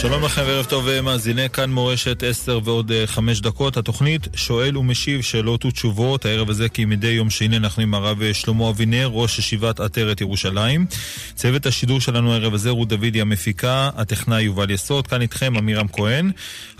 שלום 0.00 0.24
לכם 0.24 0.42
וערב 0.46 0.64
טוב 0.64 1.00
מאזיני 1.00 1.50
כאן 1.50 1.70
מורשת 1.70 2.22
10 2.22 2.58
ועוד 2.64 2.92
5 3.06 3.40
דקות. 3.40 3.76
התוכנית 3.76 4.28
שואל 4.34 4.76
ומשיב 4.78 5.22
שאלות 5.22 5.64
ותשובות. 5.64 6.24
הערב 6.24 6.50
הזה 6.50 6.68
כמדי 6.68 7.06
יום 7.06 7.30
שני 7.30 7.56
אנחנו 7.56 7.82
עם 7.82 7.94
הרב 7.94 8.32
שלמה 8.32 8.70
אבינר, 8.70 9.08
ראש 9.12 9.38
ישיבת 9.38 9.80
עטרת 9.80 10.20
ירושלים. 10.20 10.86
צוות 11.34 11.66
השידור 11.66 12.00
שלנו 12.00 12.32
הערב 12.32 12.54
הזה 12.54 12.70
רות 12.70 12.88
דודי 12.88 13.20
המפיקה, 13.20 13.90
הטכנאי 13.96 14.42
יובל 14.42 14.70
יסוד, 14.70 15.06
כאן 15.06 15.22
איתכם 15.22 15.52
עמירם 15.56 15.88
כהן. 15.88 16.30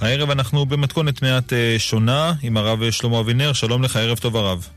הערב 0.00 0.30
אנחנו 0.30 0.66
במתכונת 0.66 1.22
מעט 1.22 1.52
שונה 1.78 2.32
עם 2.42 2.56
הרב 2.56 2.90
שלמה 2.90 3.20
אבינר. 3.20 3.52
שלום 3.52 3.82
לך, 3.82 3.96
ערב 3.96 4.18
טוב 4.18 4.36
הרב. 4.36 4.68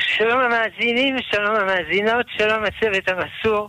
שלום 0.00 0.40
המאזינים, 0.40 1.16
שלום 1.30 1.56
המאזינות, 1.56 2.26
שלום 2.38 2.64
הצוות 2.64 3.08
המסור. 3.08 3.68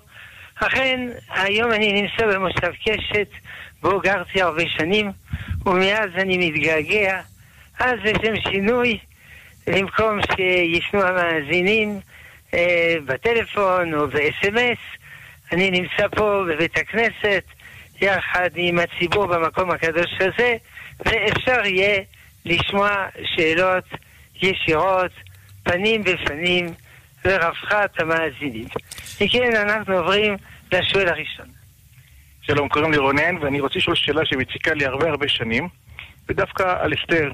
אכן, 0.55 1.00
היום 1.30 1.71
אני 1.71 2.02
נמצא 2.02 2.26
במושב 2.28 2.71
קשת, 2.86 3.28
בו 3.82 4.00
גרתי 4.00 4.41
הרבה 4.41 4.64
שנים, 4.77 5.11
ומאז 5.65 6.10
אני 6.15 6.37
מתגעגע. 6.37 7.21
אז 7.79 7.96
לשם 8.04 8.42
שינוי, 8.51 8.97
במקום 9.68 10.20
שישנו 10.21 11.01
המאזינים 11.01 12.00
אה, 12.54 12.96
בטלפון 13.06 13.93
או 13.93 14.07
ב-SMS, 14.07 15.00
אני 15.51 15.71
נמצא 15.71 16.07
פה 16.15 16.43
בבית 16.47 16.78
הכנסת, 16.78 17.43
יחד 18.01 18.50
עם 18.56 18.79
הציבור 18.79 19.25
במקום 19.25 19.71
הקדוש 19.71 20.11
הזה, 20.20 20.56
ואפשר 21.06 21.65
יהיה 21.65 22.01
לשמוע 22.46 23.06
שאלות 23.36 23.84
ישירות, 24.42 25.11
פנים 25.64 26.04
בפנים, 26.04 26.65
לרווחת 27.25 28.00
המאזינים. 28.00 28.65
וכן, 29.21 29.56
אנחנו 29.56 29.98
עוברים 29.98 30.37
לשואל 30.71 31.07
הראשון. 31.07 31.59
שלום, 32.52 32.70
קוראים 32.70 32.92
לי 32.92 32.98
רונן, 32.98 33.38
ואני 33.42 33.59
רוצה 33.59 33.80
לשאול 33.80 33.95
שאלה 33.95 34.26
שמציקה 34.26 34.73
לי 34.73 34.86
הרבה 34.86 35.09
הרבה 35.09 35.28
שנים, 35.28 35.67
ודווקא 36.30 36.76
על 36.80 36.94
אסתר. 36.94 37.32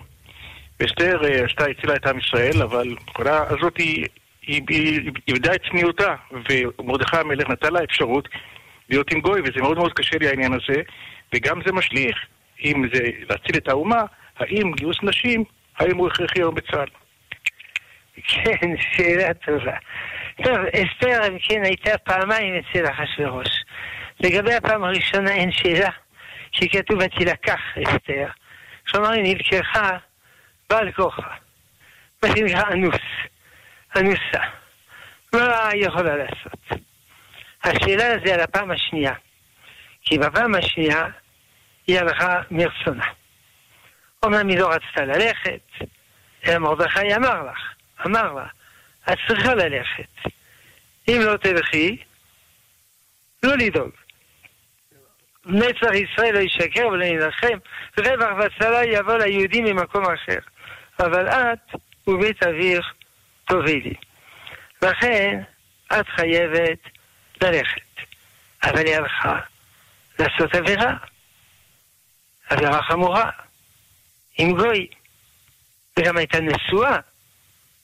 אסתר 0.86 1.20
עשתה, 1.46 1.66
אה, 1.66 1.72
הצילה 1.72 1.96
את 1.96 2.06
עם 2.06 2.20
ישראל, 2.20 2.62
אבל 2.62 2.88
הנקודה 2.90 3.44
הזאת 3.50 3.78
היא, 3.78 4.06
היא, 4.48 4.62
היא 4.70 5.12
איבדה 5.28 5.56
את 5.56 5.62
צניעותה, 5.70 6.16
ומרדכי 6.50 7.18
המלך 7.18 7.50
נתן 7.50 7.74
לה 7.74 7.84
אפשרות 7.84 8.30
להיות 8.90 9.12
עם 9.12 9.22
גוי, 9.22 9.42
וזה 9.42 9.62
מאוד 9.62 9.78
מאוד 9.78 9.94
קשה 9.94 10.18
לי 10.18 10.28
העניין 10.28 10.54
הזה, 10.54 10.82
וגם 11.34 11.60
זה 11.66 11.74
משליך, 11.74 12.18
אם 12.66 12.86
זה 12.94 13.04
להציל 13.30 13.58
את 13.58 13.68
האומה, 13.68 14.02
האם 14.40 14.72
גיוס 14.72 14.98
נשים, 15.04 15.44
האם 15.78 15.98
הוא 15.98 16.08
הכרחי 16.08 16.40
היום 16.40 16.56
בצה"ל? 16.56 16.88
כן, 18.28 18.70
שאלה 18.96 19.34
טובה. 19.34 19.78
טוב, 20.44 20.58
אסתר, 20.58 21.28
אם 21.28 21.38
כן, 21.40 21.64
הייתה 21.64 21.98
פעמיים 21.98 22.54
אצל 22.56 22.86
אחשוורוש. 22.92 23.66
לגבי 24.20 24.54
הפעם 24.54 24.84
הראשונה 24.84 25.32
אין 25.32 25.52
שאלה, 25.52 25.90
שכתוב 26.52 27.00
ותילקח 27.00 27.60
אסתר. 27.84 28.28
כלומר, 28.88 29.12
היא 29.12 29.24
נלקחה 29.24 29.98
בעל 30.70 30.92
כוחה. 30.92 31.36
מה 32.24 32.30
שנקרא 32.30 32.72
אנוס, 32.72 33.02
אנוסה. 33.96 34.44
מה 35.34 35.68
היא 35.68 35.86
יכולה 35.86 36.16
לעשות? 36.16 36.82
השאלה 37.64 38.06
זה 38.26 38.34
על 38.34 38.40
הפעם 38.40 38.72
השנייה. 38.72 39.14
כי 40.02 40.18
בפעם 40.18 40.56
השנייה 40.56 41.06
היא 41.88 42.00
הלכה 42.00 42.42
מרצונה. 42.52 43.06
אומנם 44.24 44.48
היא 44.48 44.60
לא 44.60 44.70
רצתה 44.70 45.06
ללכת, 45.06 45.88
אלא 46.48 46.58
מרדכי 46.58 47.16
אמר 47.16 47.44
לך, 47.44 47.58
אמר 48.06 48.34
לה, 48.34 48.46
את 49.14 49.18
צריכה 49.28 49.56
ללכת. 49.56 50.32
אם 51.08 51.20
לא 51.22 51.38
תלכי, 51.38 51.98
לא 53.44 53.56
לדאוג. 53.56 53.92
נצח 55.46 55.92
ישראל 55.94 56.34
לא 56.34 56.40
ישקר 56.40 56.88
ולא 56.88 57.04
ינלחם, 57.04 57.58
רווח 57.98 58.38
והצלה 58.38 58.86
יבוא 58.86 59.18
ליהודים 59.18 59.66
ממקום 59.66 60.04
אחר. 60.04 60.40
אבל 61.00 61.28
את 61.28 61.80
ובית 62.08 62.44
אביך 62.44 62.94
תובילי. 63.46 63.94
לכן, 64.82 65.42
את 66.00 66.08
חייבת 66.08 66.80
ללכת. 67.42 67.82
אבל 68.64 68.86
היא 68.86 68.96
הלכה 68.96 69.40
לעשות 70.20 70.56
עבירה. 70.56 70.94
עבירה 72.50 72.84
חמורה. 72.84 73.30
עם 74.38 74.52
גוי. 74.52 74.88
וגם 75.98 76.18
הייתה 76.18 76.40
נשואה. 76.40 77.00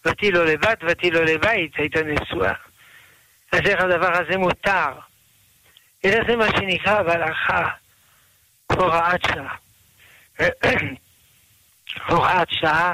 ותהי 0.06 0.32
לו 0.32 0.46
לבת 0.46 0.78
ותהי 0.88 1.12
לו 1.12 1.24
לבית, 1.24 1.72
הייתה 1.76 2.00
נשואה. 2.04 2.54
אז 3.52 3.60
איך 3.60 3.82
הדבר 3.82 4.14
הזה 4.14 4.38
מותר? 4.38 5.11
זה 6.04 6.36
מה 6.36 6.48
שנקרא 6.52 7.04
בהלכה 7.04 7.70
הוראת 8.72 9.22
שעה. 9.28 9.56
הוראת 12.10 12.48
שעה 12.52 12.94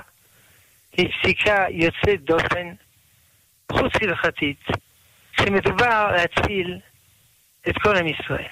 היא 0.92 1.10
פסיקה 1.12 1.66
יוצאת 1.70 2.24
דופן, 2.24 2.74
חוץ 3.72 3.94
הלכתית, 4.02 4.64
שמדובר 5.42 6.12
להציל 6.12 6.80
את 7.70 7.76
כל 7.82 7.96
עם 7.98 8.08
ישראל. 8.08 8.48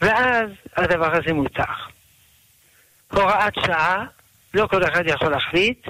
ואז 0.00 0.50
הדבר 0.76 1.16
הזה 1.16 1.32
מותר. 1.32 1.72
הוראת 3.12 3.54
שעה, 3.66 4.04
לא 4.54 4.66
כל 4.66 4.84
אחד 4.84 5.02
יכול 5.06 5.30
להחליט, 5.30 5.86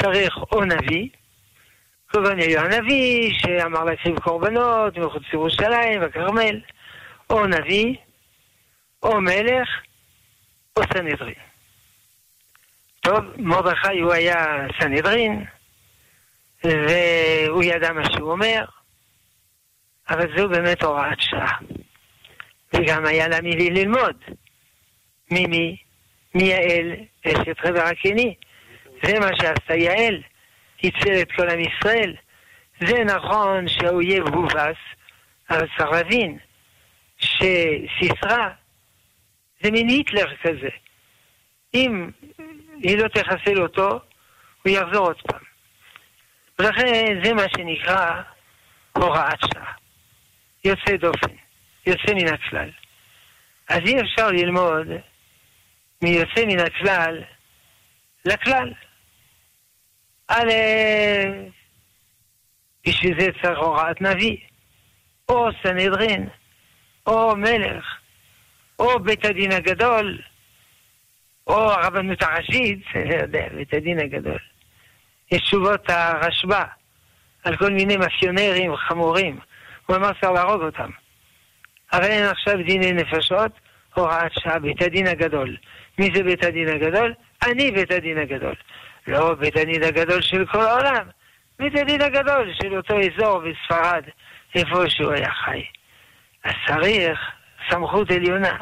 צריך 0.00 0.36
או 0.52 0.64
נביא, 0.64 1.08
כמובן 2.08 2.38
היה 2.38 2.62
הנביא 2.62 3.32
שאמר 3.38 3.84
להקריב 3.84 4.18
קורבנות 4.18 4.98
מחוץ 4.98 5.22
לירושלים, 5.32 6.00
בכרמל, 6.00 6.60
או 7.30 7.46
נביא, 7.46 7.94
או 9.02 9.20
מלך, 9.20 9.68
או 10.76 10.82
סנהדרין. 10.92 11.34
טוב, 13.00 13.18
מרדכי 13.36 13.98
הוא 14.00 14.12
היה 14.12 14.66
סנהדרין, 14.80 15.44
והוא 16.64 17.62
ידע 17.62 17.92
מה 17.92 18.10
שהוא 18.10 18.30
אומר, 18.30 18.64
אבל 20.10 20.36
זו 20.36 20.48
באמת 20.48 20.82
הוראת 20.82 21.20
שעה. 21.20 21.58
וגם 22.72 23.06
היה 23.06 23.28
לה 23.28 23.40
מי 23.40 23.70
ללמוד. 23.70 24.16
ממי? 25.30 25.76
מיעל 26.34 26.92
אשת 27.26 27.58
חבר 27.60 27.82
הקני. 27.82 28.34
זה 29.02 29.20
מה 29.20 29.28
שעשתה 29.40 29.74
יעל. 29.74 30.22
הציל 30.84 31.22
את 31.22 31.32
כל 31.32 31.50
עם 31.50 31.58
ישראל. 31.60 32.16
זה 32.80 33.04
נכון 33.04 33.68
שהאויב 33.68 34.28
הובס, 34.34 34.76
אבל 35.50 35.66
צריך 35.78 35.90
להבין 35.90 36.38
שסיסרא 37.18 38.48
זה 39.62 39.70
מין 39.70 39.88
היטלר 39.88 40.36
כזה. 40.42 40.68
אם 41.74 42.10
היא 42.82 42.98
לא 42.98 43.08
תחסל 43.08 43.62
אותו, 43.62 44.00
הוא 44.62 44.72
יחזור 44.72 45.06
עוד 45.06 45.22
פעם. 45.22 45.40
ולכן 46.58 47.24
זה 47.24 47.34
מה 47.34 47.42
שנקרא 47.56 48.22
הוראת 48.92 49.38
שעה. 49.54 49.72
יוצא 50.64 50.96
דופן, 50.96 51.34
יוצא 51.86 52.14
מן 52.14 52.28
הכלל. 52.28 52.70
אז 53.68 53.78
אי 53.86 54.00
אפשר 54.00 54.30
ללמוד 54.30 54.86
מיוצא 56.02 56.44
מן 56.46 56.58
הכלל 56.58 57.22
לכלל. 58.24 58.72
א', 60.28 60.52
בשביל 62.86 63.20
זה 63.20 63.26
צריך 63.42 63.58
הוראת 63.58 64.00
נביא, 64.00 64.36
או 65.28 65.48
סנהדרין, 65.62 66.28
או 67.06 67.36
מלך, 67.36 67.84
או 68.78 69.00
בית 69.00 69.24
הדין 69.24 69.52
הגדול, 69.52 70.18
או 71.46 71.72
הרבנות 71.72 72.22
הראשית, 72.22 72.78
אני 72.94 73.14
יודע, 73.14 73.48
בית 73.54 73.74
הדין 73.74 74.00
הגדול. 74.00 74.38
יש 75.30 75.42
תשובות 75.42 75.90
הרשב"א 75.90 76.64
על 77.44 77.56
כל 77.56 77.70
מיני 77.70 77.96
מאפיונרים 77.96 78.76
חמורים. 78.76 79.38
הוא 79.86 79.96
אמר 79.96 80.10
צריך 80.20 80.32
להרוג 80.32 80.62
אותם. 80.62 80.90
אבל 81.92 82.04
אין 82.04 82.24
עכשיו 82.24 82.54
דיני 82.66 82.92
נפשות, 82.92 83.52
הוראת 83.94 84.32
שעה, 84.38 84.58
בית 84.58 84.82
הדין 84.82 85.06
הגדול. 85.06 85.56
מי 85.98 86.08
זה 86.14 86.22
בית 86.22 86.44
הדין 86.44 86.68
הגדול? 86.68 87.14
אני 87.42 87.70
בית 87.70 87.90
הדין 87.90 88.18
הגדול. 88.18 88.54
לא 89.06 89.34
בית 89.34 89.56
הדין 89.56 89.82
הגדול 89.82 90.22
של 90.22 90.46
כל 90.46 90.60
העולם, 90.60 91.06
בית 91.58 91.76
הדין 91.76 92.02
הגדול 92.02 92.52
של 92.62 92.76
אותו 92.76 92.94
אזור 93.00 93.40
בספרד, 93.40 94.04
איפה 94.54 94.90
שהוא 94.90 95.12
היה 95.12 95.30
חי. 95.30 95.64
אז 96.44 96.52
צריך 96.66 97.20
סמכות 97.70 98.10
עליונה. 98.10 98.56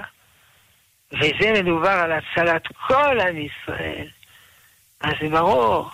וזה 1.13 1.63
מדובר 1.63 1.89
על 1.89 2.13
הצלת 2.13 2.63
כל 2.87 3.21
עם 3.21 3.37
ישראל. 3.39 4.09
אז 5.01 5.15
ברור 5.31 5.91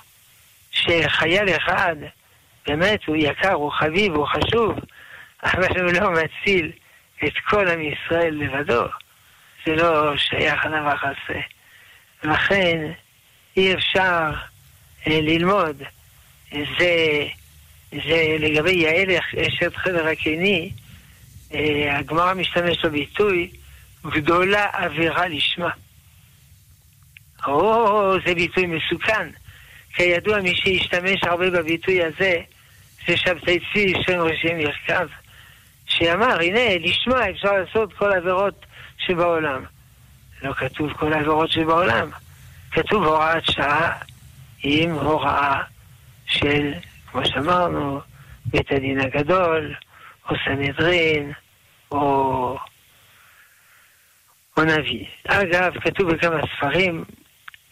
שחייל 0.71 1.57
אחד, 1.57 1.97
באמת 2.67 3.05
הוא 3.07 3.17
יקר, 3.17 3.53
הוא 3.53 3.73
חביב, 3.73 4.15
הוא 4.15 4.27
חשוב, 4.27 4.79
אבל 5.45 5.81
הוא 5.81 5.93
לא 5.93 6.11
מציל 6.11 6.73
את 7.25 7.33
כל 7.49 7.69
עם 7.69 7.81
ישראל 7.81 8.35
לבדו. 8.35 8.85
זה 9.67 9.75
לא 9.75 10.17
שייך 10.17 10.67
לדבר 10.67 10.95
הזה. 11.03 11.41
לכן, 12.25 12.93
אי 13.57 13.75
אפשר 13.75 14.33
אה, 15.07 15.21
ללמוד. 15.21 15.83
זה, 16.53 17.27
זה 17.91 18.37
לגבי 18.39 18.73
יעל 18.73 19.11
אשת 19.47 19.77
חדר 19.77 20.07
הקיני, 20.07 20.71
אה, 21.55 21.99
הגמרא 21.99 22.35
משתמש 22.35 22.85
בביטוי 22.85 23.51
גדולה 24.07 24.67
עבירה 24.73 25.29
לשמה. 25.29 25.71
או, 27.47 28.15
זה 28.27 28.35
ביטוי 28.35 28.67
מסוכן. 28.67 29.29
כידוע, 29.95 30.41
מי 30.41 30.57
שהשתמש 30.57 31.25
הרבה 31.25 31.51
בביטוי 31.51 32.03
הזה, 32.05 32.41
זה 33.07 33.17
שבתאי 33.17 33.59
צבי 33.59 33.93
שם 34.07 34.21
ראשי 34.21 34.55
מרכב, 34.55 35.09
שאמר, 35.87 36.41
הנה, 36.41 36.79
לשמה 36.79 37.31
אפשר 37.31 37.53
לעשות 37.53 37.93
כל 37.93 38.13
העבירות 38.13 38.67
שבעולם. 38.99 39.65
לא 40.43 40.53
כתוב 40.53 40.93
כל 40.93 41.13
העבירות 41.13 41.51
שבעולם. 41.53 42.11
כתוב 42.73 43.05
הוראת 43.05 43.51
שעה 43.51 43.99
עם 44.63 44.91
הוראה 44.91 45.63
של, 46.27 46.73
כמו 47.07 47.27
שאמרנו, 47.27 48.01
בית 48.47 48.73
הדין 48.73 49.01
הגדול, 49.01 49.75
או 50.29 50.35
סנהדרין, 50.45 51.33
או, 51.91 52.59
או 54.57 54.65
נביא. 54.65 55.07
אגב, 55.29 55.73
כתוב 55.81 56.15
בכמה 56.15 56.41
ספרים 56.57 57.05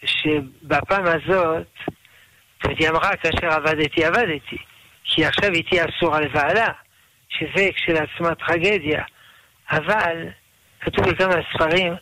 שבפעם 0.05 1.05
הזאת, 1.05 1.67
זאת 1.77 2.65
אומרת, 2.65 2.79
היא 2.79 2.89
אמרה, 2.89 3.15
כאשר 3.15 3.47
עבדתי, 3.47 4.05
עבדתי. 4.05 4.57
כי 5.03 5.25
עכשיו 5.25 5.51
היא 5.53 5.63
תהיה 5.69 5.85
אסורה 5.85 6.21
לבעלה, 6.21 6.67
שזה 7.29 7.69
כשלעצמה 7.75 8.35
טרגדיה. 8.35 9.03
אבל 9.71 10.27
כתוב 10.81 11.09
בכמה 11.09 11.35
ספרים 11.53 11.93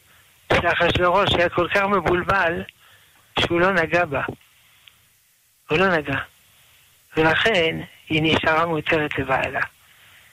שאחשוורוש 0.53 1.29
היה 1.33 1.49
כל 1.49 1.67
כך 1.73 1.83
מבולבל 1.83 2.63
שהוא 3.39 3.59
לא 3.59 3.73
נגע 3.73 4.05
בה. 4.05 4.21
הוא 5.69 5.77
לא 5.77 5.97
נגע. 5.97 6.17
ולכן 7.17 7.79
היא 8.09 8.21
נשארה 8.23 8.65
מותרת 8.65 9.19
לבעלה. 9.19 9.61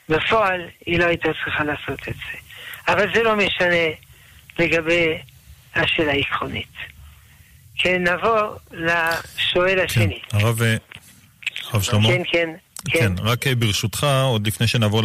בפועל 0.08 0.60
היא 0.86 0.98
לא 0.98 1.04
הייתה 1.04 1.28
צריכה 1.44 1.64
לעשות 1.64 2.08
את 2.08 2.14
זה. 2.14 2.38
אבל 2.88 3.14
זה 3.14 3.22
לא 3.22 3.36
משנה 3.36 3.86
לגבי 4.58 5.18
השאלה 5.74 6.12
העקרונית. 6.12 6.72
כן, 7.78 8.02
נבוא 8.08 8.56
לשואל 8.70 9.80
השני. 9.80 10.20
כן, 10.28 10.36
הרב, 10.36 10.62
אה, 10.62 10.76
הרב 11.70 11.82
שלמה? 11.82 12.08
כן, 12.08 12.22
כן. 12.32 12.50
כן, 12.90 13.16
כן 13.16 13.22
רק 13.22 13.46
אה, 13.46 13.54
ברשותך, 13.54 14.06
עוד 14.24 14.46
לפני 14.46 14.66
שנעבור 14.66 15.02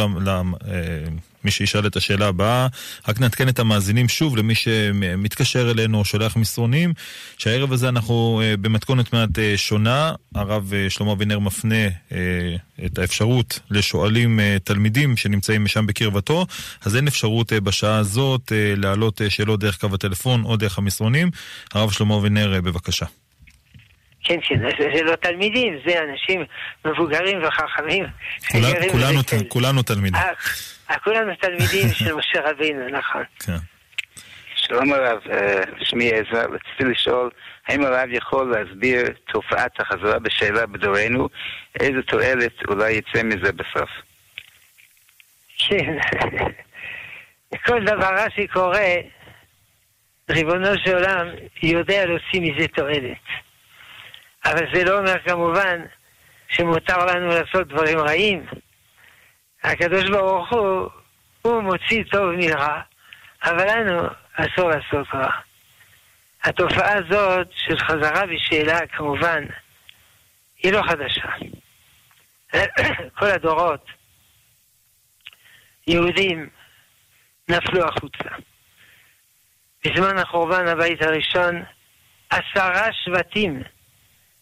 אה, 1.46 1.50
שישאל 1.50 1.86
את 1.86 1.96
השאלה 1.96 2.28
הבאה, 2.28 2.66
רק 3.08 3.20
נעדכן 3.20 3.48
את 3.48 3.58
המאזינים 3.58 4.08
שוב 4.08 4.36
למי 4.36 4.54
שמתקשר 4.54 5.70
אלינו 5.70 5.98
או 5.98 6.04
שולח 6.04 6.36
מסרונים, 6.36 6.92
שהערב 7.38 7.72
הזה 7.72 7.88
אנחנו 7.88 8.40
אה, 8.44 8.56
במתכונת 8.56 9.12
מעט 9.12 9.30
שונה. 9.56 10.12
הרב 10.34 10.72
שלמה 10.88 11.12
אבינר 11.12 11.38
מפנה 11.38 11.86
את 12.86 12.98
האפשרות 12.98 13.60
לשואלים 13.70 14.40
תלמידים 14.64 15.16
שנמצאים 15.16 15.66
שם 15.66 15.86
בקרבתו, 15.86 16.46
אז 16.84 16.96
אין 16.96 17.06
אפשרות 17.08 17.52
בשעה 17.52 17.96
הזאת 17.96 18.52
להעלות 18.76 19.20
שאלות 19.28 19.60
דרך 19.60 19.80
קו 19.80 19.88
הטלפון 19.94 20.44
או 20.44 20.56
דרך 20.56 20.78
המסרונים. 20.78 21.30
הרב 21.74 21.90
שלמה 21.90 22.16
אבינר, 22.16 22.60
בבקשה. 22.60 23.06
כן, 24.24 24.38
כן, 24.48 24.58
זה 24.96 25.02
לא 25.02 25.16
תלמידים, 25.16 25.78
זה 25.86 25.94
אנשים 26.02 26.44
מבוגרים 26.84 27.38
וחכמים. 27.44 28.04
כולנו, 28.92 29.20
כולנו 29.48 29.82
תלמידים. 29.82 30.20
אה, 30.92 30.96
אה, 30.96 30.98
כולנו 30.98 31.32
תלמידים 31.40 31.88
של 31.94 32.14
משה 32.14 32.40
רבינו, 32.50 32.88
נכון. 32.88 33.22
כן. 33.46 33.52
שלום 34.54 34.92
הרב, 34.92 35.18
אה, 35.30 35.62
שמי 35.82 36.10
עזרא, 36.12 36.42
רציתי 36.42 36.84
לשאול, 36.84 37.30
האם 37.68 37.84
הרב 37.84 38.08
יכול 38.12 38.54
להסביר 38.56 39.04
תופעת 39.32 39.80
החזרה 39.80 40.18
בשאלה 40.18 40.66
בדורנו, 40.66 41.28
איזה 41.80 42.02
תועלת 42.02 42.52
אולי 42.68 42.92
יצא 42.92 43.22
מזה 43.22 43.52
בסוף? 43.52 43.90
כן, 45.58 45.96
כל 47.66 47.84
דבר 47.84 48.06
רע 48.06 48.26
שקורה, 48.36 48.94
ריבונו 50.30 50.78
של 50.84 50.94
עולם 50.94 51.26
יודע 51.62 52.06
להוציא 52.06 52.40
מזה 52.40 52.68
תועלת. 52.68 53.22
אבל 54.44 54.66
זה 54.74 54.84
לא 54.84 54.98
אומר 54.98 55.18
כמובן 55.26 55.80
שמותר 56.48 57.06
לנו 57.06 57.28
לעשות 57.28 57.68
דברים 57.68 57.98
רעים. 57.98 58.46
הקדוש 59.64 60.10
ברוך 60.10 60.52
הוא, 60.52 60.88
הוא 61.42 61.62
מוציא 61.62 62.04
טוב 62.10 62.30
מרע, 62.30 62.80
אבל 63.44 63.80
לנו 63.80 64.02
אסור 64.34 64.70
לעשות 64.70 65.06
רע. 65.14 65.30
התופעה 66.44 66.92
הזאת 66.92 67.48
של 67.56 67.78
חזרה 67.78 68.26
בשאלה, 68.26 68.86
כמובן, 68.86 69.44
היא 70.62 70.72
לא 70.72 70.82
חדשה. 70.82 71.28
כל 73.18 73.26
הדורות, 73.26 73.86
יהודים, 75.86 76.48
נפלו 77.48 77.84
החוצה. 77.88 78.28
בזמן 79.84 80.18
החורבן 80.18 80.68
הבית 80.68 81.02
הראשון, 81.02 81.62
עשרה 82.30 82.92
שבטים 82.92 83.62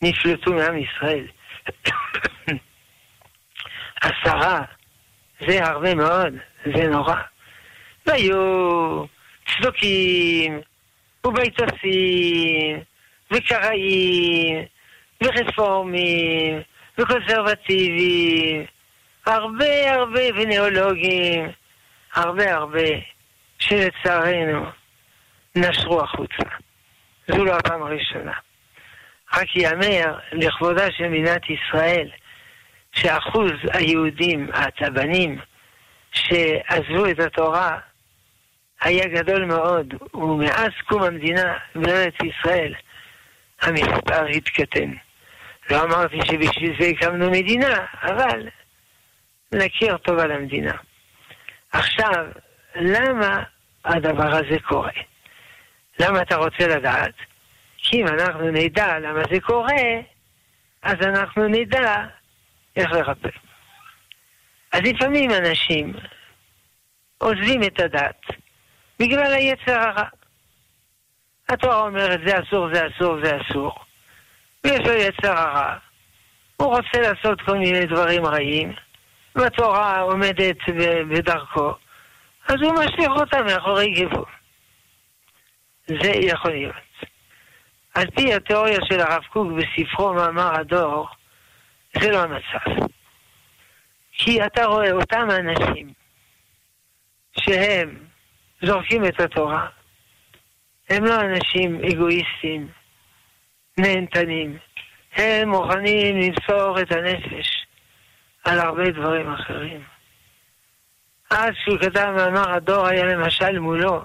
נפלטו 0.03 0.53
מעם 0.53 0.77
ישראל. 0.79 1.27
עשרה, 4.01 4.65
זה 5.47 5.65
הרבה 5.65 5.95
מאוד, 5.95 6.35
זה 6.65 6.89
נורא. 6.89 7.15
והיו 8.07 9.05
צדוקים, 9.49 10.61
וביתוסים, 11.27 12.81
וקראים, 13.31 14.65
ורפורמים, 15.23 16.61
וקונסרבטיבים, 16.99 18.65
הרבה 19.27 19.95
הרבה 19.95 20.21
ונאולוגים, 20.35 21.51
הרבה 22.15 22.55
הרבה, 22.55 22.89
שלצערנו 23.59 24.67
נשרו 25.57 26.01
החוצה. 26.01 26.43
זו 27.29 27.45
לא 27.45 27.57
הפעם 27.57 27.83
הראשונה. 27.83 28.33
רק 29.35 29.57
ייאמר 29.57 30.19
לכבודה 30.33 30.87
של 30.91 31.09
מדינת 31.09 31.43
ישראל 31.51 32.11
שאחוז 32.93 33.53
היהודים, 33.73 34.49
הצבנים, 34.53 35.39
שעזבו 36.13 37.07
את 37.11 37.19
התורה 37.19 37.79
היה 38.81 39.09
גדול 39.09 39.45
מאוד, 39.45 39.95
ומאז 40.15 40.71
קום 40.89 41.03
המדינה 41.03 41.55
בארץ 41.75 42.15
ישראל 42.25 42.75
המספר 43.63 44.27
התקטן. 44.27 44.91
לא 45.71 45.85
אמרתי 45.85 46.19
שבשביל 46.25 46.77
זה 46.81 46.87
הקמנו 46.87 47.31
מדינה, 47.31 47.87
אבל 48.03 48.49
נכיר 49.53 49.97
טוב 49.97 50.19
על 50.19 50.31
המדינה. 50.33 50.73
עכשיו, 51.73 52.27
למה 52.75 53.43
הדבר 53.85 54.37
הזה 54.37 54.59
קורה? 54.69 54.93
למה 56.01 56.23
אתה 56.23 56.37
רוצה 56.37 56.69
לדעת? 56.69 57.15
כי 57.77 58.03
אם 58.03 58.07
אנחנו 58.07 58.51
נדע 58.51 58.99
למה 58.99 59.23
זה 59.33 59.41
קורה, 59.41 59.83
אז 60.83 60.97
אנחנו 61.03 61.49
נדע 61.49 61.95
איך 62.77 62.93
לרפא. 62.93 63.29
אז 64.73 64.81
לפעמים 64.81 65.31
אנשים 65.31 65.93
עוזבים 67.19 67.63
את 67.63 67.81
הדת 67.81 68.21
בגלל 69.01 69.33
היצר 69.33 69.79
הרע. 69.81 70.09
התורה 71.49 71.81
אומרת 71.81 72.21
זה 72.27 72.39
אסור, 72.39 72.75
זה 72.75 72.83
אסור, 72.87 73.17
זה 73.25 73.39
אסור. 73.41 73.73
ויש 74.65 74.81
לו 74.87 74.93
יצר 74.93 75.39
הרע. 75.39 75.77
הוא 76.57 76.77
רוצה 76.77 77.01
לעשות 77.01 77.41
כל 77.41 77.59
מיני 77.59 77.87
דברים 77.87 78.27
רעים, 78.27 78.73
והתורה 79.35 80.01
עומדת 80.01 80.57
בדרכו, 81.11 81.73
אז 82.49 82.57
הוא 82.63 82.73
משליך 82.73 83.11
אותה 83.11 83.43
מאחורי 83.43 83.91
גבו. 83.91 84.25
זה 85.87 86.11
יכול 86.21 86.51
להיות. 86.51 86.75
על 87.95 88.11
פי 88.11 88.35
התיאוריה 88.35 88.79
של 88.89 89.01
הרב 89.01 89.23
קוק 89.33 89.49
בספרו 89.53 90.15
מאמר 90.15 90.61
הדור, 90.61 91.09
זה 91.95 92.11
לא 92.11 92.23
המצב. 92.23 92.87
כי 94.13 94.47
אתה 94.47 94.65
רואה 94.65 94.93
אותם 94.93 95.29
אנשים 95.31 95.93
שהם 97.41 97.99
זורקים 98.63 99.05
את 99.05 99.21
התורה, 99.21 99.69
הם 100.91 101.05
לא 101.05 101.21
אנשים 101.21 101.81
אגואיסטים, 101.85 102.69
נהנתנים, 103.79 104.59
הם 105.13 105.49
מוכנים 105.49 106.17
למסור 106.17 106.81
את 106.81 106.93
הנפש 106.93 107.67
על 108.45 108.59
הרבה 108.59 108.91
דברים 108.91 109.33
אחרים. 109.33 109.85
אז 111.31 111.51
כשהוא 111.63 111.79
כתב 111.79 112.13
מאמר 112.17 112.51
הדור 112.51 112.87
היה 112.87 113.05
למשל 113.05 113.59
מולו 113.59 114.05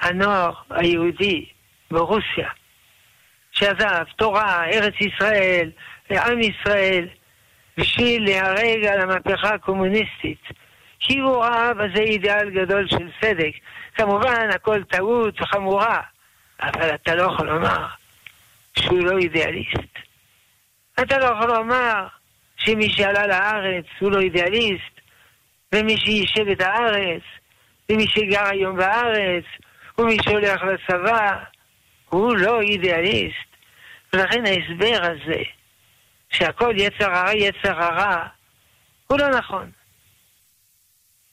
הנוער 0.00 0.52
היהודי 0.70 1.46
ברוסיה, 1.90 2.48
שעזב 3.52 4.04
תורה, 4.16 4.64
ארץ 4.64 4.94
ישראל, 5.00 5.70
לעם 6.14 6.40
ישראל, 6.40 7.08
בשביל 7.78 8.24
להיהרג 8.24 8.84
על 8.84 9.00
המהפכה 9.00 9.54
הקומוניסטית. 9.54 10.42
כי 11.00 11.18
הוא 11.18 11.44
ראה 11.44 11.74
בזה 11.74 12.00
אידיאל 12.00 12.50
גדול 12.50 12.88
של 12.88 13.08
צדק. 13.20 13.52
כמובן, 13.94 14.50
הכל 14.54 14.84
טעות 14.84 15.40
חמורה, 15.40 16.00
אבל 16.62 16.94
אתה 16.94 17.14
לא 17.14 17.22
יכול 17.22 17.46
לומר 17.46 17.86
שהוא 18.78 19.04
לא 19.04 19.18
אידיאליסט. 19.18 19.98
אתה 21.00 21.18
לא 21.18 21.24
יכול 21.24 21.56
לומר 21.56 22.06
שמי 22.56 22.90
שעלה 22.90 23.26
לארץ 23.26 23.84
הוא 23.98 24.12
לא 24.12 24.20
אידיאליסט, 24.20 25.00
ומי 25.72 25.96
שיישב 25.96 26.48
את 26.48 26.60
הארץ, 26.60 27.22
ומי 27.90 28.06
שגר 28.06 28.46
היום 28.46 28.76
בארץ, 28.76 29.44
ומי 29.98 30.16
שהולך 30.22 30.62
לצבא 30.62 31.36
הוא 32.08 32.36
לא 32.36 32.60
אידיאליסט. 32.60 33.54
ולכן 34.12 34.46
ההסבר 34.46 34.98
הזה, 35.02 35.42
שהכל 36.34 36.74
יצר 36.76 37.10
הרע 37.10 37.34
יצר 37.34 37.82
הרע, 37.82 38.26
הוא 39.06 39.18
לא 39.18 39.28
נכון. 39.28 39.70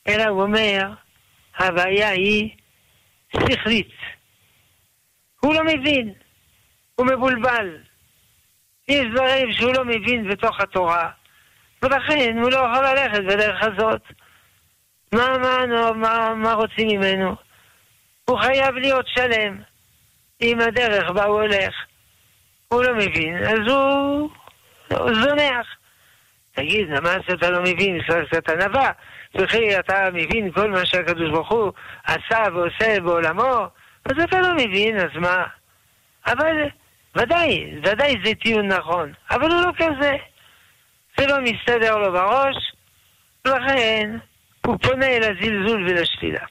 אלא 0.07 0.23
הוא 0.23 0.41
אומר, 0.41 0.87
הבעיה 1.57 2.09
היא 2.09 2.49
שכלית. 3.37 3.91
הוא 5.39 5.53
לא 5.53 5.63
מבין, 5.63 6.13
הוא 6.95 7.05
מבולבל. 7.05 7.77
יש 8.87 9.05
דברים 9.13 9.53
שהוא 9.53 9.73
לא 9.73 9.85
מבין 9.85 10.29
בתוך 10.29 10.59
התורה, 10.59 11.09
ולכן 11.81 12.37
הוא 12.37 12.51
לא 12.51 12.57
יכול 12.57 12.85
ללכת 12.85 13.23
בדרך 13.23 13.63
הזאת. 13.63 14.01
מה, 15.13 15.37
מה, 15.37 15.91
מה, 15.95 16.33
מה, 16.35 16.53
רוצים 16.53 16.87
ממנו? 16.87 17.35
הוא 18.25 18.39
חייב 18.39 18.75
להיות 18.75 19.05
שלם 19.07 19.61
עם 20.39 20.59
הדרך 20.59 21.11
בה 21.11 21.25
הוא 21.25 21.41
הולך. 21.41 21.73
הוא 22.67 22.83
לא 22.83 22.95
מבין, 22.95 23.37
אז 23.43 23.59
הוא 23.67 24.29
זונח. 24.97 25.67
תגיד, 26.53 26.89
למה 26.89 27.15
אתה 27.33 27.49
לא 27.49 27.61
מבין? 27.61 28.01
קצת 28.01 28.49
ענווה. 28.49 28.91
וכי 29.35 29.79
אתה 29.79 30.09
מבין 30.13 30.51
כל 30.51 30.71
מה 30.71 30.85
שהקדוש 30.85 31.29
ברוך 31.29 31.51
הוא 31.51 31.71
עשה 32.03 32.43
ועושה 32.53 33.01
בעולמו? 33.01 33.67
אז 34.05 34.23
אתה 34.23 34.41
לא 34.41 34.53
מבין, 34.53 34.97
אז 34.97 35.15
מה? 35.15 35.43
אבל 36.27 36.55
ודאי, 37.15 37.73
ודאי 37.83 38.15
זה 38.23 38.35
טיעון 38.35 38.67
נכון, 38.67 39.13
אבל 39.31 39.51
הוא 39.51 39.61
לא 39.61 39.71
כזה. 39.77 40.15
זה 41.17 41.27
לא 41.27 41.37
מסתדר 41.41 41.97
לו 41.97 42.11
בראש, 42.11 42.55
ולכן 43.45 44.17
הוא 44.65 44.77
פונה 44.81 45.07
אל 45.07 45.23
הזלזול 45.23 45.89
ולשלילה. 45.89 46.45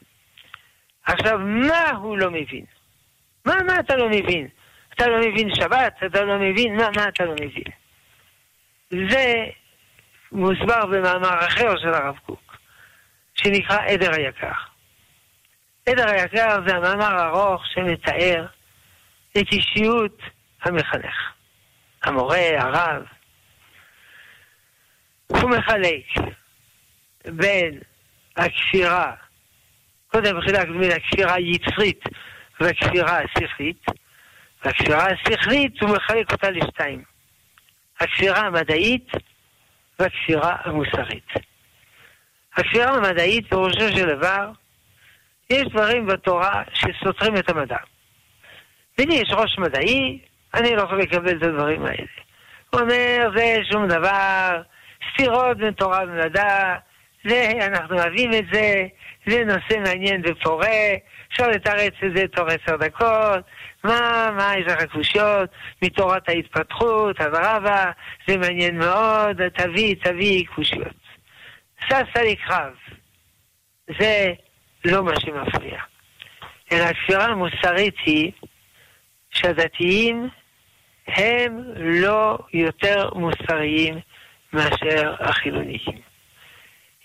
עכשיו, 1.06 1.38
מה 1.38 1.90
הוא 1.90 2.18
לא 2.18 2.30
מבין? 2.30 2.64
מה, 3.44 3.54
מה 3.66 3.80
אתה 3.80 3.96
לא 3.96 4.08
מבין? 4.08 4.48
אתה 4.94 5.06
לא 5.08 5.18
מבין 5.18 5.54
שבת? 5.54 5.94
אתה 6.06 6.24
לא 6.24 6.38
מבין? 6.38 6.76
מה, 6.76 6.88
מה 6.96 7.08
אתה 7.08 7.24
לא 7.24 7.32
מבין? 7.32 7.79
זה 8.90 9.44
מוסבר 10.32 10.86
במאמר 10.86 11.46
אחר 11.46 11.78
של 11.78 11.94
הרב 11.94 12.18
קוק, 12.26 12.56
שנקרא 13.34 13.78
עדר 13.78 14.10
היקר. 14.12 14.52
עדר 15.88 16.08
היקר 16.08 16.58
זה 16.66 16.76
המאמר 16.76 17.14
הארוך 17.14 17.62
שמתאר 17.66 18.46
את 19.32 19.52
אישיות 19.52 20.22
המחנך, 20.62 21.32
המורה, 22.02 22.48
הרב. 22.58 23.02
הוא 25.26 25.50
מחלק 25.50 26.04
בין 27.26 27.80
הכפירה, 28.36 29.14
קודם 30.08 30.40
חילק 30.40 30.68
בין 30.68 30.90
הכפירה 30.90 31.34
היצרית 31.34 32.04
והכפירה 32.60 33.18
השכלית, 33.18 33.84
והכפירה 34.64 35.06
השכלית 35.06 35.82
הוא 35.82 35.90
מחלק 35.90 36.32
אותה 36.32 36.50
לשתיים. 36.50 37.09
הכפירה 38.00 38.38
המדעית 38.38 39.10
והכפירה 39.98 40.56
המוסרית. 40.64 41.28
הכפירה 42.56 42.88
המדעית, 42.88 43.48
פירושו 43.48 43.88
של 43.96 44.16
דבר, 44.16 44.50
יש 45.50 45.62
דברים 45.62 46.06
בתורה 46.06 46.62
שסותרים 46.74 47.36
את 47.36 47.50
המדע. 47.50 47.76
ולי 48.98 49.14
יש 49.14 49.30
ראש 49.32 49.58
מדעי, 49.58 50.18
אני 50.54 50.76
לא 50.76 50.82
יכול 50.82 51.00
לקבל 51.00 51.36
את 51.36 51.42
הדברים 51.42 51.84
האלה. 51.86 52.06
הוא 52.70 52.80
אומר, 52.80 53.30
זה 53.36 53.56
שום 53.72 53.86
דבר, 53.86 54.62
סתירות 55.12 55.56
בין 55.56 55.72
תורה 55.72 56.00
ומדע, 56.08 56.74
זה, 57.28 57.52
אנחנו 57.66 57.96
אוהבים 57.96 58.30
את 58.32 58.44
זה, 58.52 58.86
זה 59.26 59.44
נושא 59.44 59.78
מעניין 59.84 60.22
ופורה, 60.24 60.94
אפשר 61.32 61.48
לתרץ 61.48 61.92
את 62.06 62.16
זה 62.16 62.28
תוך 62.28 62.48
עשר 62.48 62.76
דקות, 62.76 63.44
מה, 63.84 64.30
מה, 64.36 64.52
יש 64.58 64.66
לך 64.66 64.92
קושיות 64.92 65.50
מתורת 65.82 66.28
ההתפתחות, 66.28 67.20
אבל 67.20 67.44
רבה, 67.44 67.90
זה 68.28 68.36
מעניין 68.36 68.78
מאוד, 68.78 69.48
תביא, 69.48 69.94
תביא 70.02 70.44
קושיות. 70.54 71.00
ששה 71.84 72.22
לקרב, 72.32 72.74
זה 73.98 74.32
לא 74.84 75.04
מה 75.04 75.20
שמפריע. 75.20 75.80
אלא 76.72 76.84
הכפירה 76.84 77.24
המוסרית 77.24 77.94
היא 78.06 78.32
שהדתיים 79.30 80.28
הם 81.06 81.62
לא 81.76 82.38
יותר 82.52 83.10
מוסריים 83.14 83.98
מאשר 84.52 85.14
החילוניים. 85.20 86.00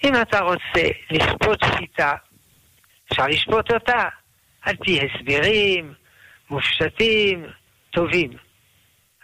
אם 0.04 0.14
אתה 0.22 0.40
רוצה 0.40 0.90
לשפוט 1.12 1.60
שיטה, 1.78 2.16
אפשר 3.12 3.28
לשפוט 3.28 3.72
אותה 3.72 4.10
על 4.62 4.76
פי 4.76 5.00
הסברים 5.00 5.94
מופשטים, 6.50 7.46
טובים. 7.92 8.30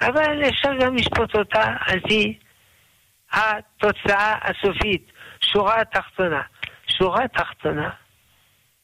אבל 0.01 0.49
אפשר 0.49 0.69
גם 0.79 0.95
לשפוט 0.95 1.35
אותה 1.35 1.75
על 1.79 1.99
פי 1.99 2.39
התוצאה 3.31 4.37
הסופית, 4.41 5.11
שורה 5.41 5.85
תחתונה. 5.85 6.41
שורה 6.97 7.27
תחתונה, 7.27 7.89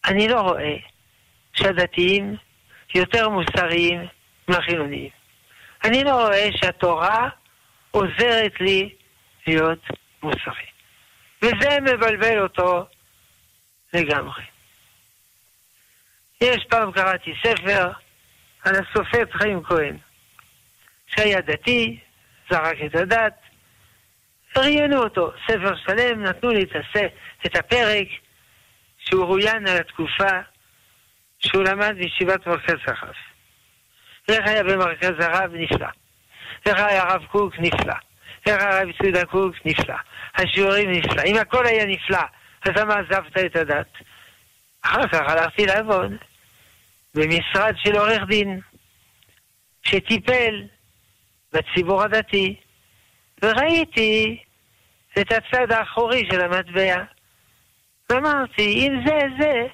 אני 0.06 0.28
לא 0.28 0.42
רואה 0.42 0.76
שהדתיים 1.54 2.36
יותר 2.96 3.30
מוסריים 3.30 4.08
מהחילוניים. 4.48 5.10
אני 5.84 6.04
לא 6.04 6.12
רואה 6.12 6.50
שהתורה 6.56 7.30
עוזרת 7.92 8.60
לי 8.60 8.96
להיות 9.48 9.80
מוסרי. 10.24 10.66
וזה 11.42 11.78
מבלבל 11.82 12.40
אותו 12.40 12.86
לגמרי. 13.94 14.44
יש 16.42 16.66
פעם 16.70 16.92
קראתי 16.92 17.34
ספר 17.44 17.92
על 18.64 18.76
הסופר 18.76 19.24
חיים 19.32 19.64
כהן, 19.64 19.98
שהיה 21.08 21.42
דתי, 21.42 22.00
זרק 22.50 22.78
את 22.86 22.96
הדת, 22.96 23.34
ראיינו 24.58 25.04
אותו, 25.04 25.32
ספר 25.48 25.76
שלם, 25.76 26.24
נתנו 26.24 26.50
לי 26.50 26.66
את 27.46 27.56
הפרק 27.56 28.08
שהוא 28.98 29.26
רויין 29.26 29.68
על 29.68 29.78
התקופה 29.78 30.40
שהוא 31.40 31.64
למד 31.64 31.96
בישיבת 31.98 32.48
מרכז 32.48 32.76
הרב. 32.88 33.14
איך 34.30 34.48
היה 34.48 34.64
במרכז 34.64 35.14
הרב? 35.20 35.52
נפלא. 35.54 35.88
איך 36.66 36.80
היה 36.80 37.04
הרב 37.04 37.26
קוק? 37.26 37.54
נפלא. 37.60 37.94
איך 38.46 38.64
הרב 38.64 38.88
יצודה 38.88 39.26
קוק? 39.26 39.56
נפלא. 39.66 39.96
השיעורים 40.36 40.92
נפלא. 40.92 41.24
אם 41.26 41.36
הכל 41.38 41.66
היה 41.66 41.86
נפלא, 41.86 42.24
אז 42.66 42.72
למה 42.76 42.96
עזבת 42.96 43.38
את 43.38 43.56
הדת? 43.56 43.88
אחר 44.88 45.08
כך 45.08 45.30
הלכתי 45.30 45.66
לעבוד 45.66 46.12
במשרד 47.16 47.74
של 47.78 47.98
עורך 47.98 48.24
דין, 48.28 48.60
שטיפל 49.84 50.64
בציבור 51.54 52.04
הדתי, 52.04 52.56
וראיתי 53.44 54.44
את 55.20 55.32
הצד 55.32 55.72
האחורי 55.72 56.28
של 56.32 56.42
המטבע. 56.42 57.04
ואמרתי, 58.10 58.62
אם 58.62 59.02
זה 59.06 59.20
זה, 59.40 59.68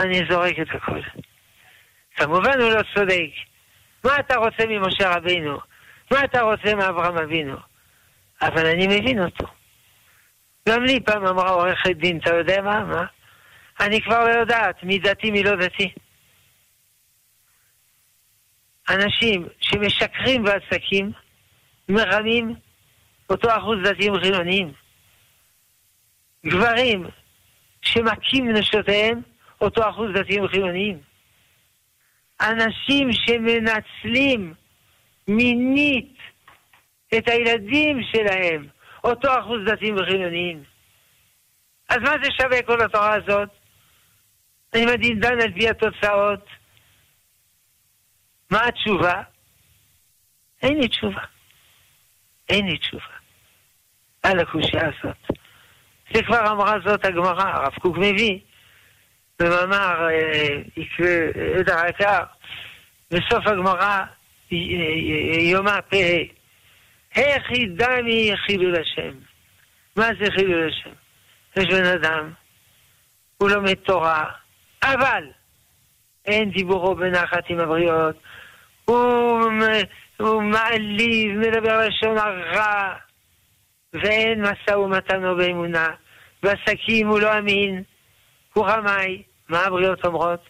אני 0.00 0.20
זורק 0.30 0.58
את 0.58 0.66
הכל. 0.74 1.00
כמובן 2.16 2.60
הוא 2.60 2.70
לא 2.70 2.82
צודק. 2.94 3.30
מה 4.04 4.16
אתה 4.20 4.36
רוצה 4.36 4.66
ממשה 4.68 5.16
רבינו? 5.16 5.58
מה 6.10 6.24
אתה 6.24 6.40
רוצה 6.40 6.74
מאברהם 6.74 7.18
אבינו? 7.18 7.56
אבל 8.42 8.66
אני 8.66 8.86
מבין 8.86 9.24
אותו. 9.24 9.46
גם 10.68 10.84
לי 10.84 11.00
פעם 11.00 11.26
אמרה 11.26 11.50
עורכת 11.50 11.96
דין, 11.96 12.18
אתה 12.18 12.34
יודע 12.34 12.62
מה? 12.62 12.84
מה? 12.84 13.04
אני 13.80 14.02
כבר 14.02 14.24
לא 14.24 14.30
יודעת 14.30 14.82
מי 14.82 14.98
דתי 14.98 15.30
מי 15.30 15.42
לא 15.42 15.56
דתי. 15.56 15.92
אנשים 18.88 19.48
שמשקרים 19.60 20.44
בעסקים, 20.44 21.12
מרמים 21.88 22.54
אותו 23.30 23.48
אחוז 23.56 23.78
דתיים 23.84 24.20
חילוניים. 24.20 24.72
גברים 26.46 27.06
שמכים 27.82 28.52
נשותיהם, 28.52 29.20
אותו 29.60 29.90
אחוז 29.90 30.10
דתיים 30.14 30.48
חילוניים. 30.48 30.98
אנשים 32.40 33.12
שמנצלים 33.12 34.54
מינית 35.28 36.16
את 37.18 37.28
הילדים 37.28 38.00
שלהם, 38.12 38.66
אותו 39.04 39.28
אחוז 39.40 39.60
דתיים 39.66 39.96
וחילוניים. 39.96 40.62
אז 41.88 41.98
מה 41.98 42.14
זה 42.22 42.30
שווה 42.40 42.62
כל 42.62 42.84
התורה 42.84 43.14
הזאת? 43.14 43.48
אני 44.74 44.86
מדין 44.86 45.20
דן 45.20 45.40
על 45.40 45.52
פי 45.52 45.68
התוצאות. 45.68 46.46
מה 48.50 48.66
התשובה? 48.66 49.22
אין 50.62 50.80
לי 50.80 50.88
תשובה. 50.88 51.22
אין 52.48 52.66
לי 52.66 52.78
תשובה. 52.78 53.14
על 54.22 54.40
הקושייה 54.40 54.82
הזאת. 54.88 55.16
זה 56.14 56.22
כבר 56.22 56.52
אמרה 56.52 56.74
זאת 56.84 57.04
הגמרא, 57.04 57.42
הרב 57.42 57.74
קוק 57.74 57.96
מביא 57.96 58.38
במאמר 59.38 60.08
עדר 61.58 61.76
אה, 61.76 61.82
היקר, 61.82 62.22
בסוף 63.10 63.46
הגמרא 63.46 64.04
יומא 65.50 65.80
פ"ה, 65.80 65.96
איך 67.16 67.50
ידעני 67.50 68.32
חילול 68.46 68.74
השם? 68.80 69.18
מה 69.96 70.08
זה 70.20 70.30
חילול 70.30 70.68
השם? 70.68 70.90
יש 71.56 71.66
בן 71.68 71.84
אדם, 71.84 72.32
הוא 73.36 73.50
לומד 73.50 73.74
תורה, 73.74 74.24
אבל 74.84 75.24
אין 76.26 76.50
דיבורו 76.50 76.94
בנחת 76.94 77.44
עם 77.48 77.60
הבריות. 77.60 78.16
הוא, 78.84 79.40
הוא 80.16 80.42
מעליב, 80.42 81.38
מדבר 81.38 81.80
לשון 81.86 82.18
הרע, 82.18 82.94
ואין 83.92 84.42
משא 84.42 84.76
ומתנו 84.76 85.36
באמונה. 85.36 85.88
בעסקים 86.42 87.08
הוא 87.08 87.20
לא 87.20 87.38
אמין, 87.38 87.82
הוא 88.52 88.66
רמאי. 88.66 89.22
מה 89.48 89.64
הבריות 89.64 90.04
אומרות? 90.04 90.40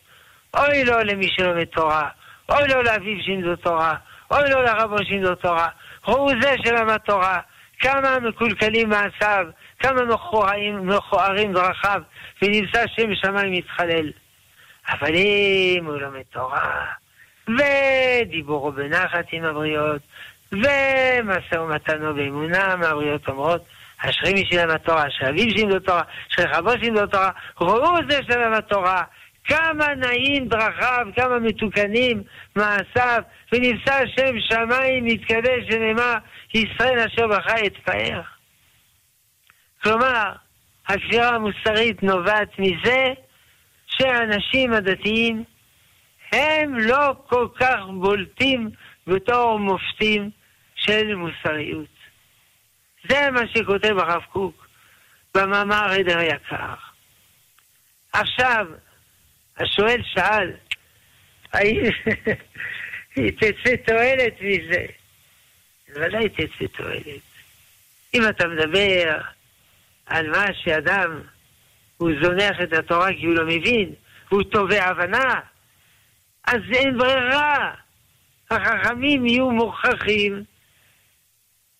אוי 0.56 0.84
לו 0.84 0.98
למי 0.98 1.28
שלומד 1.36 1.64
תורה, 1.64 2.08
אוי 2.48 2.68
לו 2.68 2.82
לאביו 2.82 3.22
שינדו 3.24 3.56
תורה, 3.56 3.94
אוי 4.30 4.50
לו 4.50 4.62
לרבו 4.62 4.96
שינדו 5.04 5.34
תורה. 5.34 5.68
הוא 6.04 6.32
זה 6.40 6.54
שלמד 6.64 6.98
תורה. 6.98 7.38
כמה 7.80 8.18
מקולקלים 8.18 8.88
מעשיו, 8.88 9.46
כמה 9.80 10.04
מכוערים, 10.04 10.86
מכוערים 10.86 11.52
דרכיו, 11.52 12.02
ונמצא 12.42 12.86
שם 12.86 13.14
שמיים 13.14 13.52
מתחלל. 13.52 14.10
אבל 14.90 15.14
אם 15.14 15.84
הוא 15.86 15.96
לומד 15.96 16.22
תורה, 16.32 16.84
ודיבורו 17.48 18.72
בנחת 18.72 19.24
עם 19.32 19.44
הבריות, 19.44 20.02
ומשא 20.52 21.58
ומתנו 21.58 22.14
באמונה, 22.14 22.76
מהבריות 22.76 23.28
אומרות, 23.28 23.62
אשרי 23.98 24.34
מי 24.34 24.44
שלמד 24.50 24.76
תורה, 24.76 25.08
אשרי 25.08 25.28
אביו 25.28 25.50
שלימדו 25.50 25.78
תורה, 25.78 26.02
אשרי 26.32 26.44
רבו 26.44 26.70
שלימדו 26.70 27.06
תורה, 27.06 27.30
ראו 27.60 27.96
זה 28.08 28.20
שלמד 28.26 28.60
תורה. 28.60 29.02
כמה 29.44 29.94
נעים 29.94 30.48
דרכיו, 30.48 31.06
כמה 31.16 31.38
מתוקנים 31.38 32.22
מעשיו, 32.56 33.22
ונפסע 33.52 34.06
שם 34.06 34.40
שמיים 34.40 35.04
מתקדש 35.04 35.64
ונאמר, 35.72 36.14
ישראל 36.54 36.98
אשר 36.98 37.26
בך 37.26 37.46
אתפאר. 37.66 38.20
כלומר, 39.82 40.32
הכפירה 40.88 41.28
המוסרית 41.28 42.02
נובעת 42.02 42.58
מזה 42.58 43.06
שהאנשים 43.86 44.72
הדתיים 44.72 45.44
הם 46.32 46.78
לא 46.78 47.14
כל 47.26 47.48
כך 47.54 47.78
בולטים 48.00 48.70
בתור 49.06 49.58
מופתים 49.58 50.30
של 50.74 51.14
מוסריות. 51.14 51.86
זה 53.08 53.30
מה 53.30 53.40
שכותב 53.54 53.98
הרב 53.98 54.22
קוק 54.32 54.68
במאמר 55.34 55.90
עדר 55.90 56.20
יקר. 56.20 56.74
עכשיו, 58.12 58.66
השואל 59.58 60.02
שאל, 60.14 60.52
האם 61.52 61.76
תצא 63.38 63.76
תועלת 63.86 64.34
מזה? 64.40 64.86
ודאי 65.88 66.28
תצא 66.28 66.66
תועלת. 66.76 67.22
אם 68.14 68.28
אתה 68.28 68.48
מדבר 68.48 69.20
על 70.10 70.30
מה 70.30 70.46
שאדם, 70.64 71.20
הוא 71.96 72.10
זונח 72.22 72.60
את 72.62 72.72
התורה 72.72 73.08
כי 73.12 73.26
הוא 73.26 73.34
לא 73.34 73.44
מבין, 73.46 73.92
הוא 74.28 74.42
תובע 74.42 74.84
הבנה, 74.84 75.40
אז 76.46 76.60
אין 76.72 76.98
ברירה. 76.98 77.74
החכמים 78.50 79.26
יהיו 79.26 79.50
מוכרחים 79.50 80.44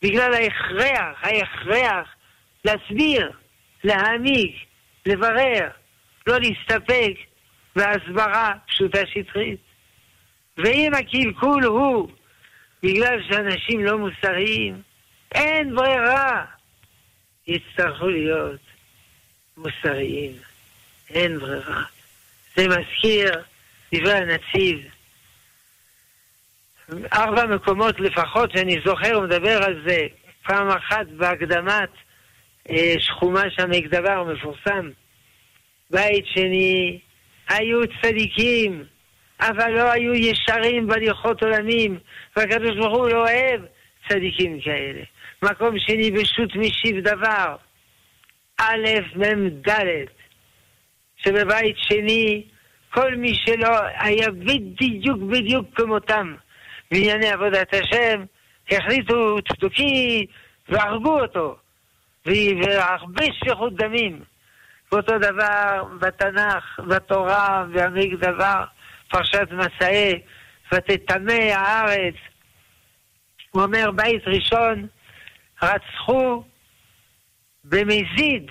בגלל 0.03 0.35
ההכרח, 0.35 1.19
ההכרח 1.23 2.09
להסביר, 2.65 3.31
להעמיק, 3.85 4.57
לברר, 5.07 5.69
לא 6.27 6.39
להסתפק 6.39 7.13
בהסברה 7.77 8.53
פשוטה 8.67 8.99
שטחית. 9.07 9.61
ואם 10.57 10.93
הקלקול 10.95 11.65
הוא 11.65 12.09
בגלל 12.83 13.23
שאנשים 13.29 13.85
לא 13.85 13.99
מוסריים, 13.99 14.83
אין 15.35 15.75
ברירה. 15.75 16.45
יצטרכו 17.47 18.09
להיות 18.09 18.61
מוסריים. 19.57 20.33
אין 21.11 21.39
ברירה. 21.39 21.83
זה 22.57 22.69
מזכיר 22.69 23.43
דברי 23.95 24.13
הנציב. 24.13 24.79
ארבע 27.13 27.47
מקומות 27.47 28.01
לפחות 28.01 28.51
שאני 28.57 28.81
זוכר, 28.85 29.15
הוא 29.15 29.25
מדבר 29.25 29.63
על 29.63 29.83
זה 29.87 30.07
פעם 30.47 30.69
אחת 30.69 31.07
בהקדמת 31.07 31.91
אה, 32.71 32.95
שחומש 32.99 33.59
המקדבר 33.59 34.13
המפורסם. 34.13 34.91
בית 35.91 36.27
שני, 36.27 36.99
היו 37.49 37.81
צדיקים, 38.03 38.85
אבל 39.41 39.71
לא 39.71 39.91
היו 39.93 40.15
ישרים 40.15 40.87
בהליכות 40.87 41.43
עולמים, 41.43 41.99
והקדוש 42.37 42.77
ברוך 42.77 42.99
הוא 42.99 43.09
לא 43.09 43.29
אוהב 43.29 43.61
צדיקים 44.09 44.61
כאלה. 44.61 45.03
מקום 45.43 45.79
שני, 45.79 46.11
בשו"ת 46.11 46.57
משיב 46.57 47.01
דבר, 47.01 47.57
א', 48.59 48.87
מ', 49.17 49.49
ד', 49.49 50.05
שבבית 51.17 51.77
שני, 51.79 52.45
כל 52.91 53.15
מי 53.15 53.35
שלא 53.35 53.77
היה 53.95 54.31
בדיוק 54.31 55.19
בדיוק 55.19 55.67
כמותם 55.75 56.35
בענייני 56.91 57.31
עבודת 57.31 57.75
השם, 57.75 58.25
החליטו 58.71 59.37
צדוקי 59.49 60.27
והרגו 60.69 61.21
אותו, 61.21 61.57
והרבה 62.27 63.25
שפיכות 63.33 63.77
דמים. 63.77 64.21
ואותו 64.93 65.19
דבר 65.19 65.85
בתנ"ך, 66.01 66.81
בתורה, 66.89 67.65
בעמיק 67.73 68.13
דבר, 68.15 68.65
פרשת 69.11 69.49
מסעי, 69.53 70.21
ותטמא 70.73 71.33
הארץ. 71.33 72.15
הוא 73.51 73.63
אומר, 73.63 73.91
בית 73.91 74.23
ראשון 74.27 74.87
רצחו 75.63 76.43
במזיד, 77.65 78.51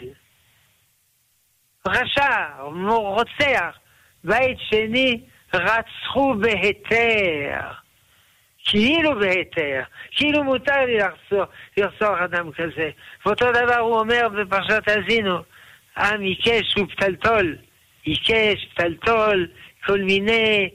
רשע, 1.87 2.63
רוצח. 2.87 3.77
בית 4.23 4.57
שני 4.59 5.21
רצחו 5.53 6.33
בהיתר. 6.35 7.61
כאילו 8.65 9.19
בהיתר, 9.19 9.81
כאילו 10.11 10.43
מותר 10.43 10.85
לי 10.85 10.97
לרצוח 11.77 12.21
אדם 12.21 12.51
כזה. 12.51 12.89
ואותו 13.25 13.51
דבר 13.51 13.77
הוא 13.77 13.99
אומר 13.99 14.27
בפרשת 14.29 14.87
האזינו, 14.87 15.37
עם 15.97 16.21
עיקש 16.21 16.77
ופתלתול, 16.77 17.57
עיקש, 18.03 18.65
פתלתול, 18.73 19.47
כל 19.85 19.99
מיני 20.01 20.69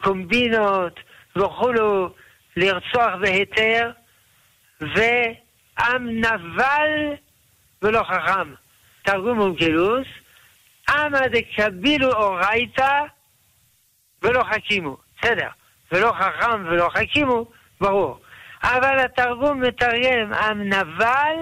קומבינות 0.00 1.00
וכולו, 1.36 2.14
לרצוח 2.56 3.14
בהיתר, 3.20 3.90
ועם 5.78 6.20
נבל 6.20 7.14
ולא 7.82 8.02
חכם. 8.02 8.54
תרגום 9.02 9.38
אונקלוס, 9.38 10.06
עמא 10.88 11.20
דקבילו 11.26 12.12
אורייתא 12.12 13.02
ולא 14.22 14.44
חכימו. 14.44 14.96
בסדר. 15.18 15.48
ולא 15.92 16.12
חכם 16.12 16.66
ולא 16.66 16.88
חכימו, 16.88 17.46
ברור. 17.80 18.20
אבל 18.62 18.98
התרגום 18.98 19.60
מתרגם 19.60 20.32
עם 20.32 20.62
נבל, 20.62 21.36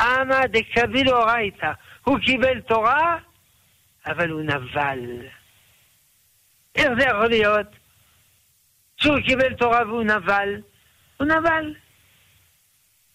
עמא 0.00 0.46
דקבילו 0.46 1.12
אורייתא. 1.12 1.72
הוא 2.04 2.18
קיבל 2.18 2.60
תורה, 2.60 3.16
אבל 4.06 4.30
הוא 4.30 4.42
נבל. 4.42 5.26
איך 6.76 6.88
זה 6.98 7.04
יכול 7.06 7.28
להיות? 7.28 7.66
שהוא 8.96 9.20
קיבל 9.26 9.54
תורה 9.54 9.82
והוא 9.86 10.02
נבל? 10.02 10.60
הוא 11.24 11.32
נבל. 11.32 11.74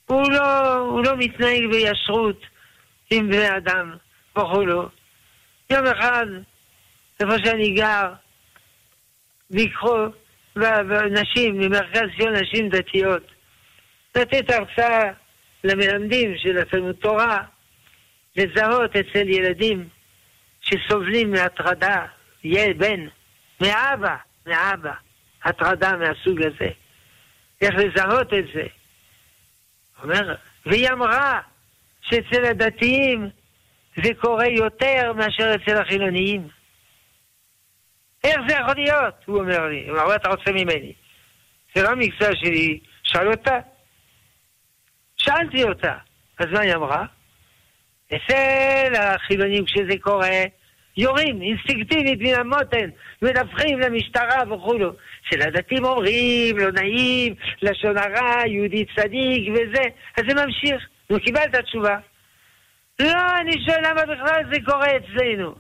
הוא 0.06 0.32
לא, 0.32 0.74
הוא 0.74 1.04
לא 1.06 1.18
מתנהג 1.18 1.66
בישרות 1.72 2.46
עם 3.12 3.28
בני 3.28 3.58
אדם 3.58 3.96
וכולו. 4.38 4.90
יום 5.70 5.86
אחד, 5.86 6.26
איפה 7.20 7.34
שאני 7.46 7.72
גר, 7.72 8.14
ויקחו 9.52 9.96
נשים 11.12 11.58
ממרכז 11.60 12.02
ציון 12.18 12.36
נשים 12.36 12.70
דתיות, 12.70 13.32
לתת 14.16 14.50
הרצאה 14.50 15.12
למלמדים 15.64 16.38
של 16.38 16.58
התלמוד 16.58 16.96
תורה, 16.96 17.44
לזהות 18.36 18.96
אצל 18.96 19.30
ילדים 19.30 19.90
שסובלים 20.62 21.32
מהטרדה, 21.32 22.06
ילד, 22.44 22.78
בן, 22.78 23.08
מאבא, 23.62 24.16
מאבא, 24.48 24.94
הטרדה 25.44 25.98
מהסוג 25.98 26.42
הזה. 26.42 26.70
איך 27.62 27.76
לזהות 27.76 28.34
את 28.34 28.46
זה. 28.54 28.68
אומר, 30.04 30.36
והיא 30.66 30.90
אמרה 30.90 31.42
שאצל 32.02 32.46
הדתיים 32.46 33.30
זה 34.04 34.10
קורה 34.20 34.48
יותר 34.48 35.14
מאשר 35.14 35.56
אצל 35.56 35.78
החילוניים. 35.82 36.48
איך 38.24 38.38
זה 38.48 38.56
יכול 38.56 38.76
להיות? 38.76 39.16
הוא 39.26 39.40
אומר 39.40 39.68
לי, 39.68 39.90
מה 39.90 40.16
אתה 40.16 40.30
רוצה 40.30 40.52
ממני? 40.52 40.94
זה 41.76 41.84
לא 41.84 41.90
המקצוע 41.90 42.28
שלי, 42.36 42.80
שאל 43.04 43.32
אותה. 43.32 43.60
שאלתי 45.18 45.64
אותה. 45.64 45.98
אז 46.40 46.46
מה 46.52 46.60
היא 46.60 46.76
אמרה? 46.76 47.06
אצל 48.08 48.94
החילונים 48.98 49.66
כשזה 49.66 50.00
קורה, 50.02 50.44
יורים 50.98 51.42
אינסטינקטיבית 51.42 52.20
מן 52.20 52.34
המותן, 52.40 52.90
מדווחים 53.22 53.80
למשטרה 53.80 54.54
וכולו. 54.54 54.94
של 55.30 55.42
הדתיים 55.42 55.86
אומרים, 55.86 56.58
לא 56.58 56.72
נעים, 56.72 57.36
לשון 57.62 57.98
הרע, 57.98 58.48
יהודי 58.48 58.86
צדיק 58.96 59.50
וזה, 59.54 59.84
אז 60.18 60.24
זה 60.30 60.46
ממשיך. 60.46 60.88
נו, 61.10 61.20
קיבלת 61.20 61.56
תשובה. 61.56 61.98
לא, 63.00 63.40
אני 63.42 63.52
שואל 63.66 63.90
למה 63.90 64.02
בכלל 64.02 64.44
זה 64.54 64.60
קורה 64.66 64.88
אצלנו. 64.98 65.56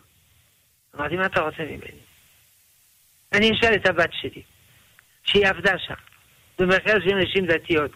אמרתי, 0.95 1.15
מה 1.15 1.25
אתה 1.25 1.41
רוצה 1.41 1.63
ממני? 1.63 1.99
אני 3.33 3.51
אשאל 3.51 3.73
את 3.73 3.87
הבת 3.87 4.09
שלי, 4.11 4.41
שהיא 5.23 5.47
עבדה 5.47 5.77
שם, 5.77 5.93
במרכז 6.59 6.95
של 7.03 7.15
נשים 7.15 7.45
דתיות, 7.45 7.91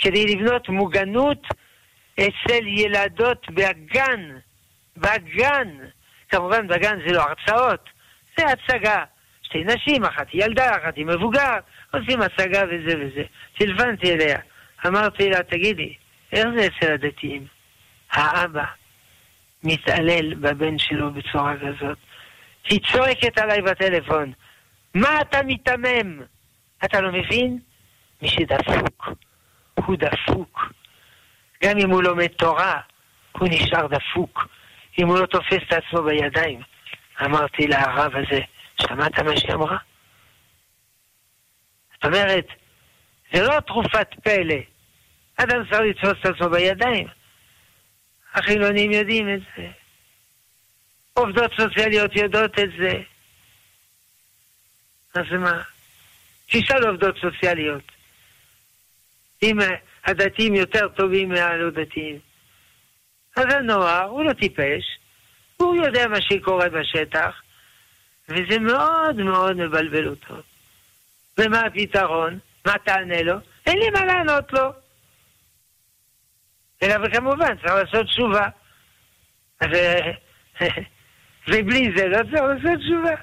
כדי 0.00 0.24
לבנות 0.24 0.68
מוגנות 0.68 1.42
אצל 2.14 2.66
ילדות 2.66 3.50
בגן, 3.50 4.38
בגן. 4.96 5.68
כמובן 6.32 6.68
בגן 6.68 6.98
זה 7.06 7.12
לא 7.12 7.22
הרצאות, 7.22 7.88
זה 8.38 8.44
הצגה. 8.46 9.04
שתי 9.42 9.64
נשים, 9.64 10.04
אחת 10.04 10.26
היא 10.32 10.44
ילדה, 10.44 10.70
אחת 10.70 10.96
היא 10.96 11.06
מבוגר, 11.06 11.56
עושים 11.94 12.22
הצגה 12.22 12.62
וזה 12.64 12.94
וזה. 13.00 13.22
טלפנתי 13.58 14.12
אליה, 14.12 14.38
אמרתי 14.86 15.30
לה, 15.30 15.42
תגידי, 15.42 15.94
איך 16.32 16.48
זה 16.56 16.66
אצל 16.66 16.92
הדתיים? 16.92 17.46
האבא 18.10 18.64
מתעלל 19.64 20.34
בבן 20.34 20.78
שלו 20.78 21.10
בצורה 21.10 21.54
כזאת. 21.56 21.98
היא 22.68 22.80
צועקת 22.92 23.38
עליי 23.38 23.62
בטלפון, 23.62 24.32
מה 24.94 25.20
אתה 25.20 25.42
מיתמם? 25.42 26.20
אתה 26.84 27.00
לא 27.00 27.12
מבין? 27.12 27.58
מי 28.22 28.28
שדפוק, 28.28 29.08
הוא 29.74 29.96
דפוק. 29.96 30.72
גם 31.64 31.78
אם 31.78 31.90
הוא 31.90 32.02
לומד 32.02 32.26
תורה, 32.26 32.80
הוא 33.32 33.48
נשאר 33.48 33.86
דפוק. 33.86 34.48
אם 34.98 35.06
הוא 35.06 35.18
לא 35.18 35.26
תופס 35.26 35.58
את 35.68 35.72
עצמו 35.72 36.02
בידיים. 36.02 36.60
אמרתי 37.24 37.66
לרב 37.66 38.12
הזה, 38.16 38.40
שמעת 38.80 39.18
מה 39.18 39.36
שהיא 39.36 39.54
אמרה? 39.54 39.76
זאת 41.94 42.04
אומרת, 42.04 42.46
זה 43.32 43.42
לא 43.42 43.60
תרופת 43.60 44.08
פלא. 44.24 44.60
אדם 45.36 45.64
צריך 45.70 45.80
לתפוס 45.80 46.12
את 46.20 46.26
עצמו 46.26 46.48
בידיים. 46.50 47.06
החילונים 48.34 48.90
יודעים 48.92 49.34
את 49.34 49.40
זה. 49.56 49.68
עובדות 51.14 51.50
סוציאליות 51.56 52.16
יודעות 52.16 52.58
את 52.58 52.68
זה. 52.78 53.02
אז 55.14 55.24
מה? 55.32 55.62
תשאל 56.46 56.86
עובדות 56.86 57.14
סוציאליות. 57.20 57.92
אם 59.42 59.58
הדתיים 60.04 60.54
יותר 60.54 60.88
טובים 60.88 61.28
מהלא 61.28 61.70
דתיים. 61.70 62.18
אז 63.36 63.44
הנוער, 63.50 64.04
הוא 64.04 64.24
לא 64.24 64.32
טיפש, 64.32 64.98
הוא 65.56 65.76
יודע 65.76 66.08
מה 66.08 66.20
שקורה 66.20 66.68
בשטח, 66.68 67.42
וזה 68.28 68.58
מאוד 68.58 69.16
מאוד 69.16 69.56
מבלבל 69.56 70.08
אותו. 70.08 70.34
ומה 71.38 71.60
הפתרון? 71.60 72.38
מה 72.66 72.74
תענה 72.84 73.22
לו? 73.22 73.34
אין 73.66 73.78
לי 73.78 73.90
מה 73.90 74.04
לענות 74.04 74.52
לו. 74.52 74.72
אלא 76.82 76.94
וכמובן 77.06 77.56
צריך 77.56 77.72
לעשות 77.74 78.06
תשובה. 78.06 78.48
ו... 79.64 79.74
ובלי 81.48 81.92
זה 81.96 82.08
לא 82.08 82.16
צריך 82.16 82.42
לעשות 82.42 82.80
תשובה. 82.80 83.14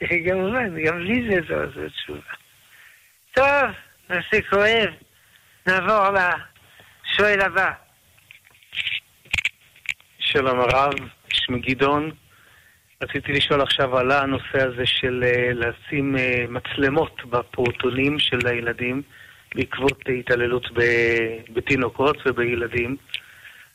כמובן, 0.28 0.82
גם 0.84 0.98
בלי 0.98 1.30
זה 1.30 1.40
צריך 1.48 1.76
לעשות 1.76 1.92
תשובה. 1.92 2.32
טוב, 3.32 3.74
נעשה 4.10 4.42
כואב. 4.50 4.88
נעבור 5.66 6.18
לשואל 7.04 7.40
הבא. 7.40 7.87
שלום 10.32 10.60
הרב, 10.60 10.92
שמי 11.32 11.60
גדעון. 11.60 12.10
רציתי 13.02 13.32
לשאול 13.32 13.60
עכשיו, 13.60 13.98
עלה 13.98 14.22
הנושא 14.22 14.62
הזה 14.66 14.86
של 14.86 15.24
uh, 15.24 15.54
לשים 15.54 16.16
uh, 16.16 16.18
מצלמות 16.50 17.24
בפעוטונים 17.30 18.18
של 18.18 18.46
הילדים 18.46 19.02
בעקבות 19.54 20.02
התעללות 20.18 20.66
בתינוקות 21.52 22.16
ובילדים. 22.26 22.96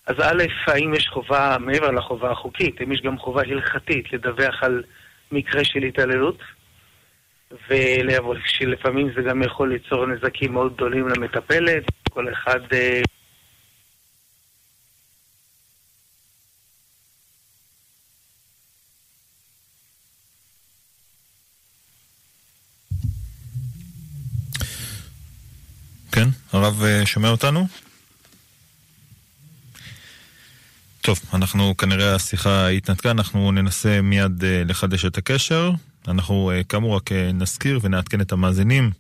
אז 0.08 0.16
א', 0.20 0.44
האם 0.68 0.94
יש 0.94 1.08
חובה, 1.08 1.58
מעבר 1.60 1.92
לחובה 1.92 2.32
החוקית, 2.32 2.82
האם 2.82 2.92
יש 2.92 3.02
גם 3.02 3.18
חובה 3.18 3.42
הלכתית 3.42 4.14
לדווח 4.14 4.64
על 4.64 4.84
מקרה 5.32 5.64
של 5.64 5.84
התעללות? 5.84 6.40
ולפעמים 7.70 9.10
זה 9.16 9.22
גם 9.22 9.44
יכול 9.44 9.70
ליצור 9.74 10.06
נזקים 10.06 10.54
מאוד 10.54 10.74
גדולים 10.74 11.08
למטפלת, 11.08 11.84
כל 12.10 12.32
אחד 12.34 12.60
uh, 26.28 26.58
הרב 26.58 26.84
אה, 26.84 27.06
שומע 27.06 27.30
אותנו? 27.30 27.68
טוב, 31.02 31.20
אנחנו 31.34 31.78
כנראה 31.78 32.16
השיחה 32.16 32.68
התנתקה, 32.68 33.12
אנחנו 33.12 33.52
ננסה 33.52 34.02
מיד 34.02 34.42
uh, 34.42 34.70
לחדש 34.70 35.06
את 35.06 35.18
הקשר. 35.18 35.72
אנחנו 36.08 36.52
uh, 36.52 36.64
כאמור 36.64 36.96
רק 36.96 37.12
נזכיר 37.12 37.80
ונעדכן 37.82 38.22
את 38.22 38.32
המאזינים 38.32 38.92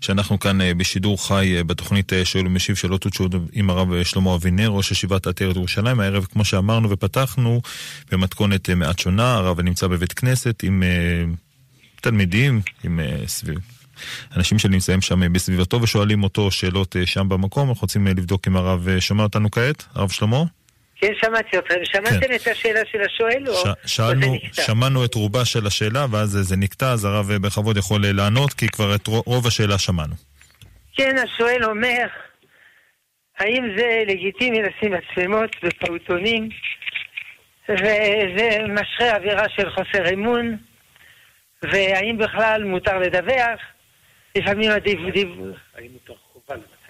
שאנחנו 0.00 0.38
כאן 0.38 0.58
בשידור 0.76 1.26
חי 1.26 1.62
בתוכנית 1.66 2.12
שואל 2.24 2.46
ומשיב 2.46 2.76
שאלות 2.76 3.06
ותשובות 3.06 3.32
עם 3.52 3.70
הרב 3.70 4.02
שלמה 4.02 4.34
אבינר, 4.34 4.68
ראש 4.68 4.90
ישיבת 4.90 5.26
עטרת 5.26 5.56
ירושלים. 5.56 6.00
הערב, 6.00 6.26
כמו 6.32 6.44
שאמרנו 6.44 6.90
ופתחנו, 6.90 7.60
במתכונת 8.10 8.70
מעט 8.70 8.98
שונה, 8.98 9.34
הרב 9.34 9.60
נמצא 9.60 9.86
בבית 9.86 10.12
כנסת 10.12 10.62
עם 10.62 10.82
תלמידים, 12.00 12.60
עם 12.84 13.00
סביב. 13.26 13.77
אנשים 14.36 14.58
שנמצאים 14.58 15.00
שם 15.00 15.32
בסביבתו 15.32 15.82
ושואלים 15.82 16.22
אותו 16.22 16.50
שאלות 16.50 16.96
אה, 16.96 17.06
שם 17.06 17.28
במקום, 17.28 17.68
אנחנו 17.68 17.82
רוצים 17.82 18.06
אה, 18.06 18.12
לבדוק 18.12 18.48
אם 18.48 18.56
הרב 18.56 18.88
אה, 18.88 19.00
שומע 19.00 19.22
אותנו 19.22 19.50
כעת, 19.50 19.84
הרב 19.94 20.10
שלמה? 20.10 20.42
כן, 21.00 21.12
שמעתי 21.22 21.58
אתכם. 21.58 21.74
שמעתם 21.84 22.20
כן. 22.20 22.34
את 22.34 22.46
השאלה 22.46 22.80
של 22.92 22.98
השואל 23.00 23.44
ש... 23.46 23.66
או... 23.66 23.72
שאלנו, 23.86 24.36
שמענו 24.52 25.04
את 25.04 25.14
רובה 25.14 25.44
של 25.44 25.66
השאלה, 25.66 26.06
ואז 26.10 26.30
זה 26.30 26.56
נקטע, 26.56 26.92
אז 26.92 27.04
הרב 27.04 27.32
בכבוד 27.32 27.76
יכול 27.76 28.00
לענות, 28.06 28.52
כי 28.52 28.68
כבר 28.68 28.94
את 28.94 29.06
רוב 29.06 29.46
השאלה 29.46 29.78
שמענו. 29.78 30.14
כן, 30.96 31.16
השואל 31.18 31.64
אומר, 31.64 32.06
האם 33.38 33.64
זה 33.76 34.02
לגיטימי 34.06 34.62
לשים 34.62 34.92
מצלמות 34.92 35.50
בפעוטונים, 35.62 36.48
וזה 37.68 38.58
משרה 38.68 39.16
אווירה 39.16 39.44
של 39.56 39.70
חוסר 39.70 40.14
אמון, 40.14 40.56
והאם 41.62 42.18
בכלל 42.18 42.64
מותר 42.64 42.98
לדווח? 42.98 43.60
לפעמים 44.38 44.70
הדיווח... 44.70 45.56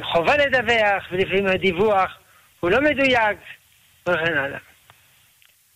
חובה 0.02 0.36
לדווח, 0.36 1.04
ולפעמים 1.10 1.46
הדיווח 1.46 2.18
הוא 2.60 2.70
לא 2.70 2.80
מדויק, 2.80 3.38
וכן 4.08 4.38
הלאה. 4.38 4.58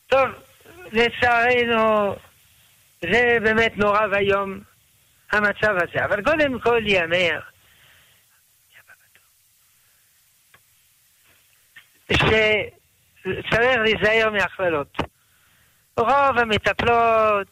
טוב, 0.06 0.28
לצערנו, 0.92 2.14
זה 3.00 3.38
באמת 3.42 3.76
נורא 3.76 4.06
ואיום, 4.10 4.60
המצב 5.32 5.76
הזה. 5.76 6.04
אבל 6.04 6.22
קודם 6.24 6.60
כל 6.60 6.82
ייאמר, 6.86 7.40
שצריך 12.12 13.78
להיזהר 13.82 14.30
מהכללות. 14.30 14.96
רוב 15.96 16.38
המטפלות 16.38 17.48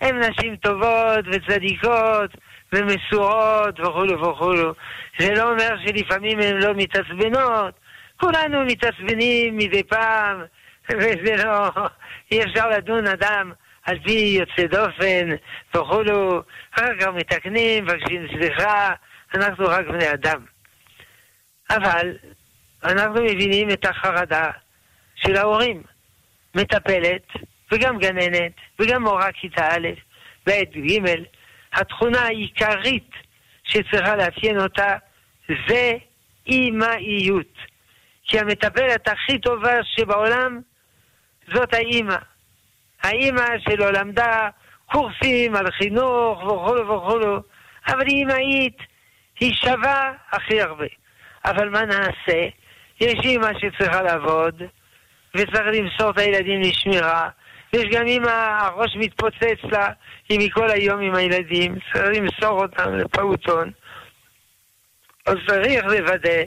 הן 0.00 0.18
נשים 0.18 0.56
טובות 0.56 1.24
וצדיקות, 1.32 2.30
ומסורות 2.72 3.80
וכולו 3.80 4.20
וכולו. 4.20 4.74
זה 5.18 5.34
לא 5.34 5.50
אומר 5.50 5.76
שלפעמים 5.86 6.40
הן 6.40 6.56
לא 6.56 6.74
מתעצבנות. 6.74 7.74
כולנו 8.16 8.64
מתעצבנים 8.64 9.56
מדי 9.56 9.82
פעם, 9.82 10.42
וזה 10.98 11.44
לא... 11.44 11.70
אי 12.32 12.42
אפשר 12.44 12.68
לדון 12.68 13.06
אדם 13.06 13.52
על 13.84 13.98
פי 14.04 14.38
יוצא 14.40 14.66
דופן 14.66 15.28
וכולו. 15.76 16.42
אחר 16.74 16.98
כך 17.00 17.06
מתקנים, 17.06 17.84
מבקשים 17.84 18.26
סליחה, 18.28 18.92
אנחנו 19.34 19.64
רק 19.68 19.86
בני 19.86 20.12
אדם. 20.12 20.44
אבל 21.70 22.16
אנחנו 22.84 23.22
מבינים 23.22 23.70
את 23.70 23.86
החרדה 23.86 24.50
של 25.14 25.36
ההורים. 25.36 25.82
מטפלת, 26.54 27.22
וגם 27.72 27.98
גננת, 27.98 28.52
וגם 28.78 29.02
מורה 29.02 29.32
כיתה 29.32 29.68
א', 29.68 29.88
ב', 30.46 30.50
ג', 30.50 31.22
התכונה 31.72 32.20
העיקרית 32.20 33.10
שצריכה 33.64 34.16
לאפיין 34.16 34.60
אותה 34.60 34.96
זה 35.68 35.92
אימהיות. 36.46 37.54
כי 38.24 38.38
המטפלת 38.38 39.08
הכי 39.08 39.38
טובה 39.38 39.84
שבעולם 39.84 40.60
זאת 41.54 41.74
האימא. 41.74 42.16
האימא 43.02 43.46
שלא 43.58 43.92
למדה 43.92 44.48
קורסים 44.86 45.56
על 45.56 45.70
חינוך 45.70 46.44
וכולו 46.44 46.88
וכולו, 46.88 47.42
אבל 47.88 48.06
היא 48.06 48.16
אימהית, 48.16 48.76
היא 49.40 49.54
שווה 49.54 50.12
הכי 50.30 50.60
הרבה. 50.60 50.86
אבל 51.44 51.68
מה 51.68 51.84
נעשה? 51.84 52.48
יש 53.00 53.14
אימא 53.24 53.48
שצריכה 53.58 54.02
לעבוד, 54.02 54.62
וצריך 55.34 55.66
למסור 55.72 56.10
את 56.10 56.18
הילדים 56.18 56.60
לשמירה, 56.60 57.28
ויש 57.72 57.84
גם 57.92 58.06
אמא, 58.06 58.58
הראש 58.60 58.96
מתפוצץ 58.96 59.64
לה, 59.72 59.88
היא 60.28 60.46
מכל 60.46 60.70
היום 60.70 61.00
עם 61.00 61.14
הילדים, 61.14 61.74
צריך 61.92 62.08
למסור 62.16 62.62
אותם 62.62 62.94
לפעוטון. 62.94 63.70
אז 65.26 65.36
צריך 65.46 65.84
לוודא 65.84 66.42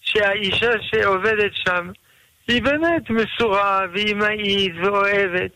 שהאישה 0.00 0.70
שעובדת 0.80 1.50
שם 1.54 1.90
היא 2.48 2.62
באמת 2.62 3.10
מסורה 3.10 3.80
ואימהית 3.92 4.72
ואוהבת, 4.82 5.50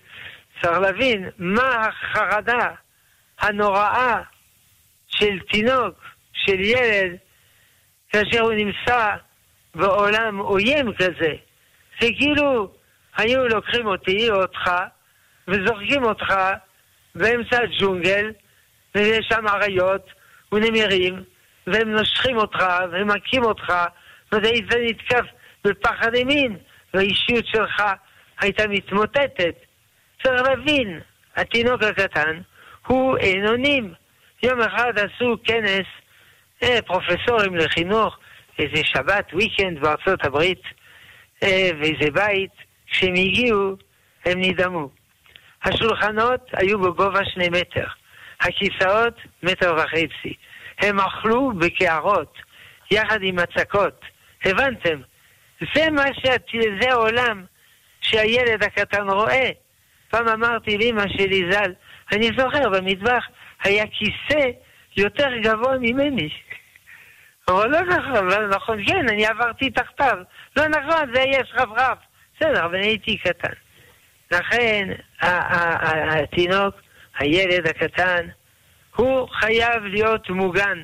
צריך 0.63 0.79
להבין 0.79 1.29
מה 1.39 1.89
החרדה 1.89 2.71
הנוראה 3.41 4.21
של 5.09 5.41
תינוק, 5.41 5.95
של 6.33 6.61
ילד, 6.61 7.17
כאשר 8.13 8.41
הוא 8.41 8.53
נמצא 8.53 9.11
בעולם 9.75 10.39
עוין 10.39 10.93
כזה. 10.95 11.35
זה 12.01 12.09
כאילו 12.19 12.75
היו 13.17 13.49
לוקחים 13.49 13.87
אותי 13.87 14.31
או 14.31 14.43
אותך 14.43 14.71
וזורקים 15.49 16.05
אותך 16.05 16.35
באמצע 17.15 17.63
הג'ונגל, 17.63 18.33
ויש 18.95 19.27
שם 19.29 19.49
אריות 19.49 20.07
ונמרים, 20.53 21.23
והם 21.67 21.89
נושכים 21.91 22.37
אותך 22.37 22.65
ומכים 22.93 23.45
אותך, 23.45 23.73
והיית 24.33 24.73
נתקף 24.75 25.25
בפחד 25.65 26.15
אימין, 26.15 26.57
והאישיות 26.95 27.47
שלך 27.47 27.83
הייתה 28.41 28.69
מתמוטטת. 28.69 29.55
צריך 30.23 30.43
להבין, 30.43 31.01
התינוק 31.37 31.83
הקטן 31.83 32.41
הוא 32.87 33.19
אין 33.19 33.47
אונים. 33.47 33.95
יום 34.43 34.61
אחד 34.61 34.93
עשו 34.99 35.37
כנס 35.45 35.87
אה, 36.63 36.83
פרופסורים 36.87 37.57
לחינוך, 37.57 38.19
איזה 38.59 38.85
שבת, 38.85 39.33
וויקנד 39.33 39.81
בארצות 39.81 40.25
הברית, 40.25 40.63
אה, 41.43 41.71
ואיזה 41.79 42.11
בית, 42.11 42.51
כשהם 42.95 43.15
הגיעו, 43.15 43.77
הם 44.25 44.41
נדהמו. 44.41 44.89
השולחנות 45.65 46.51
היו 46.53 46.79
בגובה 46.79 47.25
שני 47.25 47.49
מטר, 47.49 47.87
הכיסאות 48.41 49.15
מטר 49.43 49.75
וחצי. 49.77 50.35
הם 50.79 51.01
אכלו 51.01 51.53
בקערות, 51.59 52.39
יחד 52.91 53.19
עם 53.23 53.39
הצקות. 53.39 54.01
הבנתם? 54.45 55.01
זה 55.75 55.91
מה 55.91 56.05
שאת... 56.15 56.47
זה 56.81 56.91
העולם 56.91 57.45
שהילד 58.01 58.63
הקטן 58.63 59.11
רואה. 59.11 59.51
פעם 60.11 60.29
אמרתי 60.29 60.79
לאמא 60.79 61.09
שלי 61.09 61.53
ז"ל, 61.53 61.73
אני 62.13 62.31
זוכר 62.39 62.69
במטבח 62.69 63.25
היה 63.65 63.85
כיסא 63.87 64.51
יותר 64.97 65.29
גבוה 65.43 65.79
ממני. 65.79 66.29
אבל 67.49 67.69
לא 67.71 67.81
נכון, 67.81 68.29
נכון, 68.51 68.85
כן, 68.87 69.09
אני 69.09 69.27
עברתי 69.27 69.71
תחתיו. 69.71 70.19
לא 70.57 70.69
נכון, 70.69 71.15
זה 71.15 71.21
יש 71.21 71.53
רב-רב. 71.55 71.97
בסדר, 72.37 72.65
אבל 72.65 72.75
הייתי 72.75 73.19
קטן. 73.19 73.53
לכן 74.31 74.89
התינוק, 75.21 76.75
הילד 77.19 77.67
הקטן, 77.67 78.27
הוא 78.97 79.29
חייב 79.29 79.85
להיות 79.85 80.31
מוגן, 80.31 80.83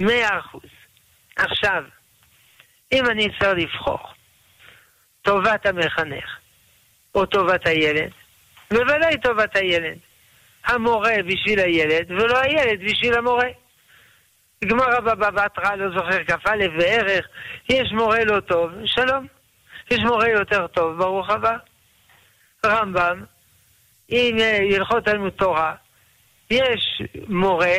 מאה 0.00 0.38
אחוז. 0.38 0.70
עכשיו, 1.36 1.84
אם 2.92 3.06
אני 3.06 3.28
צריך 3.38 3.54
לבחור 3.56 3.98
טובת 5.22 5.66
המחנך 5.66 6.38
או 7.14 7.26
טובת 7.26 7.66
הילד, 7.66 8.10
בוודאי 8.70 9.20
טובת 9.22 9.56
הילד. 9.56 9.98
המורה 10.64 11.14
בשביל 11.26 11.60
הילד, 11.60 12.10
ולא 12.10 12.38
הילד 12.38 12.80
בשביל 12.84 13.14
המורה. 13.14 13.48
גמרא 14.64 15.00
בבא 15.00 15.30
בתרא, 15.30 15.74
לא 15.74 15.96
זוכר 15.96 16.24
כ"א 16.24 16.56
וערך, 16.78 17.28
יש 17.68 17.92
מורה 17.92 18.24
לא 18.24 18.40
טוב, 18.40 18.70
שלום. 18.84 19.26
יש 19.90 19.98
מורה 19.98 20.28
יותר 20.28 20.66
טוב, 20.66 20.98
ברוך 20.98 21.30
הבא. 21.30 21.56
רמב"ם, 22.66 23.24
אם 24.10 24.36
ילכות 24.62 25.04
תלמוד 25.04 25.32
תורה, 25.32 25.74
יש 26.50 27.02
מורה, 27.28 27.76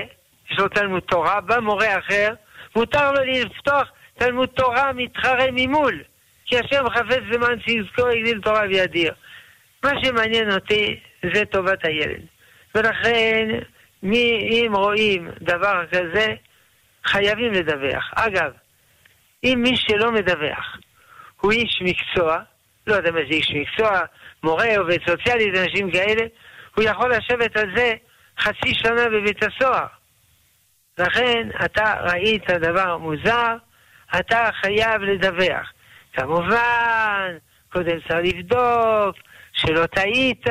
יש 0.52 0.60
לו 0.60 0.68
תלמוד 0.68 1.04
תורה, 1.04 1.42
בא 1.42 1.60
מורה 1.60 1.98
אחר, 1.98 2.34
מותר 2.76 3.12
לו 3.12 3.24
לפתוח 3.24 3.92
תלמוד 4.18 4.50
תורה 4.50 4.94
מתחרה 4.94 5.46
ממול, 5.52 6.04
כי 6.46 6.58
השם 6.58 6.90
חפץ 6.90 7.22
למען 7.32 7.60
שיזכור 7.60 8.10
יגדיל 8.10 8.42
תורה 8.42 8.62
וידיר. 8.62 9.14
מה 9.84 9.92
שמעניין 10.04 10.52
אותי 10.52 11.00
זה 11.34 11.46
טובת 11.46 11.86
הילד. 11.86 12.22
ולכן, 12.76 13.48
מי, 14.04 14.50
אם 14.52 14.76
רואים 14.76 15.30
דבר 15.42 15.86
כזה, 15.92 16.36
חייבים 17.06 17.54
לדווח. 17.54 18.12
אגב, 18.16 18.52
אם 19.44 19.60
מי 19.64 19.78
שלא 19.78 20.12
מדווח 20.12 20.78
הוא 21.42 21.52
איש 21.52 21.82
מקצוע, 21.82 22.40
לא 22.88 22.96
יודע 22.96 23.12
מה 23.12 23.20
זה 23.20 23.36
איש 23.36 23.52
מקצוע, 23.52 24.00
מורה, 24.44 24.78
עובד 24.78 24.98
סוציאלי, 25.10 25.62
אנשים 25.64 25.92
כאלה, 25.92 26.26
הוא 26.76 26.84
יכול 26.84 27.12
לשבת 27.12 27.58
על 27.58 27.76
זה 27.76 27.94
חצי 28.40 28.74
שנה 28.74 29.10
בבית 29.10 29.44
הסוהר. 29.44 29.86
לכן, 30.98 31.50
אתה 31.66 31.94
ראית 32.04 32.50
דבר 32.50 32.98
מוזר, 32.98 33.56
אתה 34.20 34.50
חייב 34.62 35.02
לדווח. 35.02 35.72
כמובן, 36.14 37.38
קודם 37.72 38.00
צריך 38.08 38.36
לבדוק, 38.36 39.16
שלא 39.54 39.86
טעית, 39.86 40.46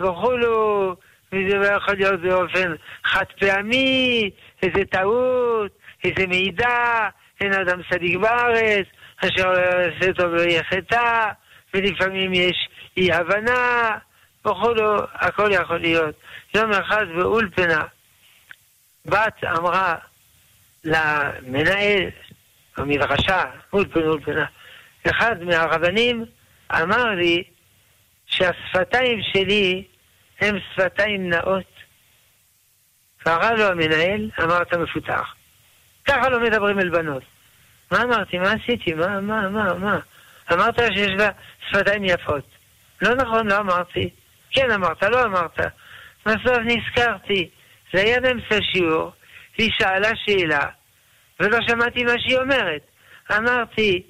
וכולו, 0.00 0.96
וזה 1.32 1.56
לא 1.56 1.66
יכול 1.66 1.94
להיות 1.94 2.20
באופן 2.20 2.74
חד 3.04 3.24
פעמי, 3.40 4.30
איזה 4.62 4.84
טעות, 4.84 5.72
איזה 6.04 6.26
מידע, 6.26 7.08
אין 7.40 7.52
אדם 7.52 7.80
צדיק 7.90 8.16
בארץ, 8.16 8.86
אשר 9.16 9.52
יעשה 9.58 10.12
טוב 10.12 10.34
לא 10.34 10.40
יהיה 10.40 10.64
חטא, 10.64 11.30
ולפעמים 11.74 12.34
יש 12.34 12.68
אי 12.96 13.12
הבנה, 13.12 13.90
וכולו, 14.40 14.96
הכל 15.14 15.50
יכול 15.52 15.78
להיות. 15.78 16.14
יום 16.54 16.72
אחד 16.72 17.06
באולפנה, 17.16 17.82
בת 19.06 19.44
אמרה 19.44 19.94
למנהל 20.84 22.10
במדרשה, 22.78 23.44
אולפנה 23.72 24.06
אולפנה, 24.06 24.44
אחד 25.10 25.42
מהרבנים 25.42 26.24
אמר 26.72 27.04
לי 27.04 27.44
שהשפתיים 28.26 29.18
שלי 29.32 29.84
הם 30.40 30.56
שפתיים 30.72 31.28
נאות. 31.28 31.64
קרא 33.18 33.52
לו 33.52 33.64
המנהל, 33.64 34.30
אמר 34.42 34.62
אתה 34.62 34.78
מפותח. 34.78 35.34
ככה 36.04 36.28
לא 36.28 36.40
מדברים 36.40 36.78
אל 36.78 36.88
בנות. 36.88 37.22
מה 37.90 38.02
אמרתי? 38.02 38.38
מה 38.38 38.52
עשיתי? 38.52 38.92
מה, 38.92 39.20
מה, 39.20 39.48
מה, 39.48 39.74
מה? 39.74 39.98
אמרת 40.52 40.78
שיש 40.94 41.10
לה 41.18 41.28
שפתיים 41.68 42.04
יפות. 42.04 42.44
לא 43.02 43.14
נכון, 43.14 43.46
לא 43.46 43.58
אמרתי. 43.58 44.10
כן 44.50 44.70
אמרת, 44.70 45.02
לא 45.02 45.24
אמרת. 45.24 45.60
בסוף 46.26 46.58
נזכרתי. 46.64 47.48
זה 47.92 48.00
היה 48.00 48.20
באמצע 48.20 48.58
שיעור, 48.72 49.12
היא 49.58 49.70
שאלה 49.78 50.10
שאלה, 50.16 50.66
ולא 51.40 51.58
שמעתי 51.68 52.04
מה 52.04 52.18
שהיא 52.18 52.38
אומרת. 52.38 52.80
אמרתי, 53.36 54.02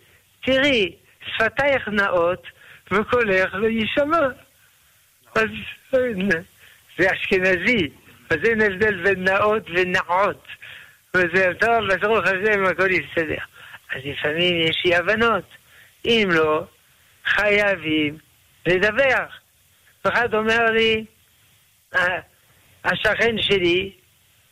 תראי, 0.44 0.92
שפתייך 1.26 1.88
נאות 1.88 2.46
וקולך 2.90 3.54
לא 3.54 3.66
יישמע. 3.66 4.18
אז 5.34 5.48
זה 6.98 7.12
אשכנזי, 7.12 7.88
אז 8.30 8.36
אין 8.44 8.60
הבדל 8.60 9.02
בין 9.02 9.24
נאות 9.24 9.62
ונעות. 9.74 10.46
וזה 11.14 11.52
טוב, 11.60 11.94
ברוך 12.02 12.24
השם, 12.24 12.64
הכל 12.64 12.90
יסתדר. 12.90 13.44
אז 13.94 14.00
לפעמים 14.04 14.60
יש 14.68 14.82
אי 14.84 14.96
הבנות. 14.96 15.44
אם 16.04 16.28
לא, 16.30 16.64
חייבים 17.24 18.18
לדווח. 18.66 19.40
אחד 20.08 20.34
אומר 20.34 20.64
לי, 20.70 21.04
השכן 22.84 23.42
שלי, 23.42 23.92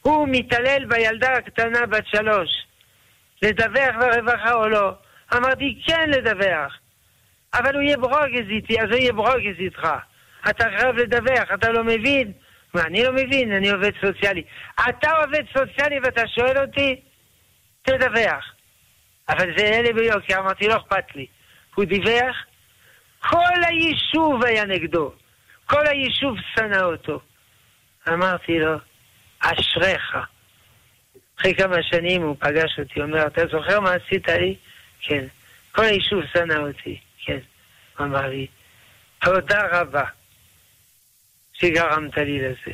הוא 0.03 0.29
מתעלל 0.31 0.85
בילדה 0.85 1.33
הקטנה 1.33 1.87
בת 1.87 2.07
שלוש. 2.07 2.51
לדווח 3.43 3.95
לרווחה 4.01 4.55
או 4.55 4.69
לא? 4.69 4.93
אמרתי, 5.37 5.83
כן 5.87 6.11
לדווח. 6.11 6.79
אבל 7.55 7.75
הוא 7.75 7.83
יהיה 7.83 7.97
ברוגז 7.97 8.51
איתי, 8.51 8.81
אז 8.81 8.87
הוא 8.91 8.97
יהיה 8.97 9.13
ברוגז 9.13 9.59
איתך. 9.59 9.89
אתה 10.51 10.65
חייב 10.79 10.97
לדווח, 10.97 11.53
אתה 11.55 11.73
לא 11.73 11.85
מבין? 11.85 12.33
מה, 12.75 12.83
אני 12.83 13.05
לא 13.05 13.13
מבין, 13.13 13.53
אני 13.53 13.71
עובד 13.71 13.93
סוציאלי. 14.01 14.43
אתה 14.89 15.11
עובד 15.11 15.45
סוציאלי 15.59 15.99
ואתה 16.03 16.23
שואל 16.29 16.59
אותי? 16.59 17.01
תדווח. 17.83 18.53
אבל 19.29 19.59
זה 19.59 19.65
אלה 19.65 19.93
ביוקר, 19.93 20.39
אמרתי, 20.39 20.69
לא 20.69 20.77
אכפת 20.77 21.15
לי. 21.15 21.27
הוא 21.75 21.85
דיווח, 21.85 22.37
כל 23.21 23.65
היישוב 23.69 24.45
היה 24.45 24.65
נגדו. 24.65 25.13
כל 25.67 25.87
היישוב 25.87 26.37
שנא 26.55 26.81
אותו. 26.83 27.21
אמרתי 28.09 28.59
לו, 28.59 28.77
אשריך. 29.41 30.17
אחרי 31.39 31.55
כמה 31.55 31.83
שנים 31.83 32.23
הוא 32.23 32.37
פגש 32.39 32.79
אותי, 32.79 33.01
אומר, 33.01 33.27
אתה 33.27 33.43
זוכר 33.47 33.81
מה 33.81 33.93
עשית 33.93 34.29
לי? 34.29 34.57
כן. 35.01 35.25
כל 35.73 35.85
היישוב 35.85 36.21
שנא 36.33 36.55
אותי, 36.55 37.01
כן. 37.25 37.39
הוא 37.99 38.07
אמר 38.07 38.29
לי, 38.29 38.47
תודה 39.21 39.61
רבה 39.73 40.05
שגרמת 41.53 42.19
לי 42.19 42.39
לזה. 42.39 42.73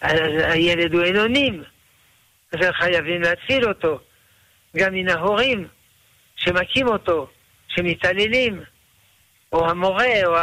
אז 0.00 0.22
הילד 0.42 0.94
הוא 0.94 1.06
אנונים, 1.10 1.62
אז 2.52 2.58
חייבים 2.72 3.22
להציל 3.22 3.68
אותו. 3.68 4.00
גם 4.76 4.94
מן 4.94 5.08
ההורים 5.08 5.68
שמכים 6.36 6.88
אותו, 6.88 7.30
שמתעללים, 7.68 8.62
או 9.52 9.70
המורה, 9.70 10.26
או 10.26 10.34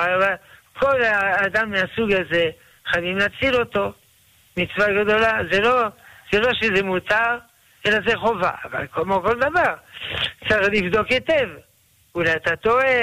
כל 0.79 1.01
האדם 1.03 1.71
מהסוג 1.71 2.11
הזה, 2.11 2.49
חייבים 2.85 3.17
להציל 3.17 3.55
אותו. 3.55 3.93
מצווה 4.57 5.03
גדולה. 5.03 5.39
זה 5.51 5.61
לא, 5.61 5.83
זה 6.31 6.39
לא 6.39 6.53
שזה 6.53 6.83
מותר, 6.83 7.37
אלא 7.85 7.97
זה 8.07 8.17
חובה. 8.17 8.51
אבל 8.63 8.87
כמו 8.91 9.21
כל 9.21 9.39
דבר, 9.39 9.73
צריך 10.49 10.69
לבדוק 10.71 11.07
היטב. 11.09 11.49
אולי 12.15 12.33
אתה 12.33 12.55
טועה, 12.55 13.01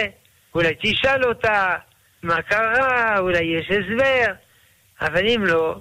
אולי 0.54 0.74
תשאל 0.82 1.24
אותה, 1.24 1.76
מה 2.22 2.42
קרה, 2.42 3.18
אולי 3.18 3.44
יש 3.44 3.70
הסבר, 3.70 4.32
אבל 5.00 5.26
אם 5.28 5.44
לא, 5.44 5.80